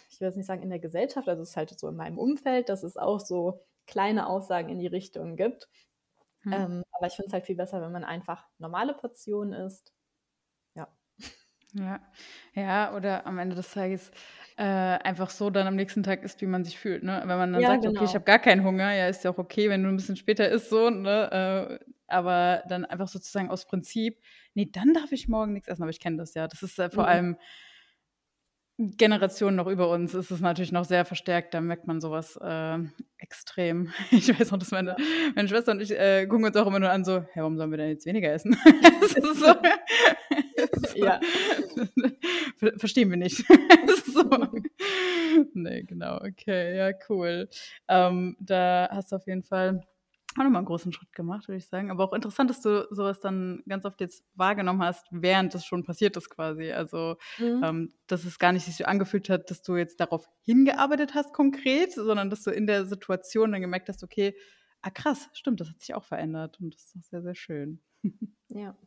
ich 0.10 0.20
will 0.22 0.28
jetzt 0.28 0.38
nicht 0.38 0.46
sagen 0.46 0.64
in 0.64 0.70
der 0.70 0.80
Gesellschaft, 0.80 1.28
also 1.28 1.42
es 1.42 1.50
ist 1.50 1.58
halt 1.58 1.78
so 1.78 1.90
in 1.90 1.96
meinem 1.96 2.18
Umfeld, 2.18 2.70
dass 2.70 2.84
es 2.84 2.98
auch 2.98 3.20
so 3.20 3.66
kleine 3.88 4.28
Aussagen 4.28 4.70
in 4.70 4.80
die 4.80 4.88
Richtung 4.88 5.36
gibt. 5.36 5.68
Hm. 6.42 6.54
Ähm, 6.54 6.84
aber 6.92 7.08
ich 7.08 7.14
finde 7.14 7.28
es 7.28 7.34
halt 7.34 7.46
viel 7.46 7.56
besser, 7.56 7.82
wenn 7.82 7.92
man 7.92 8.04
einfach 8.04 8.48
normale 8.60 8.94
Portionen 8.94 9.54
isst. 9.54 9.94
Ja. 10.76 10.88
Ja, 11.74 12.00
ja, 12.54 12.96
oder 12.96 13.26
am 13.28 13.38
Ende 13.38 13.54
des 13.54 13.72
Tages 13.74 14.10
äh, 14.56 14.64
einfach 14.64 15.30
so 15.30 15.50
dann 15.50 15.68
am 15.68 15.76
nächsten 15.76 16.04
Tag 16.04 16.24
isst, 16.24 16.40
wie 16.40 16.46
man 16.46 16.64
sich 16.64 16.80
fühlt. 16.80 17.04
Ne? 17.04 17.22
Wenn 17.26 17.38
man 17.38 17.52
dann 17.52 17.62
ja, 17.62 17.68
sagt, 17.68 17.84
genau. 17.84 18.00
okay, 18.00 18.06
ich 18.06 18.16
habe 18.16 18.24
gar 18.24 18.40
keinen 18.40 18.64
Hunger, 18.64 18.94
ja, 18.94 19.10
ist 19.10 19.26
ja 19.26 19.32
auch 19.32 19.38
okay, 19.38 19.70
wenn 19.70 19.84
du 19.84 19.90
ein 19.90 19.98
bisschen 19.98 20.16
später 20.16 20.48
isst, 20.48 20.70
so, 20.70 20.90
ne? 20.90 21.80
Äh, 21.82 21.86
aber 22.08 22.64
dann 22.70 22.86
einfach 22.86 23.08
sozusagen 23.08 23.50
aus 23.50 23.66
Prinzip, 23.66 24.22
nee, 24.56 24.68
dann 24.72 24.94
darf 24.94 25.12
ich 25.12 25.28
morgen 25.28 25.54
nichts 25.54 25.68
essen, 25.68 25.84
aber 25.84 25.92
ich 25.92 26.00
kenne 26.00 26.18
das 26.18 26.34
ja. 26.34 26.48
Das 26.48 26.64
ist 26.64 26.80
äh, 26.80 26.90
vor 26.90 27.04
mhm. 27.04 27.10
allem 27.10 27.38
Generationen 28.78 29.56
noch 29.56 29.68
über 29.68 29.90
uns 29.90 30.14
ist 30.14 30.32
es 30.32 30.42
natürlich 30.42 30.74
noch 30.74 30.84
sehr 30.84 31.06
verstärkt, 31.06 31.54
da 31.54 31.62
merkt 31.62 31.88
man 31.88 32.02
sowas 32.02 32.38
äh, 32.42 32.78
extrem. 33.18 33.94
Ich 34.12 34.28
weiß 34.38 34.52
noch, 34.52 34.60
dass 34.60 34.72
meine, 34.72 34.98
meine 35.34 35.48
Schwester 35.48 35.72
und 35.72 35.82
ich 35.82 35.92
äh, 35.92 36.28
gucken 36.28 36.46
uns 36.46 36.58
auch 36.58 36.68
immer 36.68 36.80
nur 36.80 36.90
an, 36.90 37.06
so, 37.06 37.22
hey, 37.22 37.42
warum 37.42 37.56
sollen 37.56 37.72
wir 37.72 37.78
denn 37.78 37.90
jetzt 37.90 38.06
weniger 38.06 38.34
essen? 38.34 38.54
so, 39.34 39.56
ja. 40.96 41.22
Verstehen 42.78 43.10
wir 43.12 43.18
nicht. 43.18 43.46
so. 44.14 44.24
Nee, 45.54 45.84
genau, 45.84 46.18
okay, 46.18 46.76
ja, 46.76 46.92
cool. 47.08 47.48
Ähm, 47.88 48.36
da 48.40 48.90
hast 48.92 49.12
du 49.12 49.16
auf 49.16 49.28
jeden 49.28 49.44
Fall 49.44 49.86
auch 50.38 50.44
nochmal 50.44 50.60
einen 50.60 50.66
großen 50.66 50.92
Schritt 50.92 51.14
gemacht, 51.14 51.48
würde 51.48 51.58
ich 51.58 51.68
sagen. 51.68 51.92
Aber 51.92 52.04
auch 52.04 52.14
interessant, 52.14 52.50
dass 52.50 52.62
du 52.62 52.88
sowas 52.92 53.20
dann 53.20 53.64
ganz 53.68 53.86
oft 53.86 54.02
jetzt 54.02 54.24
wahrgenommen 54.34 54.84
hast, 54.84 55.08
während 55.12 55.54
das 55.54 55.66
schon 55.66 55.84
passiert 55.84 56.18
ist 56.18 56.30
quasi. 56.30 56.72
Also, 56.72 57.16
mhm. 57.38 57.62
ähm, 57.64 57.94
dass 58.08 58.26
es 58.26 58.38
gar 58.40 58.52
nicht 58.52 58.66
sich 58.66 58.76
so 58.76 58.86
angefühlt 58.86 59.30
hat, 59.30 59.50
dass 59.50 59.62
du 59.62 59.76
jetzt 59.76 60.00
darauf 60.00 60.28
hingearbeitet 60.42 61.16
hast 61.16 61.34
konkret, 61.34 61.94
sondern 61.94 62.30
dass 62.30 62.44
du 62.44 62.52
in 62.52 62.68
der 62.68 62.86
Situation 62.86 63.52
dann 63.52 63.62
gemerkt 63.62 63.90
hast, 63.90 64.04
okay, 64.04 64.36
ah 64.82 64.92
krass, 64.92 65.30
stimmt, 65.34 65.62
das 65.62 65.70
hat 65.70 65.80
sich 65.80 65.96
auch 65.96 66.04
verändert 66.04 66.60
und 66.60 66.76
das 66.76 66.84
ist 66.84 66.96
auch 66.98 67.04
sehr, 67.04 67.22
sehr 67.22 67.36
schön. 67.36 67.82
Ja. 68.50 68.78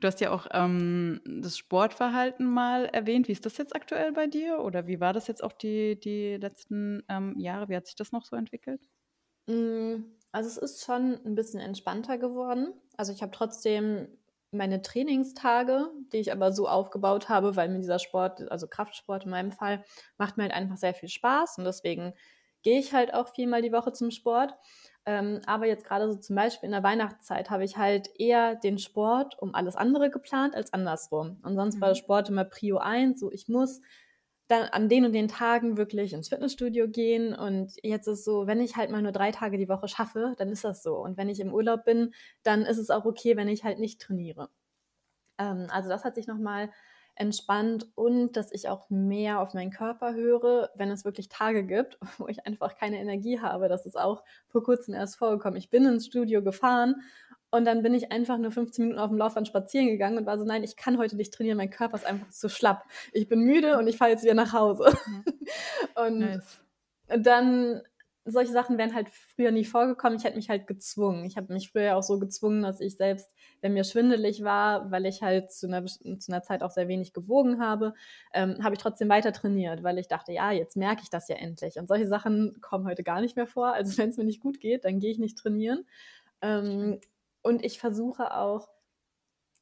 Du 0.00 0.06
hast 0.06 0.20
ja 0.20 0.30
auch 0.30 0.46
ähm, 0.52 1.22
das 1.24 1.56
Sportverhalten 1.56 2.46
mal 2.46 2.84
erwähnt. 2.84 3.26
Wie 3.26 3.32
ist 3.32 3.46
das 3.46 3.56
jetzt 3.56 3.74
aktuell 3.74 4.12
bei 4.12 4.26
dir? 4.26 4.60
Oder 4.60 4.86
wie 4.86 5.00
war 5.00 5.14
das 5.14 5.26
jetzt 5.26 5.42
auch 5.42 5.54
die, 5.54 5.98
die 5.98 6.36
letzten 6.36 7.02
ähm, 7.08 7.38
Jahre? 7.38 7.70
Wie 7.70 7.76
hat 7.76 7.86
sich 7.86 7.96
das 7.96 8.12
noch 8.12 8.26
so 8.26 8.36
entwickelt? 8.36 8.86
Mm, 9.46 10.02
also 10.36 10.50
es 10.50 10.58
ist 10.58 10.84
schon 10.84 11.18
ein 11.24 11.34
bisschen 11.34 11.60
entspannter 11.60 12.18
geworden. 12.18 12.74
Also 12.98 13.10
ich 13.10 13.22
habe 13.22 13.32
trotzdem 13.32 14.06
meine 14.50 14.82
Trainingstage, 14.82 15.88
die 16.12 16.18
ich 16.18 16.30
aber 16.30 16.52
so 16.52 16.68
aufgebaut 16.68 17.30
habe, 17.30 17.56
weil 17.56 17.70
mir 17.70 17.78
dieser 17.78 17.98
Sport, 17.98 18.50
also 18.50 18.66
Kraftsport 18.66 19.24
in 19.24 19.30
meinem 19.30 19.50
Fall, 19.50 19.82
macht 20.18 20.36
mir 20.36 20.42
halt 20.42 20.52
einfach 20.52 20.76
sehr 20.76 20.92
viel 20.92 21.08
Spaß 21.08 21.56
und 21.56 21.64
deswegen 21.64 22.12
gehe 22.62 22.78
ich 22.78 22.92
halt 22.92 23.14
auch 23.14 23.28
viermal 23.28 23.62
die 23.62 23.72
Woche 23.72 23.94
zum 23.94 24.10
Sport. 24.10 24.54
Ähm, 25.06 25.40
aber 25.46 25.66
jetzt 25.66 25.86
gerade 25.86 26.12
so 26.12 26.18
zum 26.18 26.36
Beispiel 26.36 26.66
in 26.66 26.72
der 26.72 26.82
Weihnachtszeit 26.82 27.48
habe 27.48 27.64
ich 27.64 27.78
halt 27.78 28.10
eher 28.18 28.56
den 28.56 28.76
Sport 28.76 29.38
um 29.40 29.54
alles 29.54 29.74
andere 29.74 30.10
geplant 30.10 30.54
als 30.54 30.70
andersrum. 30.74 31.38
Und 31.44 31.56
sonst 31.56 31.76
mhm. 31.76 31.80
war 31.80 31.88
der 31.88 31.94
Sport 31.94 32.28
immer 32.28 32.44
Prio 32.44 32.76
1, 32.76 33.18
so 33.18 33.32
ich 33.32 33.48
muss 33.48 33.80
dann 34.48 34.64
an 34.68 34.88
den 34.88 35.04
und 35.04 35.12
den 35.12 35.28
Tagen 35.28 35.76
wirklich 35.76 36.12
ins 36.12 36.28
Fitnessstudio 36.28 36.88
gehen. 36.88 37.34
Und 37.34 37.72
jetzt 37.82 38.06
ist 38.06 38.24
so, 38.24 38.46
wenn 38.46 38.60
ich 38.60 38.76
halt 38.76 38.90
mal 38.90 39.02
nur 39.02 39.12
drei 39.12 39.32
Tage 39.32 39.58
die 39.58 39.68
Woche 39.68 39.88
schaffe, 39.88 40.34
dann 40.38 40.50
ist 40.50 40.64
das 40.64 40.82
so. 40.82 40.96
Und 40.96 41.16
wenn 41.16 41.28
ich 41.28 41.40
im 41.40 41.52
Urlaub 41.52 41.84
bin, 41.84 42.14
dann 42.42 42.62
ist 42.62 42.78
es 42.78 42.90
auch 42.90 43.04
okay, 43.04 43.36
wenn 43.36 43.48
ich 43.48 43.64
halt 43.64 43.78
nicht 43.78 44.00
trainiere. 44.00 44.48
Ähm, 45.38 45.66
also 45.70 45.88
das 45.88 46.04
hat 46.04 46.14
sich 46.14 46.26
nochmal 46.26 46.70
entspannt 47.16 47.88
und 47.94 48.36
dass 48.36 48.52
ich 48.52 48.68
auch 48.68 48.90
mehr 48.90 49.40
auf 49.40 49.54
meinen 49.54 49.70
Körper 49.70 50.14
höre, 50.14 50.70
wenn 50.74 50.90
es 50.90 51.04
wirklich 51.04 51.28
Tage 51.28 51.64
gibt, 51.64 51.98
wo 52.18 52.28
ich 52.28 52.46
einfach 52.46 52.76
keine 52.76 53.00
Energie 53.00 53.40
habe. 53.40 53.68
Das 53.68 53.86
ist 53.86 53.98
auch 53.98 54.22
vor 54.48 54.62
kurzem 54.62 54.94
erst 54.94 55.16
vorgekommen. 55.16 55.58
Ich 55.58 55.70
bin 55.70 55.86
ins 55.86 56.06
Studio 56.06 56.42
gefahren 56.42 56.96
und 57.50 57.64
dann 57.64 57.82
bin 57.82 57.94
ich 57.94 58.12
einfach 58.12 58.38
nur 58.38 58.50
15 58.50 58.84
Minuten 58.84 59.00
auf 59.00 59.10
dem 59.10 59.18
Laufband 59.18 59.48
spazieren 59.48 59.86
gegangen 59.86 60.18
und 60.18 60.26
war 60.26 60.38
so, 60.38 60.44
nein, 60.44 60.64
ich 60.64 60.76
kann 60.76 60.98
heute 60.98 61.16
nicht 61.16 61.32
trainieren, 61.32 61.56
mein 61.56 61.70
Körper 61.70 61.96
ist 61.96 62.06
einfach 62.06 62.28
zu 62.30 62.48
schlapp. 62.48 62.84
Ich 63.12 63.28
bin 63.28 63.40
müde 63.40 63.78
und 63.78 63.86
ich 63.86 63.96
fahre 63.96 64.10
jetzt 64.10 64.24
wieder 64.24 64.34
nach 64.34 64.52
Hause. 64.52 64.96
Mhm. 65.06 65.24
und 66.06 66.18
nice. 66.18 66.60
dann, 67.08 67.82
solche 68.28 68.52
Sachen 68.52 68.76
wären 68.76 68.94
halt 68.94 69.08
früher 69.08 69.52
nie 69.52 69.64
vorgekommen. 69.64 70.18
Ich 70.18 70.24
hätte 70.24 70.36
mich 70.36 70.50
halt 70.50 70.66
gezwungen. 70.66 71.24
Ich 71.24 71.36
habe 71.36 71.52
mich 71.52 71.70
früher 71.70 71.96
auch 71.96 72.02
so 72.02 72.18
gezwungen, 72.18 72.62
dass 72.62 72.80
ich 72.80 72.96
selbst, 72.96 73.30
wenn 73.60 73.72
mir 73.72 73.84
schwindelig 73.84 74.42
war, 74.42 74.90
weil 74.90 75.06
ich 75.06 75.22
halt 75.22 75.52
zu 75.52 75.68
einer, 75.68 75.86
zu 75.86 76.32
einer 76.32 76.42
Zeit 76.42 76.64
auch 76.64 76.72
sehr 76.72 76.88
wenig 76.88 77.12
gewogen 77.12 77.60
habe, 77.60 77.94
ähm, 78.34 78.56
habe 78.64 78.74
ich 78.74 78.80
trotzdem 78.80 79.08
weiter 79.08 79.32
trainiert, 79.32 79.84
weil 79.84 79.98
ich 79.98 80.08
dachte, 80.08 80.32
ja, 80.32 80.50
jetzt 80.50 80.76
merke 80.76 81.02
ich 81.04 81.10
das 81.10 81.28
ja 81.28 81.36
endlich. 81.36 81.78
Und 81.78 81.86
solche 81.86 82.08
Sachen 82.08 82.60
kommen 82.60 82.86
heute 82.86 83.04
gar 83.04 83.20
nicht 83.20 83.36
mehr 83.36 83.46
vor. 83.46 83.72
Also 83.72 83.96
wenn 83.96 84.10
es 84.10 84.16
mir 84.16 84.24
nicht 84.24 84.40
gut 84.40 84.58
geht, 84.58 84.84
dann 84.84 84.98
gehe 84.98 85.12
ich 85.12 85.20
nicht 85.20 85.38
trainieren. 85.38 85.86
Ähm, 86.42 87.00
und 87.46 87.64
ich 87.64 87.78
versuche 87.78 88.36
auch 88.36 88.68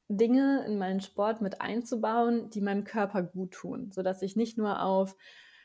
Dinge 0.08 0.64
in 0.66 0.78
meinen 0.78 1.00
Sport 1.00 1.40
mit 1.40 1.60
einzubauen, 1.60 2.50
die 2.50 2.60
meinem 2.60 2.84
Körper 2.84 3.22
gut 3.22 3.52
tun, 3.52 3.90
sodass 3.92 4.22
ich 4.22 4.36
nicht 4.36 4.58
nur 4.58 4.82
auf 4.82 5.16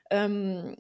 ähm, 0.10 0.76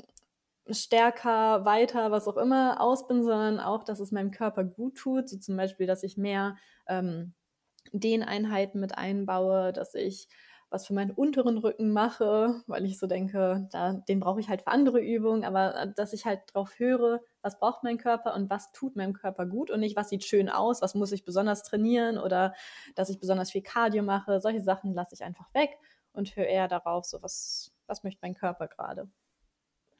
stärker, 0.69 1.65
weiter, 1.65 2.11
was 2.11 2.27
auch 2.27 2.37
immer 2.37 2.81
aus 2.81 3.07
bin, 3.07 3.23
sondern 3.23 3.59
auch, 3.59 3.83
dass 3.83 3.99
es 3.99 4.11
meinem 4.11 4.31
Körper 4.31 4.63
gut 4.63 4.97
tut. 4.97 5.29
So 5.29 5.37
zum 5.37 5.57
Beispiel, 5.57 5.87
dass 5.87 6.03
ich 6.03 6.17
mehr 6.17 6.57
ähm, 6.87 7.33
Dehneinheiten 7.91 8.79
mit 8.79 8.97
einbaue, 8.97 9.73
dass 9.73 9.95
ich 9.95 10.27
was 10.69 10.85
für 10.85 10.93
meinen 10.93 11.11
unteren 11.11 11.57
Rücken 11.57 11.91
mache, 11.91 12.61
weil 12.67 12.85
ich 12.85 12.99
so 12.99 13.07
denke, 13.07 13.67
da, 13.71 13.93
den 13.93 14.19
brauche 14.19 14.39
ich 14.39 14.49
halt 14.49 14.61
für 14.61 14.67
andere 14.71 14.99
Übungen, 15.01 15.43
aber 15.43 15.75
äh, 15.75 15.93
dass 15.95 16.13
ich 16.13 16.25
halt 16.25 16.41
drauf 16.53 16.77
höre, 16.77 17.21
was 17.41 17.59
braucht 17.59 17.83
mein 17.83 17.97
Körper 17.97 18.33
und 18.33 18.49
was 18.49 18.71
tut 18.71 18.95
meinem 18.95 19.13
Körper 19.13 19.45
gut 19.45 19.71
und 19.71 19.79
nicht, 19.79 19.95
was 19.95 20.09
sieht 20.09 20.23
schön 20.23 20.49
aus, 20.49 20.81
was 20.81 20.95
muss 20.95 21.11
ich 21.11 21.23
besonders 21.23 21.63
trainieren 21.63 22.17
oder 22.17 22.53
dass 22.95 23.09
ich 23.09 23.19
besonders 23.19 23.51
viel 23.51 23.61
Cardio 23.61 24.03
mache. 24.03 24.39
Solche 24.39 24.61
Sachen 24.61 24.93
lasse 24.93 25.15
ich 25.15 25.23
einfach 25.23 25.53
weg 25.53 25.77
und 26.13 26.35
höre 26.35 26.47
eher 26.47 26.67
darauf, 26.67 27.05
so 27.05 27.21
was, 27.21 27.73
was 27.87 28.03
möchte 28.03 28.19
mein 28.21 28.35
Körper 28.35 28.67
gerade. 28.67 29.09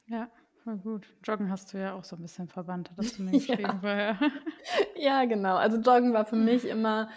Ja, 0.07 0.29
voll 0.63 0.77
gut. 0.77 1.13
Joggen 1.23 1.49
hast 1.49 1.73
du 1.73 1.77
ja 1.79 1.93
auch 1.93 2.03
so 2.03 2.15
ein 2.15 2.21
bisschen 2.21 2.47
verwandt, 2.47 2.91
hattest 2.91 3.17
du 3.17 3.23
mir 3.23 3.31
geschrieben 3.39 3.61
ja. 3.61 3.79
vorher. 3.79 4.19
ja, 4.95 5.25
genau. 5.25 5.55
Also 5.55 5.77
Joggen 5.77 6.13
war 6.13 6.25
für 6.25 6.35
mich 6.35 6.65
immer 6.65 7.09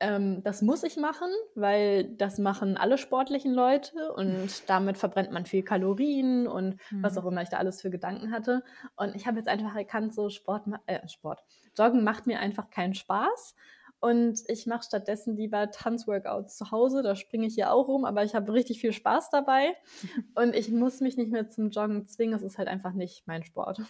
ähm, 0.00 0.42
das 0.44 0.62
muss 0.62 0.82
ich 0.84 0.96
machen, 0.96 1.28
weil 1.54 2.04
das 2.16 2.38
machen 2.38 2.76
alle 2.76 2.98
sportlichen 2.98 3.52
Leute 3.52 4.12
und 4.12 4.48
damit 4.68 4.96
verbrennt 4.96 5.32
man 5.32 5.46
viel 5.46 5.62
Kalorien 5.62 6.46
und 6.46 6.76
mhm. 6.90 7.02
was 7.02 7.18
auch 7.18 7.26
immer 7.26 7.42
ich 7.42 7.48
da 7.48 7.58
alles 7.58 7.82
für 7.82 7.90
Gedanken 7.90 8.30
hatte. 8.30 8.62
Und 8.96 9.16
ich 9.16 9.26
habe 9.26 9.38
jetzt 9.38 9.48
einfach 9.48 9.74
erkannt, 9.74 10.14
so 10.14 10.30
Sport, 10.30 10.66
äh, 10.86 11.06
Sport, 11.08 11.42
Joggen 11.76 12.04
macht 12.04 12.26
mir 12.26 12.38
einfach 12.40 12.70
keinen 12.70 12.94
Spaß. 12.94 13.54
Und 14.00 14.38
ich 14.46 14.66
mache 14.66 14.84
stattdessen 14.84 15.36
lieber 15.36 15.72
Tanzworkouts 15.72 16.56
zu 16.56 16.70
Hause. 16.70 17.02
Da 17.02 17.16
springe 17.16 17.48
ich 17.48 17.54
hier 17.54 17.72
auch 17.72 17.88
rum, 17.88 18.04
aber 18.04 18.22
ich 18.22 18.34
habe 18.36 18.52
richtig 18.52 18.80
viel 18.80 18.92
Spaß 18.92 19.30
dabei. 19.30 19.74
Und 20.36 20.54
ich 20.54 20.70
muss 20.70 21.00
mich 21.00 21.16
nicht 21.16 21.32
mehr 21.32 21.48
zum 21.48 21.70
Joggen 21.70 22.06
zwingen. 22.06 22.34
Es 22.34 22.42
ist 22.42 22.58
halt 22.58 22.68
einfach 22.68 22.92
nicht 22.92 23.26
mein 23.26 23.42
Sport. 23.42 23.80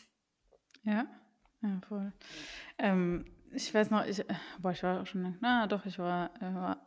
Ja, 0.82 1.06
ja 1.60 1.80
voll. 1.86 2.12
Ähm, 2.78 3.26
ich 3.52 3.72
weiß 3.72 3.90
noch, 3.90 4.04
ich, 4.06 4.24
boah, 4.58 4.72
ich 4.72 4.82
war 4.82 5.02
auch 5.02 5.06
schon, 5.06 5.36
na 5.40 5.66
doch, 5.66 5.86
ich 5.86 5.98
war, 5.98 6.30
äh, 6.40 6.54
war 6.54 6.86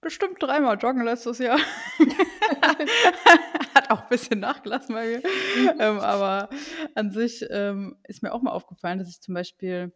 bestimmt 0.00 0.42
dreimal 0.42 0.78
joggen 0.78 1.04
letztes 1.04 1.38
Jahr. 1.38 1.58
Hat 3.74 3.90
auch 3.90 4.02
ein 4.02 4.08
bisschen 4.08 4.40
nachgelassen 4.40 4.94
bei 4.94 5.06
mir. 5.06 5.22
ähm, 5.80 5.98
aber 5.98 6.48
an 6.94 7.10
sich 7.10 7.44
ähm, 7.50 7.96
ist 8.04 8.22
mir 8.22 8.32
auch 8.32 8.42
mal 8.42 8.52
aufgefallen, 8.52 8.98
dass 8.98 9.08
ich 9.08 9.20
zum 9.20 9.34
Beispiel 9.34 9.92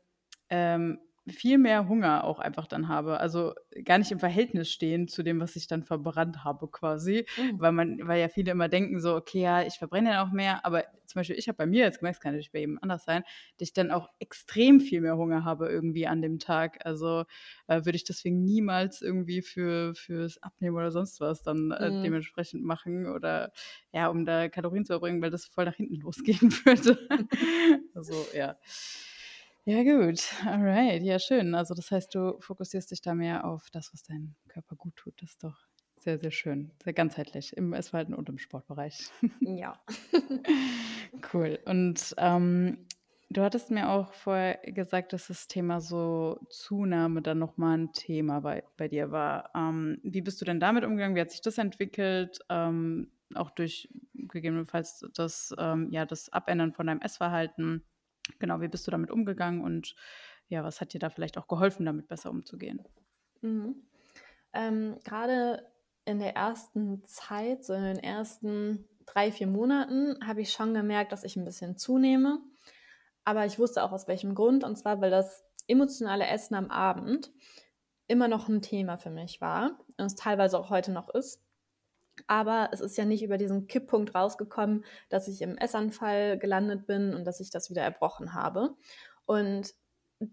ähm, 0.49 0.99
viel 1.31 1.59
mehr 1.59 1.89
Hunger 1.89 2.25
auch 2.25 2.39
einfach 2.39 2.67
dann 2.67 2.89
habe. 2.89 3.21
Also 3.21 3.55
gar 3.85 3.99
nicht 3.99 4.11
im 4.13 4.19
Verhältnis 4.19 4.71
stehen 4.71 5.09
zu 5.09 5.23
dem, 5.23 5.41
was 5.41 5.57
ich 5.57 5.67
dann 5.67 5.83
verbrannt 5.83 6.45
habe 6.45 6.69
quasi. 6.69 7.27
Mhm. 7.37 7.61
Weil 7.61 7.73
man, 7.73 8.09
weil 8.09 8.21
ja 8.21 8.29
viele 8.29 8.53
immer 8.53 8.69
denken 8.69 9.01
so, 9.01 9.15
okay, 9.15 9.41
ja, 9.41 9.63
ich 9.63 9.75
verbrenne 9.75 10.11
ja 10.11 10.25
auch 10.25 10.33
mehr, 10.33 10.65
aber 10.65 10.85
zum 11.09 11.21
Beispiel, 11.21 11.39
ich 11.39 11.49
habe 11.49 11.57
bei 11.57 11.67
mir 11.67 11.85
jetzt 11.85 12.01
gemerkt, 12.01 12.17
es 12.17 12.21
kann 12.21 12.33
natürlich 12.33 12.53
bei 12.53 12.59
jedem 12.61 12.79
anders 12.83 13.05
sein, 13.05 13.23
dass 13.57 13.69
ich 13.69 13.73
dann 13.73 13.91
auch 13.91 14.11
extrem 14.19 14.79
viel 14.79 15.01
mehr 15.01 15.17
Hunger 15.17 15.43
habe 15.45 15.69
irgendwie 15.69 16.07
an 16.07 16.21
dem 16.21 16.39
Tag. 16.39 16.85
Also 16.85 17.25
äh, 17.67 17.85
würde 17.85 17.97
ich 17.97 18.05
deswegen 18.05 18.45
niemals 18.45 19.01
irgendwie 19.01 19.41
für 19.41 19.95
fürs 19.95 20.43
Abnehmen 20.43 20.77
oder 20.77 20.91
sonst 20.91 21.21
was 21.21 21.43
dann 21.43 21.71
äh, 21.71 21.91
mhm. 21.91 22.03
dementsprechend 22.03 22.63
machen 22.63 23.07
oder 23.07 23.53
ja, 23.93 24.09
um 24.09 24.27
da 24.27 24.49
Kalorien 24.49 24.85
zu 24.85 24.93
erbringen, 24.93 25.23
weil 25.23 25.31
das 25.31 25.47
voll 25.47 25.65
nach 25.65 25.75
hinten 25.75 25.95
losgehen 26.01 26.53
würde. 26.65 26.99
also 27.95 28.27
ja. 28.35 28.57
Ja, 29.69 29.83
gut. 29.83 30.23
Alright. 30.47 31.03
Ja, 31.03 31.19
schön. 31.19 31.55
Also, 31.55 31.75
das 31.75 31.91
heißt, 31.91 32.15
du 32.15 32.41
fokussierst 32.41 32.91
dich 32.91 33.03
da 33.03 33.15
mehr 33.15 33.45
auf 33.45 33.69
das, 33.71 33.93
was 33.93 34.03
deinem 34.03 34.35
Körper 34.49 34.77
gut 34.77 34.97
tut. 34.97 35.21
Das 35.21 35.33
ist 35.33 35.45
doch 35.45 35.59
sehr, 35.95 36.19
sehr 36.19 36.31
schön. 36.31 36.71
Sehr 36.83 36.95
ganzheitlich 36.95 37.55
im 37.55 37.75
Essverhalten 37.75 38.15
und 38.15 38.31
im 38.31 38.39
Sportbereich. 38.39 39.11
Ja. 39.41 39.79
cool. 41.35 41.59
Und 41.67 42.15
ähm, 42.17 42.79
du 43.29 43.43
hattest 43.43 43.71
mir 43.71 43.91
auch 43.91 44.15
vorher 44.15 44.57
gesagt, 44.73 45.13
dass 45.13 45.27
das 45.27 45.49
Thema 45.49 45.83
so 45.83 46.41
Zunahme 46.49 47.21
dann 47.21 47.39
nochmal 47.39 47.77
ein 47.77 47.93
Thema 47.93 48.41
bei, 48.41 48.65
bei 48.79 48.89
dir 48.89 49.11
war. 49.11 49.51
Ähm, 49.55 50.01
wie 50.03 50.23
bist 50.23 50.41
du 50.41 50.47
denn 50.47 50.61
damit 50.61 50.83
umgegangen? 50.83 51.15
Wie 51.15 51.21
hat 51.21 51.31
sich 51.31 51.43
das 51.43 51.59
entwickelt? 51.59 52.39
Ähm, 52.49 53.11
auch 53.35 53.51
durch 53.51 53.91
gegebenenfalls 54.15 55.05
das, 55.13 55.55
ähm, 55.59 55.89
ja, 55.91 56.07
das 56.07 56.33
Abändern 56.33 56.73
von 56.73 56.87
deinem 56.87 57.03
Essverhalten? 57.03 57.85
Genau, 58.39 58.61
wie 58.61 58.69
bist 58.69 58.87
du 58.87 58.91
damit 58.91 59.11
umgegangen 59.11 59.63
und 59.63 59.95
ja, 60.49 60.65
was 60.65 60.81
hat 60.81 60.93
dir 60.93 61.01
da 61.01 61.11
vielleicht 61.11 61.39
auch 61.39 61.49
geholfen, 61.49 61.87
damit 61.87 62.09
besser 62.09 62.31
umzugehen? 62.31 62.83
Mhm. 63.43 63.87
Ähm, 64.53 64.99
Gerade 65.05 65.67
in 66.05 66.19
der 66.19 66.35
ersten 66.35 67.05
Zeit, 67.05 67.65
so 67.65 67.75
in 67.75 67.83
den 67.83 67.99
ersten 67.99 68.89
drei, 69.05 69.31
vier 69.31 69.47
Monaten, 69.47 70.17
habe 70.27 70.41
ich 70.41 70.53
schon 70.53 70.75
gemerkt, 70.75 71.13
dass 71.13 71.25
ich 71.25 71.37
ein 71.37 71.45
bisschen 71.45 71.77
zunehme. 71.77 72.41
Aber 73.25 73.45
ich 73.45 73.59
wusste 73.59 73.83
auch 73.83 73.93
aus 73.93 74.09
welchem 74.09 74.35
Grund, 74.35 74.65
und 74.65 74.77
zwar, 74.77 75.01
weil 75.01 75.11
das 75.11 75.45
emotionale 75.67 76.27
Essen 76.27 76.55
am 76.55 76.71
Abend 76.71 77.31
immer 78.07 78.27
noch 78.27 78.49
ein 78.49 78.63
Thema 78.63 78.97
für 78.97 79.11
mich 79.11 79.41
war 79.43 79.79
und 79.99 80.07
es 80.07 80.15
teilweise 80.15 80.59
auch 80.59 80.71
heute 80.71 80.93
noch 80.93 81.11
ist. 81.11 81.43
Aber 82.27 82.71
es 82.73 82.81
ist 82.81 82.97
ja 82.97 83.05
nicht 83.05 83.23
über 83.23 83.39
diesen 83.39 83.67
Kipppunkt 83.67 84.15
rausgekommen, 84.15 84.85
dass 85.09 85.29
ich 85.29 85.43
im 85.43 85.57
Essanfall 85.57 86.39
gelandet 86.39 86.87
bin 86.87 87.15
und 87.15 87.25
dass 87.25 87.41
ich 87.41 87.51
das 87.51 87.71
wieder 87.71 87.83
erbrochen 87.83 88.35
habe. 88.35 88.75
Und 89.27 89.75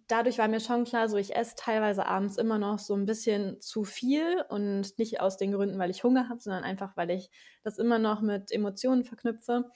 dadurch 0.07 0.37
war 0.37 0.47
mir 0.47 0.59
schon 0.59 0.83
klar, 0.83 1.09
so 1.09 1.17
ich 1.17 1.35
esse 1.35 1.55
teilweise 1.57 2.05
abends 2.05 2.37
immer 2.37 2.57
noch 2.57 2.79
so 2.79 2.95
ein 2.95 3.05
bisschen 3.05 3.59
zu 3.61 3.83
viel 3.83 4.43
und 4.49 4.97
nicht 4.97 5.21
aus 5.21 5.37
den 5.37 5.51
Gründen, 5.51 5.77
weil 5.79 5.91
ich 5.91 6.03
Hunger 6.03 6.29
habe, 6.29 6.39
sondern 6.39 6.63
einfach, 6.63 6.97
weil 6.97 7.11
ich 7.11 7.29
das 7.63 7.77
immer 7.77 7.99
noch 7.99 8.21
mit 8.21 8.51
Emotionen 8.51 9.03
verknüpfe. 9.03 9.71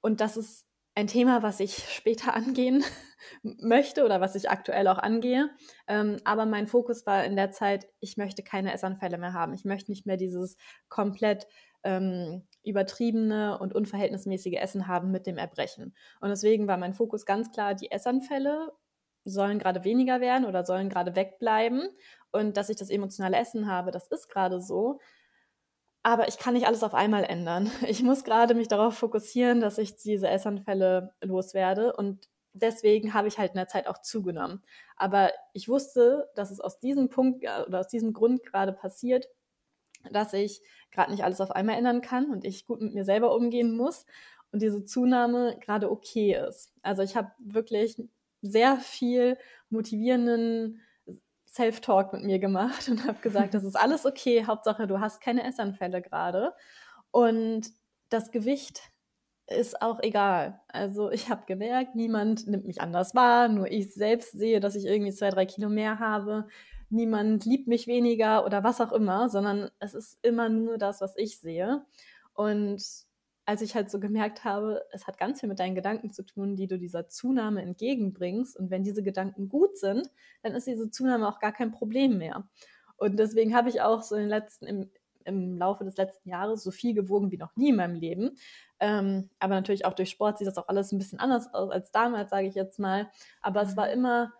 Und 0.00 0.20
das 0.20 0.36
ist 0.36 0.66
ein 0.94 1.06
Thema, 1.06 1.42
was 1.42 1.60
ich 1.60 1.76
später 1.92 2.34
angehen 2.34 2.84
möchte 3.42 4.04
oder 4.04 4.20
was 4.20 4.34
ich 4.34 4.50
aktuell 4.50 4.88
auch 4.88 4.98
angehe. 4.98 5.50
Ähm, 5.88 6.18
aber 6.24 6.46
mein 6.46 6.66
Fokus 6.66 7.06
war 7.06 7.24
in 7.24 7.36
der 7.36 7.50
Zeit, 7.50 7.86
ich 8.00 8.16
möchte 8.16 8.42
keine 8.42 8.72
Essanfälle 8.72 9.18
mehr 9.18 9.32
haben. 9.32 9.54
Ich 9.54 9.64
möchte 9.64 9.90
nicht 9.90 10.06
mehr 10.06 10.16
dieses 10.16 10.56
komplett 10.88 11.46
ähm, 11.84 12.46
übertriebene 12.64 13.58
und 13.58 13.74
unverhältnismäßige 13.74 14.54
Essen 14.60 14.86
haben 14.86 15.10
mit 15.10 15.26
dem 15.26 15.38
Erbrechen. 15.38 15.94
Und 16.20 16.28
deswegen 16.28 16.68
war 16.68 16.76
mein 16.76 16.94
Fokus 16.94 17.26
ganz 17.26 17.50
klar, 17.50 17.74
die 17.74 17.90
Essanfälle 17.90 18.72
sollen 19.24 19.58
gerade 19.58 19.84
weniger 19.84 20.20
werden 20.20 20.44
oder 20.44 20.64
sollen 20.64 20.88
gerade 20.88 21.16
wegbleiben. 21.16 21.88
Und 22.30 22.56
dass 22.56 22.70
ich 22.70 22.76
das 22.76 22.90
emotionale 22.90 23.36
Essen 23.36 23.68
habe, 23.68 23.90
das 23.90 24.08
ist 24.08 24.28
gerade 24.28 24.60
so. 24.60 25.00
Aber 26.04 26.26
ich 26.28 26.38
kann 26.38 26.54
nicht 26.54 26.66
alles 26.66 26.82
auf 26.82 26.94
einmal 26.94 27.24
ändern. 27.24 27.70
Ich 27.86 28.02
muss 28.02 28.24
gerade 28.24 28.54
mich 28.54 28.68
darauf 28.68 28.96
fokussieren, 28.96 29.60
dass 29.60 29.78
ich 29.78 29.96
diese 29.96 30.28
Essanfälle 30.28 31.14
loswerde. 31.22 31.94
Und 31.94 32.28
deswegen 32.52 33.14
habe 33.14 33.28
ich 33.28 33.38
halt 33.38 33.52
in 33.52 33.56
der 33.58 33.68
Zeit 33.68 33.86
auch 33.86 33.98
zugenommen. 33.98 34.62
Aber 34.96 35.30
ich 35.52 35.68
wusste, 35.68 36.28
dass 36.34 36.50
es 36.50 36.60
aus 36.60 36.80
diesem 36.80 37.08
Punkt 37.08 37.44
oder 37.66 37.80
aus 37.80 37.88
diesem 37.88 38.12
Grund 38.12 38.42
gerade 38.44 38.72
passiert, 38.72 39.28
dass 40.10 40.32
ich 40.32 40.60
gerade 40.90 41.12
nicht 41.12 41.24
alles 41.24 41.40
auf 41.40 41.52
einmal 41.52 41.76
ändern 41.76 42.00
kann 42.02 42.30
und 42.30 42.44
ich 42.44 42.66
gut 42.66 42.80
mit 42.80 42.94
mir 42.94 43.04
selber 43.04 43.34
umgehen 43.34 43.76
muss 43.76 44.04
und 44.50 44.60
diese 44.62 44.84
Zunahme 44.84 45.56
gerade 45.60 45.90
okay 45.90 46.36
ist. 46.48 46.72
Also 46.82 47.02
ich 47.02 47.16
habe 47.16 47.32
wirklich 47.38 47.96
sehr 48.42 48.76
viel 48.76 49.38
motivierenden 49.70 50.80
Self-Talk 51.52 52.12
mit 52.12 52.24
mir 52.24 52.38
gemacht 52.38 52.88
und 52.90 53.06
habe 53.06 53.20
gesagt, 53.20 53.54
das 53.54 53.64
ist 53.64 53.76
alles 53.76 54.06
okay, 54.06 54.44
Hauptsache 54.46 54.86
du 54.86 55.00
hast 55.00 55.20
keine 55.20 55.44
Essanfälle 55.44 56.02
gerade. 56.02 56.54
Und 57.10 57.70
das 58.08 58.30
Gewicht 58.30 58.80
ist 59.46 59.82
auch 59.82 60.00
egal. 60.02 60.60
Also 60.68 61.10
ich 61.10 61.28
habe 61.28 61.44
gemerkt, 61.46 61.94
niemand 61.94 62.46
nimmt 62.46 62.66
mich 62.66 62.80
anders 62.80 63.14
wahr, 63.14 63.48
nur 63.48 63.70
ich 63.70 63.92
selbst 63.92 64.32
sehe, 64.32 64.60
dass 64.60 64.76
ich 64.76 64.86
irgendwie 64.86 65.12
zwei, 65.12 65.30
drei 65.30 65.46
Kilo 65.46 65.68
mehr 65.68 65.98
habe. 65.98 66.46
Niemand 66.90 67.44
liebt 67.44 67.68
mich 67.68 67.86
weniger 67.86 68.44
oder 68.44 68.64
was 68.64 68.80
auch 68.80 68.92
immer, 68.92 69.28
sondern 69.28 69.70
es 69.78 69.94
ist 69.94 70.18
immer 70.22 70.48
nur 70.48 70.78
das, 70.78 71.00
was 71.00 71.16
ich 71.16 71.38
sehe. 71.38 71.84
Und 72.34 72.82
als 73.44 73.62
ich 73.62 73.74
halt 73.74 73.90
so 73.90 73.98
gemerkt 73.98 74.44
habe, 74.44 74.84
es 74.92 75.06
hat 75.06 75.18
ganz 75.18 75.40
viel 75.40 75.48
mit 75.48 75.58
deinen 75.58 75.74
Gedanken 75.74 76.12
zu 76.12 76.24
tun, 76.24 76.54
die 76.56 76.68
du 76.68 76.78
dieser 76.78 77.08
Zunahme 77.08 77.62
entgegenbringst. 77.62 78.56
Und 78.56 78.70
wenn 78.70 78.84
diese 78.84 79.02
Gedanken 79.02 79.48
gut 79.48 79.76
sind, 79.76 80.10
dann 80.42 80.52
ist 80.52 80.66
diese 80.66 80.90
Zunahme 80.90 81.28
auch 81.28 81.40
gar 81.40 81.52
kein 81.52 81.72
Problem 81.72 82.18
mehr. 82.18 82.48
Und 82.96 83.18
deswegen 83.18 83.54
habe 83.54 83.68
ich 83.68 83.80
auch 83.80 84.02
so 84.02 84.14
in 84.14 84.22
den 84.22 84.30
letzten, 84.30 84.66
im, 84.66 84.90
im 85.24 85.56
Laufe 85.56 85.84
des 85.84 85.96
letzten 85.96 86.28
Jahres 86.28 86.62
so 86.62 86.70
viel 86.70 86.94
gewogen 86.94 87.32
wie 87.32 87.36
noch 87.36 87.56
nie 87.56 87.70
in 87.70 87.76
meinem 87.76 87.96
Leben. 87.96 88.36
Ähm, 88.78 89.28
aber 89.40 89.54
natürlich 89.54 89.86
auch 89.86 89.94
durch 89.94 90.10
Sport 90.10 90.38
sieht 90.38 90.46
das 90.46 90.58
auch 90.58 90.68
alles 90.68 90.92
ein 90.92 90.98
bisschen 90.98 91.18
anders 91.18 91.52
aus 91.52 91.70
als 91.70 91.90
damals, 91.90 92.30
sage 92.30 92.46
ich 92.46 92.54
jetzt 92.54 92.78
mal. 92.78 93.10
Aber 93.40 93.62
es 93.62 93.76
war 93.76 93.86
mhm. 93.86 93.92
immer 93.92 94.32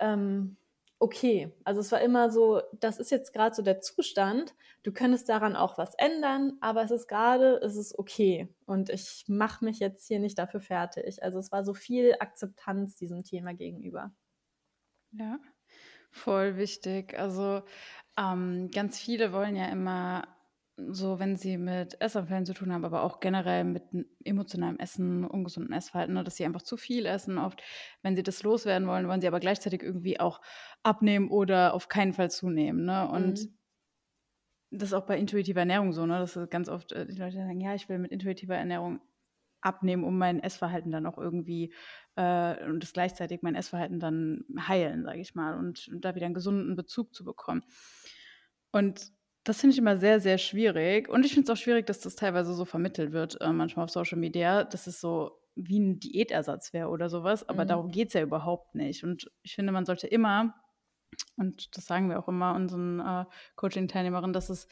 ähm, 0.00 0.56
okay. 1.02 1.52
Also 1.64 1.80
es 1.80 1.90
war 1.90 2.00
immer 2.00 2.30
so, 2.30 2.62
das 2.78 3.00
ist 3.00 3.10
jetzt 3.10 3.32
gerade 3.32 3.54
so 3.56 3.62
der 3.62 3.80
Zustand. 3.80 4.54
Du 4.84 4.92
könntest 4.92 5.28
daran 5.28 5.56
auch 5.56 5.76
was 5.76 5.94
ändern, 5.96 6.58
aber 6.60 6.84
es 6.84 6.92
ist 6.92 7.08
gerade, 7.08 7.56
es 7.56 7.74
ist 7.74 7.98
okay. 7.98 8.54
Und 8.66 8.88
ich 8.88 9.24
mache 9.26 9.64
mich 9.64 9.80
jetzt 9.80 10.06
hier 10.06 10.20
nicht 10.20 10.38
dafür 10.38 10.60
fertig. 10.60 11.20
Also 11.20 11.40
es 11.40 11.50
war 11.50 11.64
so 11.64 11.74
viel 11.74 12.14
Akzeptanz 12.20 12.94
diesem 12.94 13.24
Thema 13.24 13.52
gegenüber. 13.52 14.12
Ja, 15.10 15.40
voll 16.12 16.56
wichtig. 16.56 17.18
Also 17.18 17.62
ähm, 18.16 18.70
ganz 18.72 19.00
viele 19.00 19.32
wollen 19.32 19.56
ja 19.56 19.66
immer 19.66 20.28
so, 20.76 21.18
wenn 21.18 21.36
sie 21.36 21.58
mit 21.58 22.00
Essanfällen 22.00 22.46
zu 22.46 22.54
tun 22.54 22.72
haben, 22.72 22.84
aber 22.84 23.02
auch 23.02 23.20
generell 23.20 23.64
mit 23.64 23.84
emotionalem 24.24 24.78
Essen, 24.78 25.24
ungesundem 25.24 25.72
Essverhalten, 25.72 26.14
ne, 26.14 26.24
dass 26.24 26.36
sie 26.36 26.44
einfach 26.44 26.62
zu 26.62 26.76
viel 26.76 27.04
essen. 27.04 27.38
Oft, 27.38 27.62
wenn 28.02 28.16
sie 28.16 28.22
das 28.22 28.42
loswerden 28.42 28.88
wollen, 28.88 29.06
wollen 29.06 29.20
sie 29.20 29.28
aber 29.28 29.40
gleichzeitig 29.40 29.82
irgendwie 29.82 30.18
auch 30.18 30.40
abnehmen 30.82 31.30
oder 31.30 31.74
auf 31.74 31.88
keinen 31.88 32.14
Fall 32.14 32.30
zunehmen. 32.30 32.84
Ne? 32.84 33.08
Und 33.08 33.42
mhm. 33.42 33.58
das 34.70 34.88
ist 34.88 34.94
auch 34.94 35.06
bei 35.06 35.18
intuitiver 35.18 35.60
Ernährung 35.60 35.92
so, 35.92 36.06
ne? 36.06 36.18
dass 36.18 36.38
ganz 36.48 36.68
oft 36.68 36.92
äh, 36.92 37.06
die 37.06 37.18
Leute 37.18 37.36
sagen, 37.36 37.60
ja, 37.60 37.74
ich 37.74 37.88
will 37.88 37.98
mit 37.98 38.10
intuitiver 38.10 38.56
Ernährung 38.56 39.00
abnehmen, 39.60 40.04
um 40.04 40.16
mein 40.18 40.40
Essverhalten 40.40 40.90
dann 40.90 41.06
auch 41.06 41.18
irgendwie 41.18 41.72
äh, 42.16 42.64
und 42.64 42.82
das 42.82 42.94
gleichzeitig 42.94 43.42
mein 43.42 43.54
Essverhalten 43.54 44.00
dann 44.00 44.44
heilen, 44.58 45.04
sage 45.04 45.20
ich 45.20 45.34
mal, 45.34 45.56
und, 45.56 45.88
und 45.88 46.04
da 46.04 46.14
wieder 46.14 46.26
einen 46.26 46.34
gesunden 46.34 46.76
Bezug 46.76 47.14
zu 47.14 47.24
bekommen. 47.24 47.62
Und 48.72 49.12
das 49.44 49.60
finde 49.60 49.74
ich 49.74 49.78
immer 49.78 49.96
sehr, 49.96 50.20
sehr 50.20 50.38
schwierig. 50.38 51.08
Und 51.08 51.24
ich 51.24 51.34
finde 51.34 51.50
es 51.50 51.58
auch 51.58 51.60
schwierig, 51.60 51.86
dass 51.86 52.00
das 52.00 52.16
teilweise 52.16 52.54
so 52.54 52.64
vermittelt 52.64 53.12
wird, 53.12 53.40
äh, 53.40 53.52
manchmal 53.52 53.84
auf 53.84 53.90
Social 53.90 54.18
Media, 54.18 54.64
dass 54.64 54.86
es 54.86 55.00
so 55.00 55.32
wie 55.54 55.80
ein 55.80 56.00
Diätersatz 56.00 56.72
wäre 56.72 56.88
oder 56.88 57.08
sowas. 57.08 57.48
Aber 57.48 57.64
mhm. 57.64 57.68
darum 57.68 57.88
geht 57.90 58.08
es 58.08 58.14
ja 58.14 58.22
überhaupt 58.22 58.74
nicht. 58.74 59.04
Und 59.04 59.30
ich 59.42 59.54
finde, 59.54 59.72
man 59.72 59.84
sollte 59.84 60.06
immer, 60.06 60.54
und 61.36 61.76
das 61.76 61.86
sagen 61.86 62.08
wir 62.08 62.18
auch 62.18 62.28
immer 62.28 62.54
unseren 62.54 63.00
äh, 63.00 63.24
Coaching-Teilnehmerinnen, 63.56 64.32
dass 64.32 64.48
es 64.48 64.68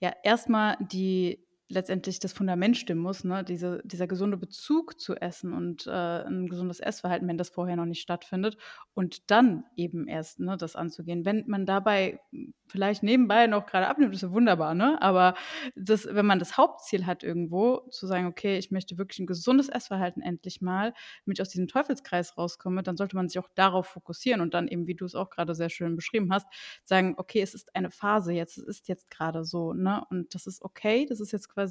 ja 0.00 0.12
erstmal 0.22 0.76
die 0.80 1.46
letztendlich 1.74 2.20
das 2.20 2.32
Fundament 2.32 2.76
stimmen 2.76 3.02
muss, 3.02 3.24
ne? 3.24 3.44
Diese, 3.44 3.82
dieser 3.84 4.06
gesunde 4.06 4.36
Bezug 4.36 4.98
zu 5.00 5.14
Essen 5.16 5.52
und 5.52 5.86
äh, 5.86 5.90
ein 5.90 6.46
gesundes 6.48 6.80
Essverhalten, 6.80 7.28
wenn 7.28 7.38
das 7.38 7.50
vorher 7.50 7.76
noch 7.76 7.84
nicht 7.84 8.00
stattfindet. 8.00 8.56
Und 8.94 9.30
dann 9.30 9.64
eben 9.76 10.06
erst 10.06 10.40
ne, 10.40 10.56
das 10.56 10.76
anzugehen. 10.76 11.24
Wenn 11.24 11.44
man 11.46 11.66
dabei 11.66 12.20
vielleicht 12.68 13.02
nebenbei 13.02 13.46
noch 13.46 13.66
gerade 13.66 13.88
abnimmt, 13.88 14.14
ist 14.14 14.22
ja 14.22 14.32
wunderbar, 14.32 14.74
ne? 14.74 15.00
Aber 15.02 15.34
das, 15.74 16.06
wenn 16.10 16.26
man 16.26 16.38
das 16.38 16.56
Hauptziel 16.56 17.06
hat 17.06 17.22
irgendwo, 17.22 17.80
zu 17.90 18.06
sagen, 18.06 18.26
okay, 18.26 18.56
ich 18.58 18.70
möchte 18.70 18.96
wirklich 18.98 19.18
ein 19.18 19.26
gesundes 19.26 19.68
Essverhalten 19.68 20.22
endlich 20.22 20.60
mal, 20.60 20.94
damit 21.24 21.38
ich 21.38 21.42
aus 21.42 21.50
diesem 21.50 21.68
Teufelskreis 21.68 22.38
rauskomme, 22.38 22.82
dann 22.82 22.96
sollte 22.96 23.16
man 23.16 23.28
sich 23.28 23.38
auch 23.38 23.48
darauf 23.54 23.86
fokussieren 23.86 24.40
und 24.40 24.54
dann 24.54 24.68
eben, 24.68 24.86
wie 24.86 24.94
du 24.94 25.04
es 25.04 25.14
auch 25.14 25.30
gerade 25.30 25.54
sehr 25.54 25.70
schön 25.70 25.96
beschrieben 25.96 26.32
hast, 26.32 26.46
sagen, 26.84 27.14
okay, 27.16 27.42
es 27.42 27.54
ist 27.54 27.74
eine 27.74 27.90
Phase 27.90 28.32
jetzt, 28.32 28.58
es 28.58 28.64
ist 28.64 28.88
jetzt 28.88 29.10
gerade 29.10 29.44
so, 29.44 29.72
ne? 29.72 30.04
Und 30.10 30.34
das 30.34 30.46
ist 30.46 30.62
okay, 30.62 31.06
das 31.06 31.20
ist 31.20 31.32
jetzt 31.32 31.48
quasi 31.48 31.63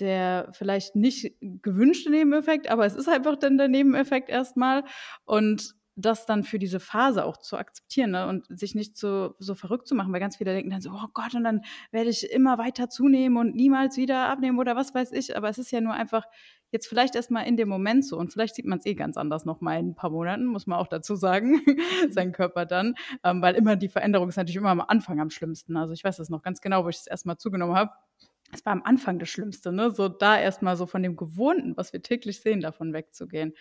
der 0.00 0.50
vielleicht 0.52 0.94
nicht 0.94 1.34
gewünschte 1.40 2.10
Nebeneffekt, 2.10 2.68
aber 2.68 2.84
es 2.84 2.94
ist 2.94 3.08
einfach 3.08 3.36
dann 3.36 3.58
der 3.58 3.68
Nebeneffekt 3.68 4.28
erstmal. 4.28 4.84
Und 5.24 5.74
das 5.96 6.26
dann 6.26 6.44
für 6.44 6.58
diese 6.58 6.78
Phase 6.78 7.24
auch 7.24 7.38
zu 7.38 7.56
akzeptieren 7.56 8.10
ne? 8.10 8.28
und 8.28 8.44
sich 8.48 8.74
nicht 8.74 8.98
so, 8.98 9.34
so 9.38 9.54
verrückt 9.54 9.88
zu 9.88 9.94
machen, 9.94 10.12
weil 10.12 10.20
ganz 10.20 10.36
viele 10.36 10.52
denken 10.52 10.70
dann 10.70 10.82
so, 10.82 10.90
oh 10.90 11.08
Gott, 11.14 11.34
und 11.34 11.42
dann 11.42 11.62
werde 11.90 12.10
ich 12.10 12.30
immer 12.30 12.58
weiter 12.58 12.90
zunehmen 12.90 13.38
und 13.38 13.56
niemals 13.56 13.96
wieder 13.96 14.28
abnehmen 14.28 14.58
oder 14.58 14.76
was 14.76 14.94
weiß 14.94 15.12
ich. 15.12 15.36
Aber 15.36 15.48
es 15.48 15.56
ist 15.56 15.70
ja 15.70 15.80
nur 15.80 15.94
einfach 15.94 16.24
jetzt 16.70 16.86
vielleicht 16.86 17.14
erstmal 17.14 17.46
in 17.46 17.56
dem 17.56 17.70
Moment 17.70 18.04
so 18.04 18.18
und 18.18 18.30
vielleicht 18.30 18.56
sieht 18.56 18.66
man 18.66 18.78
es 18.78 18.84
eh 18.84 18.94
ganz 18.94 19.16
anders 19.16 19.46
noch 19.46 19.62
mal 19.62 19.78
in 19.78 19.90
ein 19.90 19.94
paar 19.94 20.10
Monaten, 20.10 20.44
muss 20.44 20.66
man 20.66 20.78
auch 20.78 20.88
dazu 20.88 21.14
sagen, 21.14 21.62
sein 22.10 22.32
Körper 22.32 22.66
dann, 22.66 22.94
ähm, 23.24 23.40
weil 23.40 23.54
immer 23.54 23.76
die 23.76 23.88
Veränderung 23.88 24.28
ist 24.28 24.36
natürlich 24.36 24.56
immer 24.56 24.70
am 24.70 24.82
Anfang 24.82 25.18
am 25.20 25.30
schlimmsten. 25.30 25.78
Also 25.78 25.94
ich 25.94 26.04
weiß 26.04 26.18
das 26.18 26.28
noch 26.28 26.42
ganz 26.42 26.60
genau, 26.60 26.84
wo 26.84 26.90
ich 26.90 26.96
es 26.96 27.06
erstmal 27.06 27.38
zugenommen 27.38 27.74
habe 27.74 27.92
es 28.52 28.64
war 28.64 28.72
am 28.72 28.82
Anfang 28.82 29.18
das 29.18 29.28
Schlimmste, 29.28 29.72
ne? 29.72 29.90
So 29.90 30.08
da 30.08 30.38
erstmal 30.38 30.76
so 30.76 30.86
von 30.86 31.02
dem 31.02 31.16
Gewohnten, 31.16 31.76
was 31.76 31.92
wir 31.92 32.02
täglich 32.02 32.40
sehen, 32.40 32.60
davon 32.60 32.92
wegzugehen. 32.92 33.54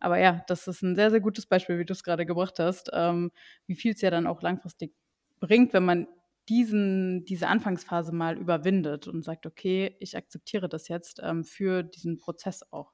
Aber 0.00 0.18
ja, 0.18 0.42
das 0.48 0.66
ist 0.66 0.82
ein 0.82 0.96
sehr, 0.96 1.10
sehr 1.10 1.20
gutes 1.20 1.46
Beispiel, 1.46 1.78
wie 1.78 1.84
du 1.84 1.92
es 1.92 2.02
gerade 2.02 2.26
gebracht 2.26 2.58
hast, 2.58 2.90
ähm, 2.92 3.32
wie 3.66 3.74
viel 3.74 3.92
es 3.92 4.00
ja 4.00 4.10
dann 4.10 4.26
auch 4.26 4.42
langfristig 4.42 4.94
bringt, 5.40 5.72
wenn 5.72 5.84
man 5.84 6.06
diesen, 6.48 7.24
diese 7.26 7.48
Anfangsphase 7.48 8.12
mal 8.12 8.36
überwindet 8.36 9.06
und 9.06 9.24
sagt, 9.24 9.46
okay, 9.46 9.96
ich 10.00 10.16
akzeptiere 10.16 10.68
das 10.68 10.88
jetzt 10.88 11.20
ähm, 11.22 11.44
für 11.44 11.82
diesen 11.82 12.16
Prozess 12.16 12.64
auch. 12.72 12.92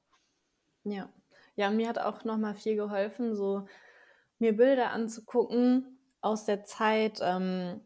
Ja. 0.83 1.09
Ja, 1.55 1.71
mir 1.71 1.89
hat 1.89 1.97
auch 1.97 2.23
nochmal 2.23 2.53
viel 2.53 2.75
geholfen, 2.75 3.35
so 3.35 3.65
mir 4.37 4.55
Bilder 4.55 4.91
anzugucken 4.91 5.97
aus 6.21 6.45
der 6.45 6.65
Zeit, 6.65 7.19
ähm, 7.21 7.81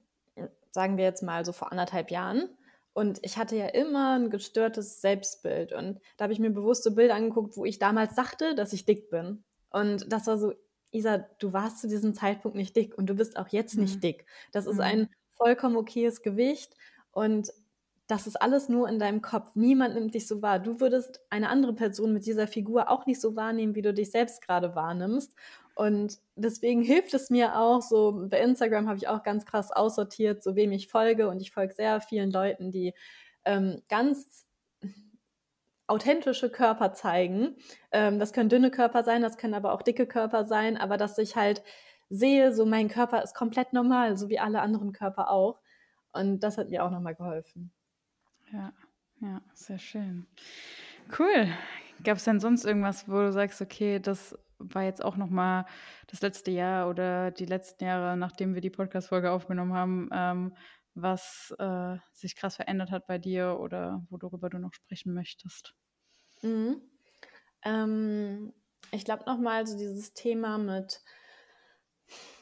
sagen 0.72 0.98
wir 0.98 1.06
jetzt 1.06 1.24
mal 1.24 1.46
so 1.46 1.54
vor 1.54 1.72
anderthalb 1.72 2.12
Jahren 2.12 2.50
und 2.94 3.20
ich 3.22 3.38
hatte 3.38 3.56
ja 3.56 3.68
immer 3.68 4.18
ein 4.18 4.30
gestörtes 4.30 5.02
Selbstbild. 5.02 5.72
Und 5.72 6.00
da 6.18 6.24
habe 6.24 6.34
ich 6.34 6.40
mir 6.40 6.50
bewusst 6.50 6.84
so 6.84 6.94
Bilder 6.94 7.16
angeguckt, 7.16 7.56
wo 7.56 7.66
ich 7.66 7.80
damals 7.80 8.16
dachte, 8.16 8.54
dass 8.56 8.74
ich 8.74 8.86
dick 8.86 9.10
bin. 9.10 9.44
Und 9.70 10.12
das 10.12 10.28
war 10.28 10.38
so, 10.38 10.54
Isa, 10.92 11.20
du 11.40 11.54
warst 11.54 11.80
zu 11.80 11.88
diesem 11.88 12.14
Zeitpunkt 12.14 12.58
nicht 12.58 12.76
dick 12.76 12.98
und 12.98 13.08
du 13.08 13.14
bist 13.14 13.38
auch 13.38 13.48
jetzt 13.48 13.78
nicht 13.78 13.96
mhm. 13.96 14.02
dick. 14.02 14.26
Das 14.52 14.66
ist 14.66 14.76
mhm. 14.76 14.82
ein 14.82 15.10
vollkommen 15.38 15.78
okayes 15.78 16.22
Gewicht 16.22 16.76
und 17.12 17.54
das 18.08 18.28
ist 18.28 18.36
alles 18.42 18.68
nur 18.68 18.90
in 18.90 19.00
deinem 19.00 19.22
Kopf. 19.22 19.52
Niemand 19.56 19.96
nimmt 19.96 20.14
dich 20.14 20.28
so 20.28 20.42
wahr. 20.42 20.60
Du 20.60 20.82
würdest 20.82 21.22
eine 21.30 21.48
andere 21.48 21.72
Person 21.72 22.12
mit 22.12 22.26
dieser 22.26 22.46
Figur 22.46 22.90
auch 22.90 23.06
nicht 23.06 23.22
so 23.22 23.38
wahrnehmen, 23.38 23.74
wie 23.74 23.82
du 23.82 23.94
dich 23.94 24.12
selbst 24.12 24.42
gerade 24.42 24.76
wahrnimmst. 24.76 25.34
Und 25.76 26.20
deswegen 26.36 26.82
hilft 26.82 27.14
es 27.14 27.30
mir 27.30 27.58
auch, 27.58 27.82
so 27.82 28.28
bei 28.30 28.40
Instagram 28.40 28.88
habe 28.88 28.98
ich 28.98 29.08
auch 29.08 29.24
ganz 29.24 29.46
krass 29.46 29.72
aussortiert, 29.72 30.44
so 30.44 30.56
wem 30.56 30.72
ich 30.72 30.88
folge. 30.88 31.28
Und 31.30 31.42
ich 31.42 31.52
folge 31.52 31.74
sehr 31.74 32.02
vielen 32.02 32.32
Leuten, 32.32 32.72
die 32.72 32.94
ähm, 33.46 33.82
ganz 33.90 34.46
authentische 35.88 36.50
Körper 36.50 36.94
zeigen. 36.94 37.58
Ähm, 37.92 38.18
das 38.18 38.32
können 38.32 38.50
dünne 38.50 38.72
Körper 38.72 39.04
sein, 39.04 39.22
das 39.22 39.38
können 39.38 39.54
aber 39.54 39.74
auch 39.74 39.82
dicke 39.82 40.08
Körper 40.08 40.46
sein, 40.46 40.78
aber 40.78 40.98
dass 40.98 41.18
ich 41.18 41.36
halt 41.36 41.64
sehe, 42.10 42.54
so 42.54 42.66
mein 42.66 42.88
Körper 42.88 43.22
ist 43.24 43.36
komplett 43.36 43.74
normal, 43.74 44.18
so 44.18 44.30
wie 44.30 44.40
alle 44.40 44.62
anderen 44.62 44.94
Körper 44.94 45.30
auch. 45.30 45.60
Und 46.14 46.42
das 46.42 46.58
hat 46.58 46.70
mir 46.70 46.84
auch 46.84 46.92
nochmal 46.92 47.16
geholfen. 47.16 47.72
Ja, 48.54 48.74
ja, 49.22 49.42
sehr 49.54 49.80
schön. 49.80 50.28
Cool. 51.18 51.48
Gab 52.04 52.18
es 52.18 52.24
denn 52.24 52.40
sonst 52.40 52.66
irgendwas, 52.66 53.08
wo 53.08 53.20
du 53.20 53.32
sagst, 53.32 53.62
okay, 53.62 54.00
das 54.00 54.38
war 54.64 54.84
jetzt 54.84 55.04
auch 55.04 55.18
noch 55.18 55.30
mal 55.30 55.66
das 56.08 56.22
letzte 56.22 56.52
Jahr 56.52 56.90
oder 56.90 57.32
die 57.32 57.46
letzten 57.46 57.86
Jahre, 57.86 58.18
nachdem 58.18 58.54
wir 58.54 58.62
die 58.62 58.70
Podcast-Folge 58.70 59.32
aufgenommen 59.32 59.74
haben, 59.74 60.10
ähm, 60.12 60.56
was 60.94 61.54
äh, 61.58 61.98
sich 62.12 62.36
krass 62.36 62.56
verändert 62.56 62.92
hat 62.92 63.08
bei 63.08 63.18
dir 63.18 63.60
oder 63.60 64.06
worüber 64.10 64.50
du 64.50 64.60
noch 64.60 64.74
sprechen 64.74 65.14
möchtest? 65.14 65.74
Mhm. 66.42 66.82
Ähm, 67.64 68.54
ich 68.92 69.06
glaube 69.06 69.24
noch 69.26 69.38
mal 69.38 69.66
so 69.66 69.78
dieses 69.78 70.14
Thema 70.14 70.58
mit, 70.58 71.02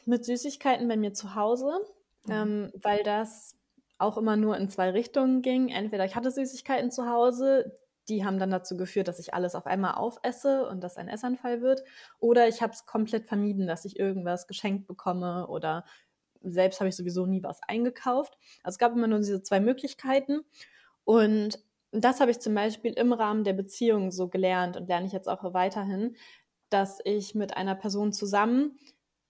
mit 0.05 0.25
Süßigkeiten 0.25 0.87
bei 0.87 0.97
mir 0.97 1.13
zu 1.13 1.35
Hause, 1.35 1.79
mhm. 2.25 2.31
ähm, 2.31 2.71
weil 2.75 3.03
das 3.03 3.55
auch 3.97 4.17
immer 4.17 4.37
nur 4.37 4.57
in 4.57 4.69
zwei 4.69 4.89
Richtungen 4.91 5.41
ging. 5.41 5.69
Entweder 5.69 6.05
ich 6.05 6.15
hatte 6.15 6.31
Süßigkeiten 6.31 6.89
zu 6.89 7.07
Hause, 7.07 7.77
die 8.09 8.25
haben 8.25 8.39
dann 8.39 8.51
dazu 8.51 8.75
geführt, 8.75 9.07
dass 9.07 9.19
ich 9.19 9.33
alles 9.33 9.55
auf 9.55 9.65
einmal 9.65 9.95
aufesse 9.95 10.67
und 10.67 10.83
dass 10.83 10.97
ein 10.97 11.07
Essanfall 11.07 11.61
wird. 11.61 11.83
Oder 12.19 12.47
ich 12.47 12.61
habe 12.61 12.73
es 12.73 12.85
komplett 12.85 13.25
vermieden, 13.25 13.67
dass 13.67 13.85
ich 13.85 13.99
irgendwas 13.99 14.47
geschenkt 14.47 14.87
bekomme 14.87 15.47
oder 15.47 15.85
selbst 16.41 16.79
habe 16.79 16.89
ich 16.89 16.95
sowieso 16.95 17.25
nie 17.25 17.43
was 17.43 17.61
eingekauft. 17.63 18.37
Also 18.63 18.75
es 18.75 18.79
gab 18.79 18.93
immer 18.93 19.07
nur 19.07 19.19
diese 19.19 19.43
zwei 19.43 19.59
Möglichkeiten. 19.59 20.41
Und 21.03 21.59
das 21.91 22.19
habe 22.19 22.31
ich 22.31 22.39
zum 22.39 22.53
Beispiel 22.53 22.93
im 22.93 23.13
Rahmen 23.13 23.43
der 23.43 23.53
Beziehung 23.53 24.11
so 24.11 24.27
gelernt 24.27 24.77
und 24.77 24.87
lerne 24.87 25.07
ich 25.07 25.11
jetzt 25.13 25.27
auch 25.27 25.53
weiterhin, 25.53 26.15
dass 26.69 26.99
ich 27.03 27.35
mit 27.35 27.57
einer 27.57 27.75
Person 27.75 28.13
zusammen 28.13 28.77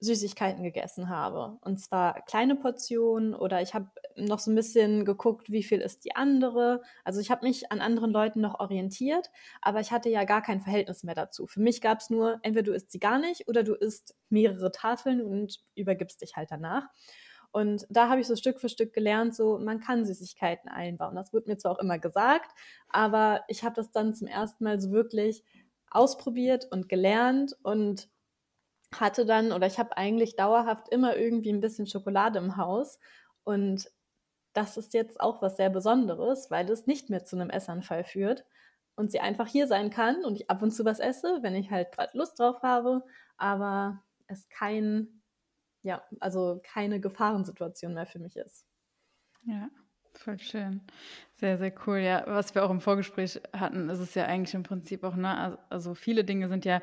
Süßigkeiten 0.02 0.64
gegessen 0.64 1.10
habe. 1.10 1.58
Und 1.62 1.80
zwar 1.80 2.22
kleine 2.26 2.56
Portionen 2.56 3.34
oder 3.36 3.62
ich 3.62 3.74
habe 3.74 3.90
noch 4.16 4.40
so 4.40 4.52
ein 4.52 4.56
bisschen 4.56 5.04
geguckt, 5.06 5.52
wie 5.52 5.64
viel 5.64 5.80
ist 5.82 6.06
die 6.06 6.16
andere. 6.16 6.82
Also 7.04 7.20
ich 7.20 7.32
habe 7.32 7.46
mich 7.46 7.72
an 7.72 7.82
anderen 7.82 8.12
Leuten 8.12 8.40
noch 8.42 8.60
orientiert, 8.60 9.30
aber 9.62 9.82
ich 9.82 9.92
hatte 9.92 10.10
ja 10.10 10.24
gar 10.24 10.42
kein 10.42 10.62
Verhältnis 10.62 11.04
mehr 11.04 11.16
dazu. 11.16 11.48
Für 11.48 11.60
mich 11.60 11.82
gab 11.82 12.00
es 12.00 12.10
nur, 12.10 12.40
entweder 12.44 12.64
du 12.64 12.74
isst 12.74 12.92
sie 12.92 13.00
gar 13.00 13.20
nicht 13.20 13.48
oder 13.48 13.64
du 13.64 13.74
isst 13.74 14.16
mehrere 14.30 14.72
Tafeln 14.72 15.22
und 15.22 15.60
übergibst 15.76 16.22
dich 16.22 16.36
halt 16.38 16.50
danach. 16.52 16.88
Und 17.52 17.86
da 17.90 18.10
habe 18.10 18.22
ich 18.22 18.28
so 18.28 18.36
Stück 18.36 18.60
für 18.60 18.70
Stück 18.70 18.94
gelernt, 18.94 19.36
so 19.36 19.58
man 19.58 19.80
kann 19.80 20.06
Süßigkeiten 20.06 20.70
einbauen. 20.70 21.16
Das 21.16 21.34
wird 21.34 21.48
mir 21.48 21.58
zwar 21.58 21.74
auch 21.74 21.80
immer 21.80 21.98
gesagt, 21.98 22.52
aber 22.90 23.44
ich 23.48 23.64
habe 23.64 23.76
das 23.76 23.92
dann 23.92 24.14
zum 24.14 24.28
ersten 24.28 24.64
Mal 24.64 24.80
so 24.80 24.92
wirklich 24.92 25.44
ausprobiert 25.90 26.68
und 26.72 26.88
gelernt 26.90 27.56
und 27.64 28.10
hatte 28.96 29.26
dann, 29.26 29.52
oder 29.52 29.68
ich 29.68 29.80
habe 29.80 29.98
eigentlich 29.98 30.36
dauerhaft 30.36 30.90
immer 30.90 31.16
irgendwie 31.18 31.52
ein 31.52 31.62
bisschen 31.62 31.88
Schokolade 31.88 32.40
im 32.40 32.58
Haus. 32.58 33.00
Und 33.44 33.90
das 34.54 34.78
ist 34.78 34.94
jetzt 34.94 35.20
auch 35.22 35.42
was 35.42 35.58
sehr 35.58 35.70
Besonderes, 35.70 36.52
weil 36.52 36.70
es 36.70 36.88
nicht 36.88 37.10
mehr 37.10 37.24
zu 37.26 37.36
einem 37.36 37.50
Essanfall 37.50 38.04
führt 38.04 38.46
und 38.96 39.12
sie 39.12 39.20
einfach 39.20 39.48
hier 39.48 39.68
sein 39.68 39.90
kann 39.92 40.26
und 40.26 40.36
ich 40.36 40.50
ab 40.50 40.62
und 40.62 40.72
zu 40.72 40.86
was 40.86 41.00
esse, 41.00 41.40
wenn 41.42 41.56
ich 41.56 41.72
halt 41.72 41.92
gerade 41.92 42.18
Lust 42.18 42.40
drauf 42.40 42.62
habe, 42.64 43.04
aber 43.38 44.04
es 44.28 44.50
kein, 44.50 45.22
ja, 45.84 46.04
also 46.20 46.62
keine 46.64 47.00
Gefahrensituation 47.00 47.94
mehr 47.94 48.08
für 48.08 48.20
mich 48.20 48.36
ist. 48.38 48.66
Ja. 49.44 49.70
Voll 50.16 50.40
schön. 50.40 50.82
Sehr, 51.36 51.58
sehr 51.58 51.74
cool. 51.86 52.00
Ja, 52.00 52.24
was 52.26 52.54
wir 52.56 52.66
auch 52.66 52.72
im 52.72 52.82
Vorgespräch 52.82 53.40
hatten, 53.54 53.90
ist 53.90 54.00
es 54.00 54.16
ja 54.16 54.26
eigentlich 54.26 54.54
im 54.56 54.64
Prinzip 54.64 55.04
auch, 55.04 55.16
ne, 55.16 55.58
also 55.70 55.94
viele 55.96 56.24
Dinge 56.26 56.50
sind 56.50 56.66
ja 56.66 56.82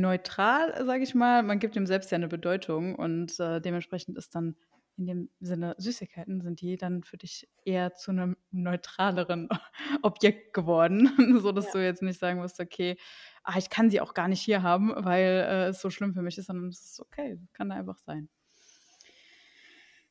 neutral, 0.00 0.84
sage 0.84 1.02
ich 1.02 1.14
mal. 1.14 1.42
Man 1.42 1.58
gibt 1.58 1.76
dem 1.76 1.86
selbst 1.86 2.10
ja 2.10 2.16
eine 2.16 2.28
Bedeutung 2.28 2.94
und 2.94 3.38
äh, 3.40 3.60
dementsprechend 3.60 4.16
ist 4.16 4.34
dann 4.34 4.56
in 4.98 5.06
dem 5.06 5.30
Sinne 5.40 5.74
Süßigkeiten 5.78 6.40
sind 6.40 6.60
die 6.60 6.76
dann 6.76 7.02
für 7.02 7.18
dich 7.18 7.48
eher 7.64 7.94
zu 7.94 8.10
einem 8.10 8.36
neutraleren 8.50 9.48
Objekt 10.02 10.54
geworden, 10.54 11.10
so 11.40 11.52
dass 11.52 11.66
ja. 11.66 11.72
du 11.72 11.84
jetzt 11.84 12.02
nicht 12.02 12.18
sagen 12.18 12.40
musst, 12.40 12.60
okay, 12.60 12.96
ah, 13.44 13.58
ich 13.58 13.68
kann 13.68 13.90
sie 13.90 14.00
auch 14.00 14.14
gar 14.14 14.28
nicht 14.28 14.40
hier 14.40 14.62
haben, 14.62 14.92
weil 14.96 15.22
äh, 15.22 15.66
es 15.68 15.80
so 15.80 15.90
schlimm 15.90 16.14
für 16.14 16.22
mich 16.22 16.38
ist, 16.38 16.46
sondern 16.46 16.68
es 16.68 16.82
ist 16.82 17.00
okay, 17.00 17.38
kann 17.52 17.68
da 17.68 17.76
einfach 17.76 17.98
sein. 17.98 18.28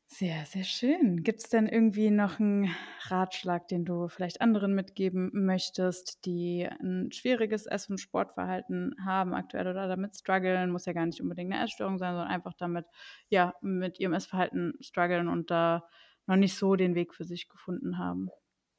Sehr, 0.07 0.45
sehr 0.45 0.63
schön. 0.63 1.23
Gibt 1.23 1.39
es 1.41 1.49
denn 1.49 1.67
irgendwie 1.67 2.11
noch 2.11 2.39
einen 2.39 2.69
Ratschlag, 3.07 3.67
den 3.67 3.85
du 3.85 4.07
vielleicht 4.07 4.39
anderen 4.39 4.75
mitgeben 4.75 5.31
möchtest, 5.33 6.25
die 6.25 6.63
ein 6.79 7.11
schwieriges 7.11 7.65
Ess- 7.65 7.89
und 7.89 7.97
Sportverhalten 7.99 8.95
haben 9.03 9.33
aktuell 9.33 9.67
oder 9.67 9.87
damit 9.87 10.15
strugglen? 10.15 10.69
Muss 10.71 10.85
ja 10.85 10.93
gar 10.93 11.05
nicht 11.07 11.21
unbedingt 11.21 11.51
eine 11.51 11.63
Essstörung 11.63 11.97
sein, 11.97 12.13
sondern 12.13 12.29
einfach 12.31 12.53
damit, 12.53 12.85
ja, 13.29 13.55
mit 13.61 13.99
ihrem 13.99 14.13
Essverhalten 14.13 14.73
strugglen 14.79 15.27
und 15.27 15.49
da 15.49 15.87
noch 16.27 16.35
nicht 16.35 16.55
so 16.55 16.75
den 16.75 16.93
Weg 16.95 17.13
für 17.15 17.23
sich 17.25 17.49
gefunden 17.49 17.97
haben. 17.97 18.29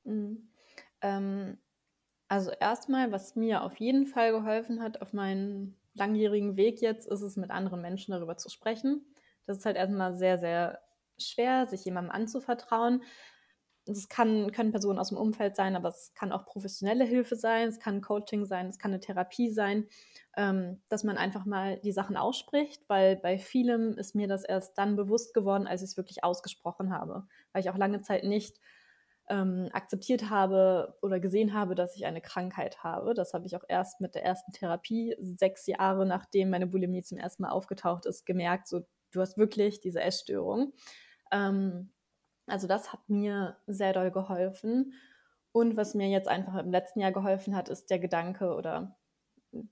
Mhm. 0.04 0.48
Ähm, 1.02 1.58
also 2.28 2.52
erstmal, 2.52 3.12
was 3.12 3.36
mir 3.36 3.62
auf 3.62 3.76
jeden 3.78 4.06
Fall 4.06 4.32
geholfen 4.32 4.82
hat 4.82 5.02
auf 5.02 5.12
meinem 5.14 5.76
langjährigen 5.94 6.56
Weg 6.56 6.82
jetzt, 6.82 7.08
ist 7.08 7.22
es 7.22 7.36
mit 7.36 7.50
anderen 7.52 7.82
Menschen 7.82 8.12
darüber 8.12 8.36
zu 8.38 8.50
sprechen. 8.50 9.06
Das 9.46 9.58
ist 9.58 9.66
halt 9.66 9.76
erstmal 9.78 10.16
sehr, 10.16 10.38
sehr 10.38 10.80
schwer, 11.18 11.66
sich 11.66 11.84
jemandem 11.84 12.10
anzuvertrauen. 12.12 13.02
Es 13.88 14.08
kann, 14.08 14.50
können 14.50 14.72
Personen 14.72 14.98
aus 14.98 15.10
dem 15.10 15.18
Umfeld 15.18 15.54
sein, 15.54 15.76
aber 15.76 15.90
es 15.90 16.12
kann 16.14 16.32
auch 16.32 16.44
professionelle 16.44 17.04
Hilfe 17.04 17.36
sein, 17.36 17.68
es 17.68 17.78
kann 17.78 18.00
Coaching 18.00 18.44
sein, 18.44 18.66
es 18.66 18.78
kann 18.80 18.90
eine 18.90 18.98
Therapie 18.98 19.50
sein, 19.50 19.86
ähm, 20.36 20.82
dass 20.88 21.04
man 21.04 21.16
einfach 21.16 21.44
mal 21.44 21.78
die 21.78 21.92
Sachen 21.92 22.16
ausspricht, 22.16 22.82
weil 22.88 23.14
bei 23.14 23.38
vielem 23.38 23.96
ist 23.96 24.16
mir 24.16 24.26
das 24.26 24.42
erst 24.42 24.76
dann 24.76 24.96
bewusst 24.96 25.34
geworden, 25.34 25.68
als 25.68 25.82
ich 25.82 25.90
es 25.90 25.96
wirklich 25.96 26.24
ausgesprochen 26.24 26.92
habe, 26.92 27.28
weil 27.52 27.62
ich 27.62 27.70
auch 27.70 27.76
lange 27.76 28.02
Zeit 28.02 28.24
nicht 28.24 28.58
ähm, 29.28 29.68
akzeptiert 29.72 30.30
habe 30.30 30.96
oder 31.02 31.20
gesehen 31.20 31.52
habe, 31.54 31.74
dass 31.74 31.96
ich 31.96 32.06
eine 32.06 32.20
Krankheit 32.20 32.82
habe. 32.84 33.14
Das 33.14 33.34
habe 33.34 33.46
ich 33.46 33.56
auch 33.56 33.64
erst 33.68 34.00
mit 34.00 34.14
der 34.14 34.24
ersten 34.24 34.52
Therapie, 34.52 35.14
sechs 35.18 35.66
Jahre 35.66 36.06
nachdem 36.06 36.50
meine 36.50 36.66
Bulimie 36.66 37.02
zum 37.02 37.18
ersten 37.18 37.42
Mal 37.42 37.50
aufgetaucht 37.50 38.06
ist, 38.06 38.24
gemerkt, 38.26 38.68
so 38.68 38.82
du 39.12 39.20
hast 39.20 39.38
wirklich 39.38 39.80
diese 39.80 40.00
Essstörung. 40.00 40.72
Ähm, 41.30 41.90
also 42.46 42.66
das 42.66 42.92
hat 42.92 43.08
mir 43.08 43.56
sehr 43.66 43.92
doll 43.92 44.10
geholfen. 44.10 44.94
Und 45.52 45.76
was 45.76 45.94
mir 45.94 46.08
jetzt 46.08 46.28
einfach 46.28 46.56
im 46.56 46.70
letzten 46.70 47.00
Jahr 47.00 47.12
geholfen 47.12 47.56
hat, 47.56 47.68
ist 47.68 47.90
der 47.90 47.98
Gedanke 47.98 48.54
oder 48.54 48.96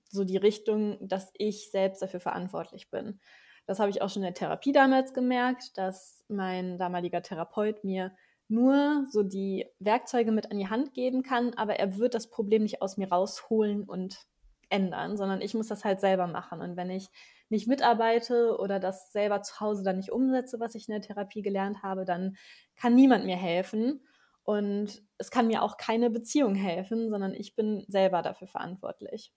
so 0.09 0.23
die 0.23 0.37
Richtung, 0.37 0.97
dass 1.07 1.31
ich 1.37 1.69
selbst 1.71 2.01
dafür 2.01 2.19
verantwortlich 2.19 2.89
bin. 2.89 3.19
Das 3.67 3.79
habe 3.79 3.89
ich 3.89 4.01
auch 4.01 4.09
schon 4.09 4.23
in 4.23 4.27
der 4.27 4.33
Therapie 4.33 4.71
damals 4.71 5.13
gemerkt, 5.13 5.77
dass 5.77 6.23
mein 6.27 6.77
damaliger 6.77 7.21
Therapeut 7.21 7.83
mir 7.83 8.15
nur 8.47 9.05
so 9.09 9.23
die 9.23 9.65
Werkzeuge 9.79 10.31
mit 10.31 10.51
an 10.51 10.57
die 10.57 10.69
Hand 10.69 10.93
geben 10.93 11.23
kann, 11.23 11.53
aber 11.55 11.77
er 11.77 11.97
wird 11.97 12.13
das 12.13 12.29
Problem 12.29 12.63
nicht 12.63 12.81
aus 12.81 12.97
mir 12.97 13.09
rausholen 13.09 13.83
und 13.83 14.27
ändern, 14.69 15.17
sondern 15.17 15.41
ich 15.41 15.53
muss 15.53 15.67
das 15.67 15.83
halt 15.83 15.99
selber 15.99 16.27
machen. 16.27 16.61
Und 16.61 16.77
wenn 16.77 16.91
ich 16.91 17.09
nicht 17.49 17.67
mitarbeite 17.67 18.57
oder 18.57 18.79
das 18.79 19.11
selber 19.11 19.41
zu 19.41 19.59
Hause 19.59 19.83
dann 19.83 19.97
nicht 19.97 20.11
umsetze, 20.11 20.59
was 20.59 20.75
ich 20.75 20.87
in 20.87 20.93
der 20.93 21.01
Therapie 21.01 21.41
gelernt 21.41 21.83
habe, 21.83 22.05
dann 22.05 22.37
kann 22.75 22.95
niemand 22.95 23.25
mir 23.25 23.37
helfen. 23.37 24.01
Und 24.43 25.01
es 25.17 25.31
kann 25.31 25.47
mir 25.47 25.63
auch 25.63 25.77
keine 25.77 26.09
Beziehung 26.09 26.53
helfen, 26.53 27.09
sondern 27.09 27.33
ich 27.33 27.55
bin 27.55 27.83
selber 27.87 28.21
dafür 28.21 28.47
verantwortlich. 28.47 29.33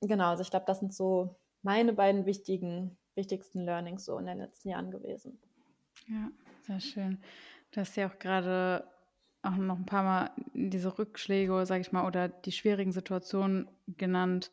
Genau, 0.00 0.30
also 0.30 0.42
ich 0.42 0.50
glaube, 0.50 0.66
das 0.66 0.80
sind 0.80 0.92
so 0.92 1.36
meine 1.62 1.92
beiden 1.92 2.26
wichtigen, 2.26 2.98
wichtigsten 3.14 3.64
Learnings 3.64 4.04
so 4.04 4.18
in 4.18 4.26
den 4.26 4.38
letzten 4.38 4.68
Jahren 4.68 4.90
gewesen. 4.90 5.40
Ja, 6.08 6.30
sehr 6.62 6.80
schön. 6.80 7.22
Du 7.70 7.80
hast 7.80 7.96
ja 7.96 8.08
auch 8.08 8.18
gerade 8.18 8.86
auch 9.42 9.56
noch 9.56 9.76
ein 9.76 9.86
paar 9.86 10.02
Mal 10.02 10.30
diese 10.54 10.98
Rückschläge, 10.98 11.66
sage 11.66 11.82
ich 11.82 11.92
mal, 11.92 12.06
oder 12.06 12.28
die 12.28 12.52
schwierigen 12.52 12.92
Situationen 12.92 13.68
genannt. 13.86 14.50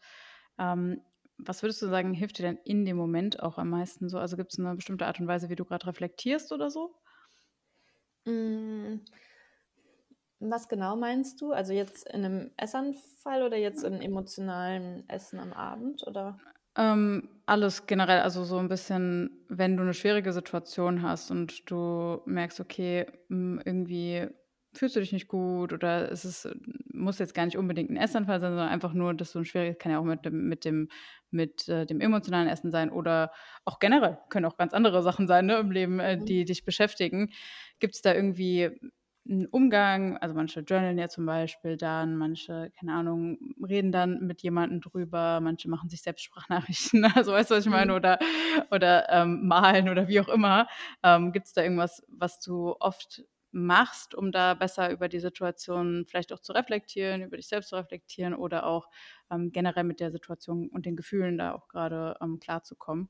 Ähm, 0.58 1.02
was 1.46 1.64
würdest 1.64 1.82
du 1.82 1.88
sagen, 1.88 2.14
hilft 2.14 2.40
dir 2.40 2.44
denn 2.44 2.60
in 2.66 2.86
dem 2.86 2.98
Moment 2.98 3.42
auch 3.42 3.58
am 3.58 3.70
meisten 3.70 4.10
so? 4.10 4.18
Also 4.20 4.38
gibt 4.38 4.54
es 4.54 4.60
eine 4.60 4.76
bestimmte 4.76 5.06
Art 5.06 5.20
und 5.20 5.28
Weise, 5.28 5.50
wie 5.50 5.56
du 5.56 5.66
gerade 5.66 5.88
reflektierst 5.88 6.52
oder 6.52 6.70
so? 6.70 6.96
Mm, 8.26 9.02
was 10.40 10.68
genau 10.68 10.96
meinst 10.96 11.40
du? 11.42 11.52
Also 11.54 11.74
jetzt 11.74 12.08
in 12.10 12.26
einem 12.26 12.52
Essanfall 12.58 13.44
oder 13.44 13.58
jetzt 13.58 13.84
in 13.84 14.02
emotionalen 14.02 15.08
Essen 15.10 15.40
am 15.40 15.54
Abend 15.54 16.06
oder? 16.08 16.42
Ähm, 16.78 17.28
alles 17.46 17.86
generell, 17.86 18.22
also 18.22 18.46
so 18.46 18.58
ein 18.58 18.70
bisschen, 18.70 19.46
wenn 19.50 19.76
du 19.76 19.84
eine 19.84 19.94
schwierige 19.94 20.32
Situation 20.32 21.02
hast 21.02 21.30
und 21.30 21.70
du 21.70 22.22
merkst, 22.26 22.62
okay, 22.62 23.08
hm, 23.28 23.62
irgendwie 23.66 24.30
fühlst 24.74 24.96
du 24.96 25.00
dich 25.00 25.12
nicht 25.12 25.28
gut 25.28 25.74
oder 25.74 26.12
es 26.12 26.26
ist, 26.26 26.50
muss 26.94 27.20
jetzt 27.20 27.34
gar 27.34 27.46
nicht 27.46 27.58
unbedingt 27.58 27.90
ein 27.90 27.98
Essanfall 27.98 28.40
sein, 28.40 28.52
sondern 28.52 28.70
einfach 28.70 28.94
nur, 28.94 29.14
dass 29.14 29.32
du 29.32 29.40
ein 29.40 29.46
schwieriges, 29.46 29.78
kann 29.78 29.92
ja 29.92 30.00
auch 30.00 30.04
mit 30.04 30.26
dem, 30.26 30.48
mit 30.48 30.66
dem, 30.66 30.90
mit 31.30 31.68
äh, 31.68 31.86
dem 31.86 32.00
emotionalen 32.00 32.48
Essen 32.48 32.72
sein 32.72 32.90
oder 32.90 33.32
auch 33.66 33.80
generell, 33.80 34.18
können 34.30 34.46
auch 34.46 34.58
ganz 34.58 34.74
andere 34.74 35.04
Sachen 35.04 35.28
sein 35.28 35.46
ne, 35.46 35.58
im 35.58 35.72
Leben, 35.72 36.00
äh, 36.00 36.18
mhm. 36.18 36.26
die 36.26 36.46
dich 36.46 36.64
beschäftigen. 36.64 37.32
Gibt 37.80 37.96
es 37.96 38.02
da 38.02 38.14
irgendwie 38.14 38.72
einen 39.30 39.46
Umgang, 39.48 40.18
also 40.18 40.34
manche 40.34 40.62
journalen 40.62 40.98
ja 40.98 41.08
zum 41.08 41.26
Beispiel 41.26 41.78
dann, 41.78 42.16
manche, 42.16 42.72
keine 42.80 42.94
Ahnung, 42.94 43.38
reden 43.62 43.92
dann 43.92 44.26
mit 44.26 44.42
jemandem 44.42 44.82
drüber, 44.82 45.40
manche 45.42 45.70
machen 45.70 45.90
sich 45.90 46.02
selbst 46.02 46.24
Sprachnachrichten, 46.24 47.06
also 47.16 47.34
weißt 47.34 47.52
du, 47.52 47.56
was 47.56 47.66
ich 47.66 47.72
meine, 47.72 47.92
mhm. 47.92 47.98
oder, 47.98 48.20
oder 48.72 49.10
ähm, 49.10 49.48
malen 49.48 49.90
oder 49.90 50.08
wie 50.08 50.20
auch 50.20 50.30
immer. 50.30 50.68
Ähm, 51.04 51.32
Gibt 51.34 51.48
es 51.48 51.54
da 51.54 51.62
irgendwas, 51.62 52.04
was 52.08 52.40
du 52.40 52.76
oft 52.80 53.24
machst, 53.52 54.16
um 54.16 54.32
da 54.32 54.54
besser 54.54 54.92
über 54.92 55.08
die 55.10 55.20
Situation 55.20 56.06
vielleicht 56.08 56.34
auch 56.34 56.40
zu 56.40 56.54
reflektieren, 56.54 57.22
über 57.22 57.38
dich 57.38 57.48
selbst 57.48 57.70
zu 57.70 57.76
reflektieren 57.76 58.34
oder 58.34 58.66
auch 58.66 58.90
ähm, 59.30 59.52
generell 59.52 59.84
mit 59.84 60.00
der 60.00 60.12
Situation 60.12 60.70
und 60.70 60.86
den 60.86 60.96
Gefühlen 60.96 61.38
da 61.38 61.54
auch 61.54 61.68
gerade 61.68 62.18
ähm, 62.22 62.40
klarzukommen? 62.40 63.10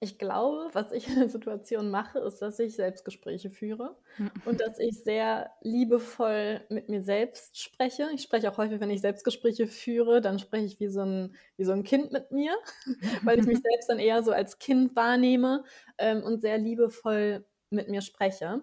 Ich 0.00 0.16
glaube, 0.16 0.70
was 0.74 0.92
ich 0.92 1.08
in 1.08 1.16
der 1.16 1.28
Situation 1.28 1.90
mache, 1.90 2.20
ist, 2.20 2.38
dass 2.38 2.60
ich 2.60 2.76
Selbstgespräche 2.76 3.50
führe 3.50 3.96
hm. 4.14 4.30
und 4.44 4.60
dass 4.60 4.78
ich 4.78 5.02
sehr 5.02 5.50
liebevoll 5.60 6.60
mit 6.68 6.88
mir 6.88 7.02
selbst 7.02 7.60
spreche. 7.60 8.08
Ich 8.14 8.22
spreche 8.22 8.48
auch 8.48 8.58
häufig, 8.58 8.78
wenn 8.78 8.90
ich 8.90 9.00
Selbstgespräche 9.00 9.66
führe, 9.66 10.20
dann 10.20 10.38
spreche 10.38 10.66
ich 10.66 10.78
wie 10.78 10.86
so 10.86 11.00
ein, 11.00 11.34
wie 11.56 11.64
so 11.64 11.72
ein 11.72 11.82
Kind 11.82 12.12
mit 12.12 12.30
mir, 12.30 12.52
weil 13.24 13.40
ich 13.40 13.46
mich 13.46 13.58
selbst 13.62 13.88
dann 13.88 13.98
eher 13.98 14.22
so 14.22 14.30
als 14.30 14.60
Kind 14.60 14.94
wahrnehme 14.94 15.64
ähm, 15.98 16.22
und 16.22 16.42
sehr 16.42 16.58
liebevoll 16.58 17.44
mit 17.70 17.88
mir 17.88 18.00
spreche. 18.00 18.62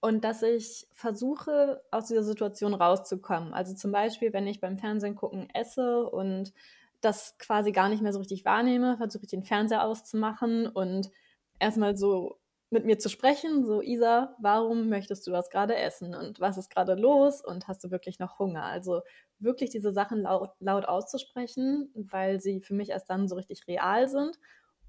Und 0.00 0.24
dass 0.24 0.42
ich 0.42 0.88
versuche, 0.92 1.82
aus 1.90 2.06
dieser 2.06 2.22
Situation 2.22 2.72
rauszukommen. 2.74 3.52
Also 3.52 3.74
zum 3.74 3.92
Beispiel, 3.92 4.32
wenn 4.32 4.46
ich 4.46 4.60
beim 4.60 4.78
Fernsehen 4.78 5.14
gucken 5.14 5.48
esse 5.52 6.08
und 6.08 6.54
das 7.02 7.36
quasi 7.38 7.72
gar 7.72 7.88
nicht 7.88 8.02
mehr 8.02 8.12
so 8.12 8.18
richtig 8.18 8.44
wahrnehme, 8.44 8.96
versuche 8.96 9.24
ich 9.24 9.30
den 9.30 9.42
Fernseher 9.42 9.84
auszumachen 9.84 10.66
und 10.66 11.10
erstmal 11.58 11.96
so 11.96 12.40
mit 12.70 12.84
mir 12.86 12.98
zu 12.98 13.08
sprechen, 13.08 13.64
so 13.64 13.82
Isa, 13.82 14.36
warum 14.38 14.88
möchtest 14.88 15.26
du 15.26 15.32
das 15.32 15.50
gerade 15.50 15.74
essen 15.74 16.14
und 16.14 16.38
was 16.38 16.56
ist 16.56 16.70
gerade 16.70 16.94
los 16.94 17.44
und 17.44 17.66
hast 17.66 17.82
du 17.82 17.90
wirklich 17.90 18.20
noch 18.20 18.38
Hunger? 18.38 18.62
Also 18.62 19.02
wirklich 19.40 19.70
diese 19.70 19.92
Sachen 19.92 20.22
laut, 20.22 20.50
laut 20.60 20.84
auszusprechen, 20.84 21.90
weil 21.94 22.40
sie 22.40 22.60
für 22.60 22.74
mich 22.74 22.90
erst 22.90 23.10
dann 23.10 23.28
so 23.28 23.34
richtig 23.34 23.66
real 23.66 24.08
sind 24.08 24.38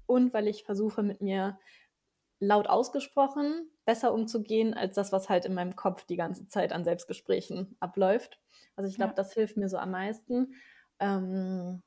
und 0.06 0.32
weil 0.32 0.46
ich 0.46 0.64
versuche 0.64 1.02
mit 1.02 1.20
mir 1.20 1.58
laut 2.42 2.66
ausgesprochen 2.66 3.70
besser 3.84 4.12
umzugehen, 4.12 4.74
als 4.74 4.96
das, 4.96 5.12
was 5.12 5.28
halt 5.28 5.44
in 5.44 5.54
meinem 5.54 5.76
Kopf 5.76 6.04
die 6.04 6.16
ganze 6.16 6.48
Zeit 6.48 6.72
an 6.72 6.84
Selbstgesprächen 6.84 7.76
abläuft. 7.78 8.40
Also 8.74 8.88
ich 8.90 8.96
glaube, 8.96 9.12
ja. 9.12 9.14
das 9.14 9.32
hilft 9.32 9.56
mir 9.56 9.68
so 9.68 9.78
am 9.78 9.92
meisten. 9.92 10.54
Ähm, 10.98 11.82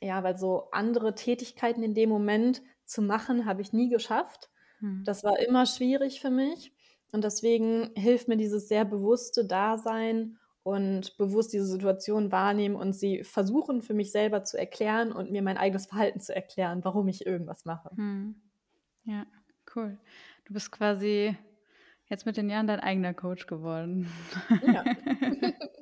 ja, 0.00 0.22
weil 0.24 0.36
so 0.36 0.68
andere 0.72 1.14
Tätigkeiten 1.14 1.82
in 1.82 1.94
dem 1.94 2.08
Moment 2.08 2.62
zu 2.84 3.02
machen, 3.02 3.46
habe 3.46 3.62
ich 3.62 3.72
nie 3.72 3.88
geschafft. 3.88 4.50
Hm. 4.80 5.02
Das 5.04 5.22
war 5.22 5.38
immer 5.38 5.64
schwierig 5.64 6.20
für 6.20 6.30
mich. 6.30 6.72
Und 7.12 7.22
deswegen 7.22 7.90
hilft 7.94 8.26
mir 8.26 8.36
dieses 8.36 8.66
sehr 8.66 8.84
bewusste 8.84 9.44
Dasein 9.44 10.38
und 10.64 11.16
bewusst 11.18 11.52
diese 11.52 11.66
Situation 11.66 12.32
wahrnehmen 12.32 12.74
und 12.74 12.94
sie 12.94 13.22
versuchen 13.22 13.82
für 13.82 13.94
mich 13.94 14.10
selber 14.10 14.42
zu 14.42 14.58
erklären 14.58 15.12
und 15.12 15.30
mir 15.30 15.40
mein 15.40 15.56
eigenes 15.56 15.86
Verhalten 15.86 16.18
zu 16.18 16.34
erklären, 16.34 16.84
warum 16.84 17.06
ich 17.06 17.24
irgendwas 17.24 17.64
mache. 17.64 17.90
Hm. 17.94 18.42
Ja, 19.06 19.26
cool. 19.74 19.98
Du 20.44 20.52
bist 20.52 20.70
quasi 20.72 21.36
jetzt 22.08 22.26
mit 22.26 22.36
den 22.36 22.50
Jahren 22.50 22.66
dein 22.66 22.80
eigener 22.80 23.14
Coach 23.14 23.46
geworden. 23.46 24.10
Ja. 24.66 24.84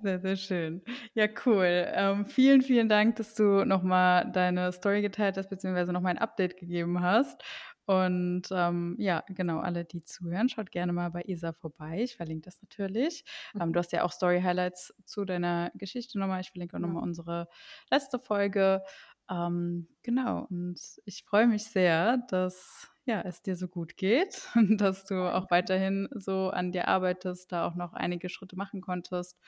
Sehr, 0.00 0.20
sehr 0.20 0.36
schön. 0.36 0.82
Ja, 1.14 1.26
cool. 1.44 1.86
Ähm, 1.92 2.24
vielen, 2.24 2.62
vielen 2.62 2.88
Dank, 2.88 3.16
dass 3.16 3.34
du 3.34 3.64
nochmal 3.64 4.30
deine 4.30 4.70
Story 4.70 5.02
geteilt 5.02 5.36
hast, 5.36 5.48
beziehungsweise 5.50 5.92
nochmal 5.92 6.12
ein 6.12 6.18
Update 6.18 6.56
gegeben 6.56 7.02
hast. 7.02 7.42
Und 7.84 8.42
ähm, 8.52 8.94
ja, 8.98 9.24
genau, 9.28 9.58
alle, 9.58 9.84
die 9.84 10.04
zuhören, 10.04 10.48
schaut 10.48 10.70
gerne 10.70 10.92
mal 10.92 11.10
bei 11.10 11.22
Isa 11.26 11.52
vorbei. 11.52 12.02
Ich 12.02 12.16
verlinke 12.16 12.44
das 12.44 12.60
natürlich. 12.62 13.24
Mhm. 13.54 13.62
Ähm, 13.62 13.72
du 13.72 13.78
hast 13.80 13.92
ja 13.92 14.04
auch 14.04 14.12
Story-Highlights 14.12 14.94
zu 15.04 15.24
deiner 15.24 15.72
Geschichte 15.74 16.18
nochmal. 16.18 16.42
Ich 16.42 16.50
verlinke 16.50 16.76
auch 16.76 16.80
nochmal 16.80 17.02
unsere 17.02 17.48
letzte 17.90 18.18
Folge. 18.20 18.82
Ähm, 19.30 19.88
genau, 20.02 20.46
und 20.48 20.80
ich 21.04 21.24
freue 21.24 21.46
mich 21.46 21.64
sehr, 21.64 22.18
dass 22.28 22.88
ja, 23.04 23.22
es 23.22 23.42
dir 23.42 23.56
so 23.56 23.68
gut 23.68 23.96
geht 23.96 24.42
und 24.54 24.80
dass 24.80 25.04
du 25.04 25.14
auch 25.34 25.50
weiterhin 25.50 26.08
so 26.14 26.50
an 26.50 26.72
dir 26.72 26.88
arbeitest, 26.88 27.52
da 27.52 27.66
auch 27.66 27.74
noch 27.74 27.94
einige 27.94 28.28
Schritte 28.28 28.56
machen 28.56 28.80
konntest. 28.80 29.38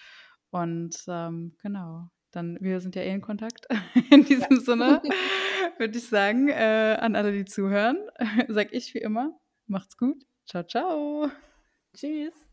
Und 0.51 0.97
ähm, 1.07 1.57
genau, 1.63 2.09
dann, 2.33 2.59
wir 2.61 2.81
sind 2.81 2.97
ja 2.97 3.03
eh 3.03 3.13
in 3.13 3.21
Kontakt. 3.21 3.67
In 4.11 4.25
diesem 4.25 4.57
ja. 4.57 4.61
Sinne 4.61 5.03
würde 5.79 5.99
ich 5.99 6.09
sagen, 6.09 6.49
äh, 6.49 6.97
an 7.01 7.17
alle, 7.17 7.33
die 7.33 7.45
zuhören, 7.45 7.99
sag 8.49 8.73
ich 8.73 8.95
wie 8.95 8.99
immer, 8.99 9.39
macht's 9.67 9.97
gut. 9.97 10.25
Ciao, 10.47 10.65
ciao. 10.65 11.31
Tschüss. 11.95 12.50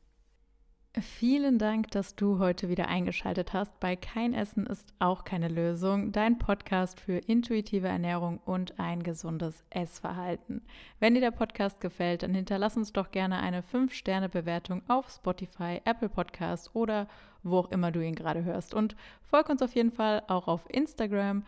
Vielen 1.01 1.59
Dank, 1.59 1.91
dass 1.91 2.15
du 2.15 2.39
heute 2.39 2.69
wieder 2.69 2.87
eingeschaltet 2.87 3.53
hast 3.53 3.79
bei 3.79 3.95
Kein 3.95 4.33
Essen 4.33 4.65
ist 4.65 4.93
auch 4.97 5.25
keine 5.25 5.47
Lösung, 5.47 6.11
dein 6.11 6.39
Podcast 6.39 6.99
für 6.99 7.17
intuitive 7.17 7.87
Ernährung 7.87 8.39
und 8.45 8.79
ein 8.79 9.03
gesundes 9.03 9.63
Essverhalten. 9.69 10.63
Wenn 10.99 11.13
dir 11.13 11.21
der 11.21 11.29
Podcast 11.29 11.81
gefällt, 11.81 12.23
dann 12.23 12.33
hinterlass 12.33 12.77
uns 12.77 12.93
doch 12.93 13.11
gerne 13.11 13.37
eine 13.39 13.61
5-Sterne-Bewertung 13.61 14.81
auf 14.87 15.11
Spotify, 15.11 15.81
Apple 15.85 16.09
Podcast 16.09 16.73
oder 16.73 17.07
wo 17.43 17.59
auch 17.59 17.69
immer 17.69 17.91
du 17.91 18.03
ihn 18.03 18.15
gerade 18.15 18.43
hörst. 18.43 18.73
Und 18.73 18.95
folg 19.21 19.49
uns 19.49 19.61
auf 19.61 19.75
jeden 19.75 19.91
Fall 19.91 20.23
auch 20.27 20.47
auf 20.47 20.65
Instagram 20.67 21.43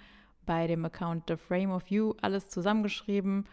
bei 0.45 0.67
dem 0.67 0.85
Account 0.85 1.23
The 1.27 1.37
Frame 1.37 1.71
of 1.71 1.87
You, 1.87 2.13
alles 2.21 2.49
zusammengeschrieben. 2.49 3.45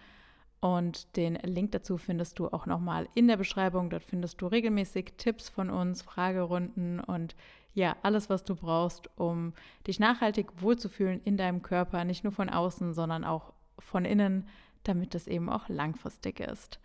Und 0.61 1.17
den 1.17 1.35
Link 1.35 1.73
dazu 1.73 1.99
findest 1.99 2.39
du 2.39 2.49
auch 2.49 2.67
nochmal 2.67 3.09
in 3.15 3.29
der 3.29 3.37
Beschreibung. 3.37 3.91
Dort 3.91 4.05
findest 4.05 4.41
du 4.41 4.47
regelmäßig 4.47 5.15
Tipps 5.17 5.49
von 5.49 5.71
uns, 5.71 6.03
Fragerunden 6.03 7.01
und 7.01 7.37
ja, 7.75 7.95
alles, 8.03 8.31
was 8.31 8.43
du 8.43 8.57
brauchst, 8.57 9.11
um 9.19 9.53
dich 9.87 10.01
nachhaltig 10.01 10.63
wohlzufühlen 10.63 11.21
in 11.21 11.37
deinem 11.37 11.61
Körper, 11.61 12.05
nicht 12.05 12.25
nur 12.25 12.33
von 12.33 12.49
außen, 12.49 12.95
sondern 12.95 13.23
auch 13.23 13.53
von 13.79 14.07
innen, 14.07 14.49
damit 14.85 15.15
es 15.15 15.27
eben 15.27 15.51
auch 15.51 15.69
langfristig 15.69 16.41
ist. 16.41 16.81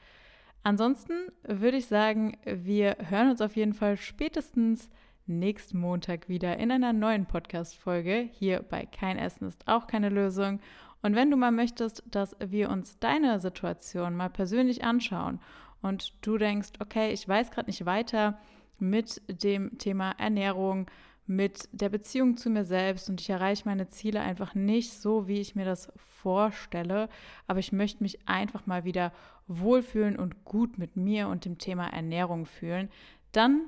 Ansonsten 0.64 1.14
würde 1.44 1.78
ich 1.78 1.88
sagen, 1.88 2.38
wir 2.44 2.98
hören 3.10 3.32
uns 3.32 3.42
auf 3.42 3.56
jeden 3.56 3.74
Fall 3.74 3.96
spätestens 3.96 4.90
nächsten 5.26 5.80
Montag 5.80 6.28
wieder 6.30 6.58
in 6.58 6.72
einer 6.72 6.94
neuen 6.94 7.26
Podcast-Folge. 7.26 8.30
Hier 8.34 8.62
bei 8.62 8.86
Kein 8.86 9.18
Essen 9.18 9.48
ist 9.48 9.68
auch 9.68 9.88
keine 9.88 10.10
Lösung. 10.10 10.60
Und 11.02 11.16
wenn 11.16 11.32
du 11.32 11.38
mal 11.38 11.52
möchtest, 11.52 12.04
dass 12.10 12.36
wir 12.40 12.70
uns 12.70 13.00
deine 13.00 13.40
Situation 13.40 14.16
mal 14.16 14.30
persönlich 14.30 14.84
anschauen 14.84 15.40
und 15.82 16.14
du 16.22 16.38
denkst, 16.38 16.70
okay, 16.80 17.12
ich 17.12 17.28
weiß 17.28 17.52
gerade 17.52 17.70
nicht 17.70 17.86
weiter 17.86 18.40
mit 18.78 19.22
dem 19.28 19.78
Thema 19.78 20.12
Ernährung, 20.12 20.88
mit 21.28 21.70
der 21.72 21.90
Beziehung 21.90 22.36
zu 22.36 22.50
mir 22.50 22.66
selbst 22.66 23.10
und 23.10 23.22
ich 23.22 23.30
erreiche 23.30 23.64
meine 23.66 23.88
Ziele 23.88 24.22
einfach 24.22 24.54
nicht 24.54 24.94
so, 24.94 25.28
wie 25.28 25.40
ich 25.40 25.56
mir 25.56 25.66
das 25.66 25.92
vorstelle, 25.98 27.10
aber 27.48 27.60
ich 27.60 27.72
möchte 27.72 28.04
mich 28.04 28.28
einfach 28.28 28.66
mal 28.68 28.84
wieder 28.84 29.14
wohlfühlen 29.48 30.18
und 30.18 30.44
gut 30.46 30.78
mit 30.78 30.96
mir 30.96 31.28
und 31.30 31.46
dem 31.46 31.58
Thema 31.58 31.88
Ernährung 31.88 32.46
fühlen, 32.46 32.90
dann 33.32 33.68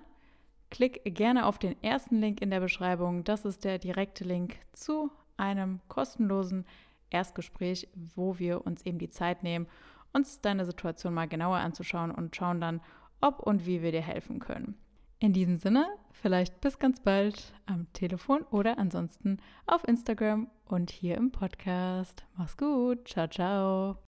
klick 0.70 1.02
gerne 1.06 1.46
auf 1.46 1.60
den 1.60 1.82
ersten 1.84 2.20
Link 2.20 2.42
in 2.42 2.50
der 2.50 2.60
Beschreibung. 2.60 3.24
Das 3.24 3.46
ist 3.46 3.64
der 3.64 3.80
direkte 3.80 4.24
Link 4.24 4.56
zu 4.74 5.12
einem 5.38 5.80
kostenlosen 5.88 6.66
Erstgespräch, 7.14 7.88
wo 8.16 8.40
wir 8.40 8.66
uns 8.66 8.86
eben 8.86 8.98
die 8.98 9.10
Zeit 9.10 9.44
nehmen, 9.44 9.68
uns 10.14 10.42
deine 10.42 10.66
Situation 10.66 11.14
mal 11.14 11.28
genauer 11.28 11.58
anzuschauen 11.58 12.12
und 12.12 12.36
schauen 12.36 12.62
dann, 12.62 12.82
ob 13.22 13.40
und 13.40 13.66
wie 13.66 13.82
wir 13.82 13.92
dir 13.92 14.02
helfen 14.02 14.40
können. 14.40 14.76
In 15.20 15.32
diesem 15.32 15.56
Sinne, 15.56 15.88
vielleicht 16.12 16.60
bis 16.60 16.80
ganz 16.80 17.00
bald 17.00 17.54
am 17.66 17.92
Telefon 17.94 18.42
oder 18.52 18.78
ansonsten 18.78 19.38
auf 19.66 19.88
Instagram 19.88 20.50
und 20.66 20.92
hier 20.92 21.16
im 21.16 21.32
Podcast. 21.32 22.26
Mach's 22.36 22.58
gut. 22.58 23.08
Ciao, 23.08 23.28
ciao. 23.28 24.13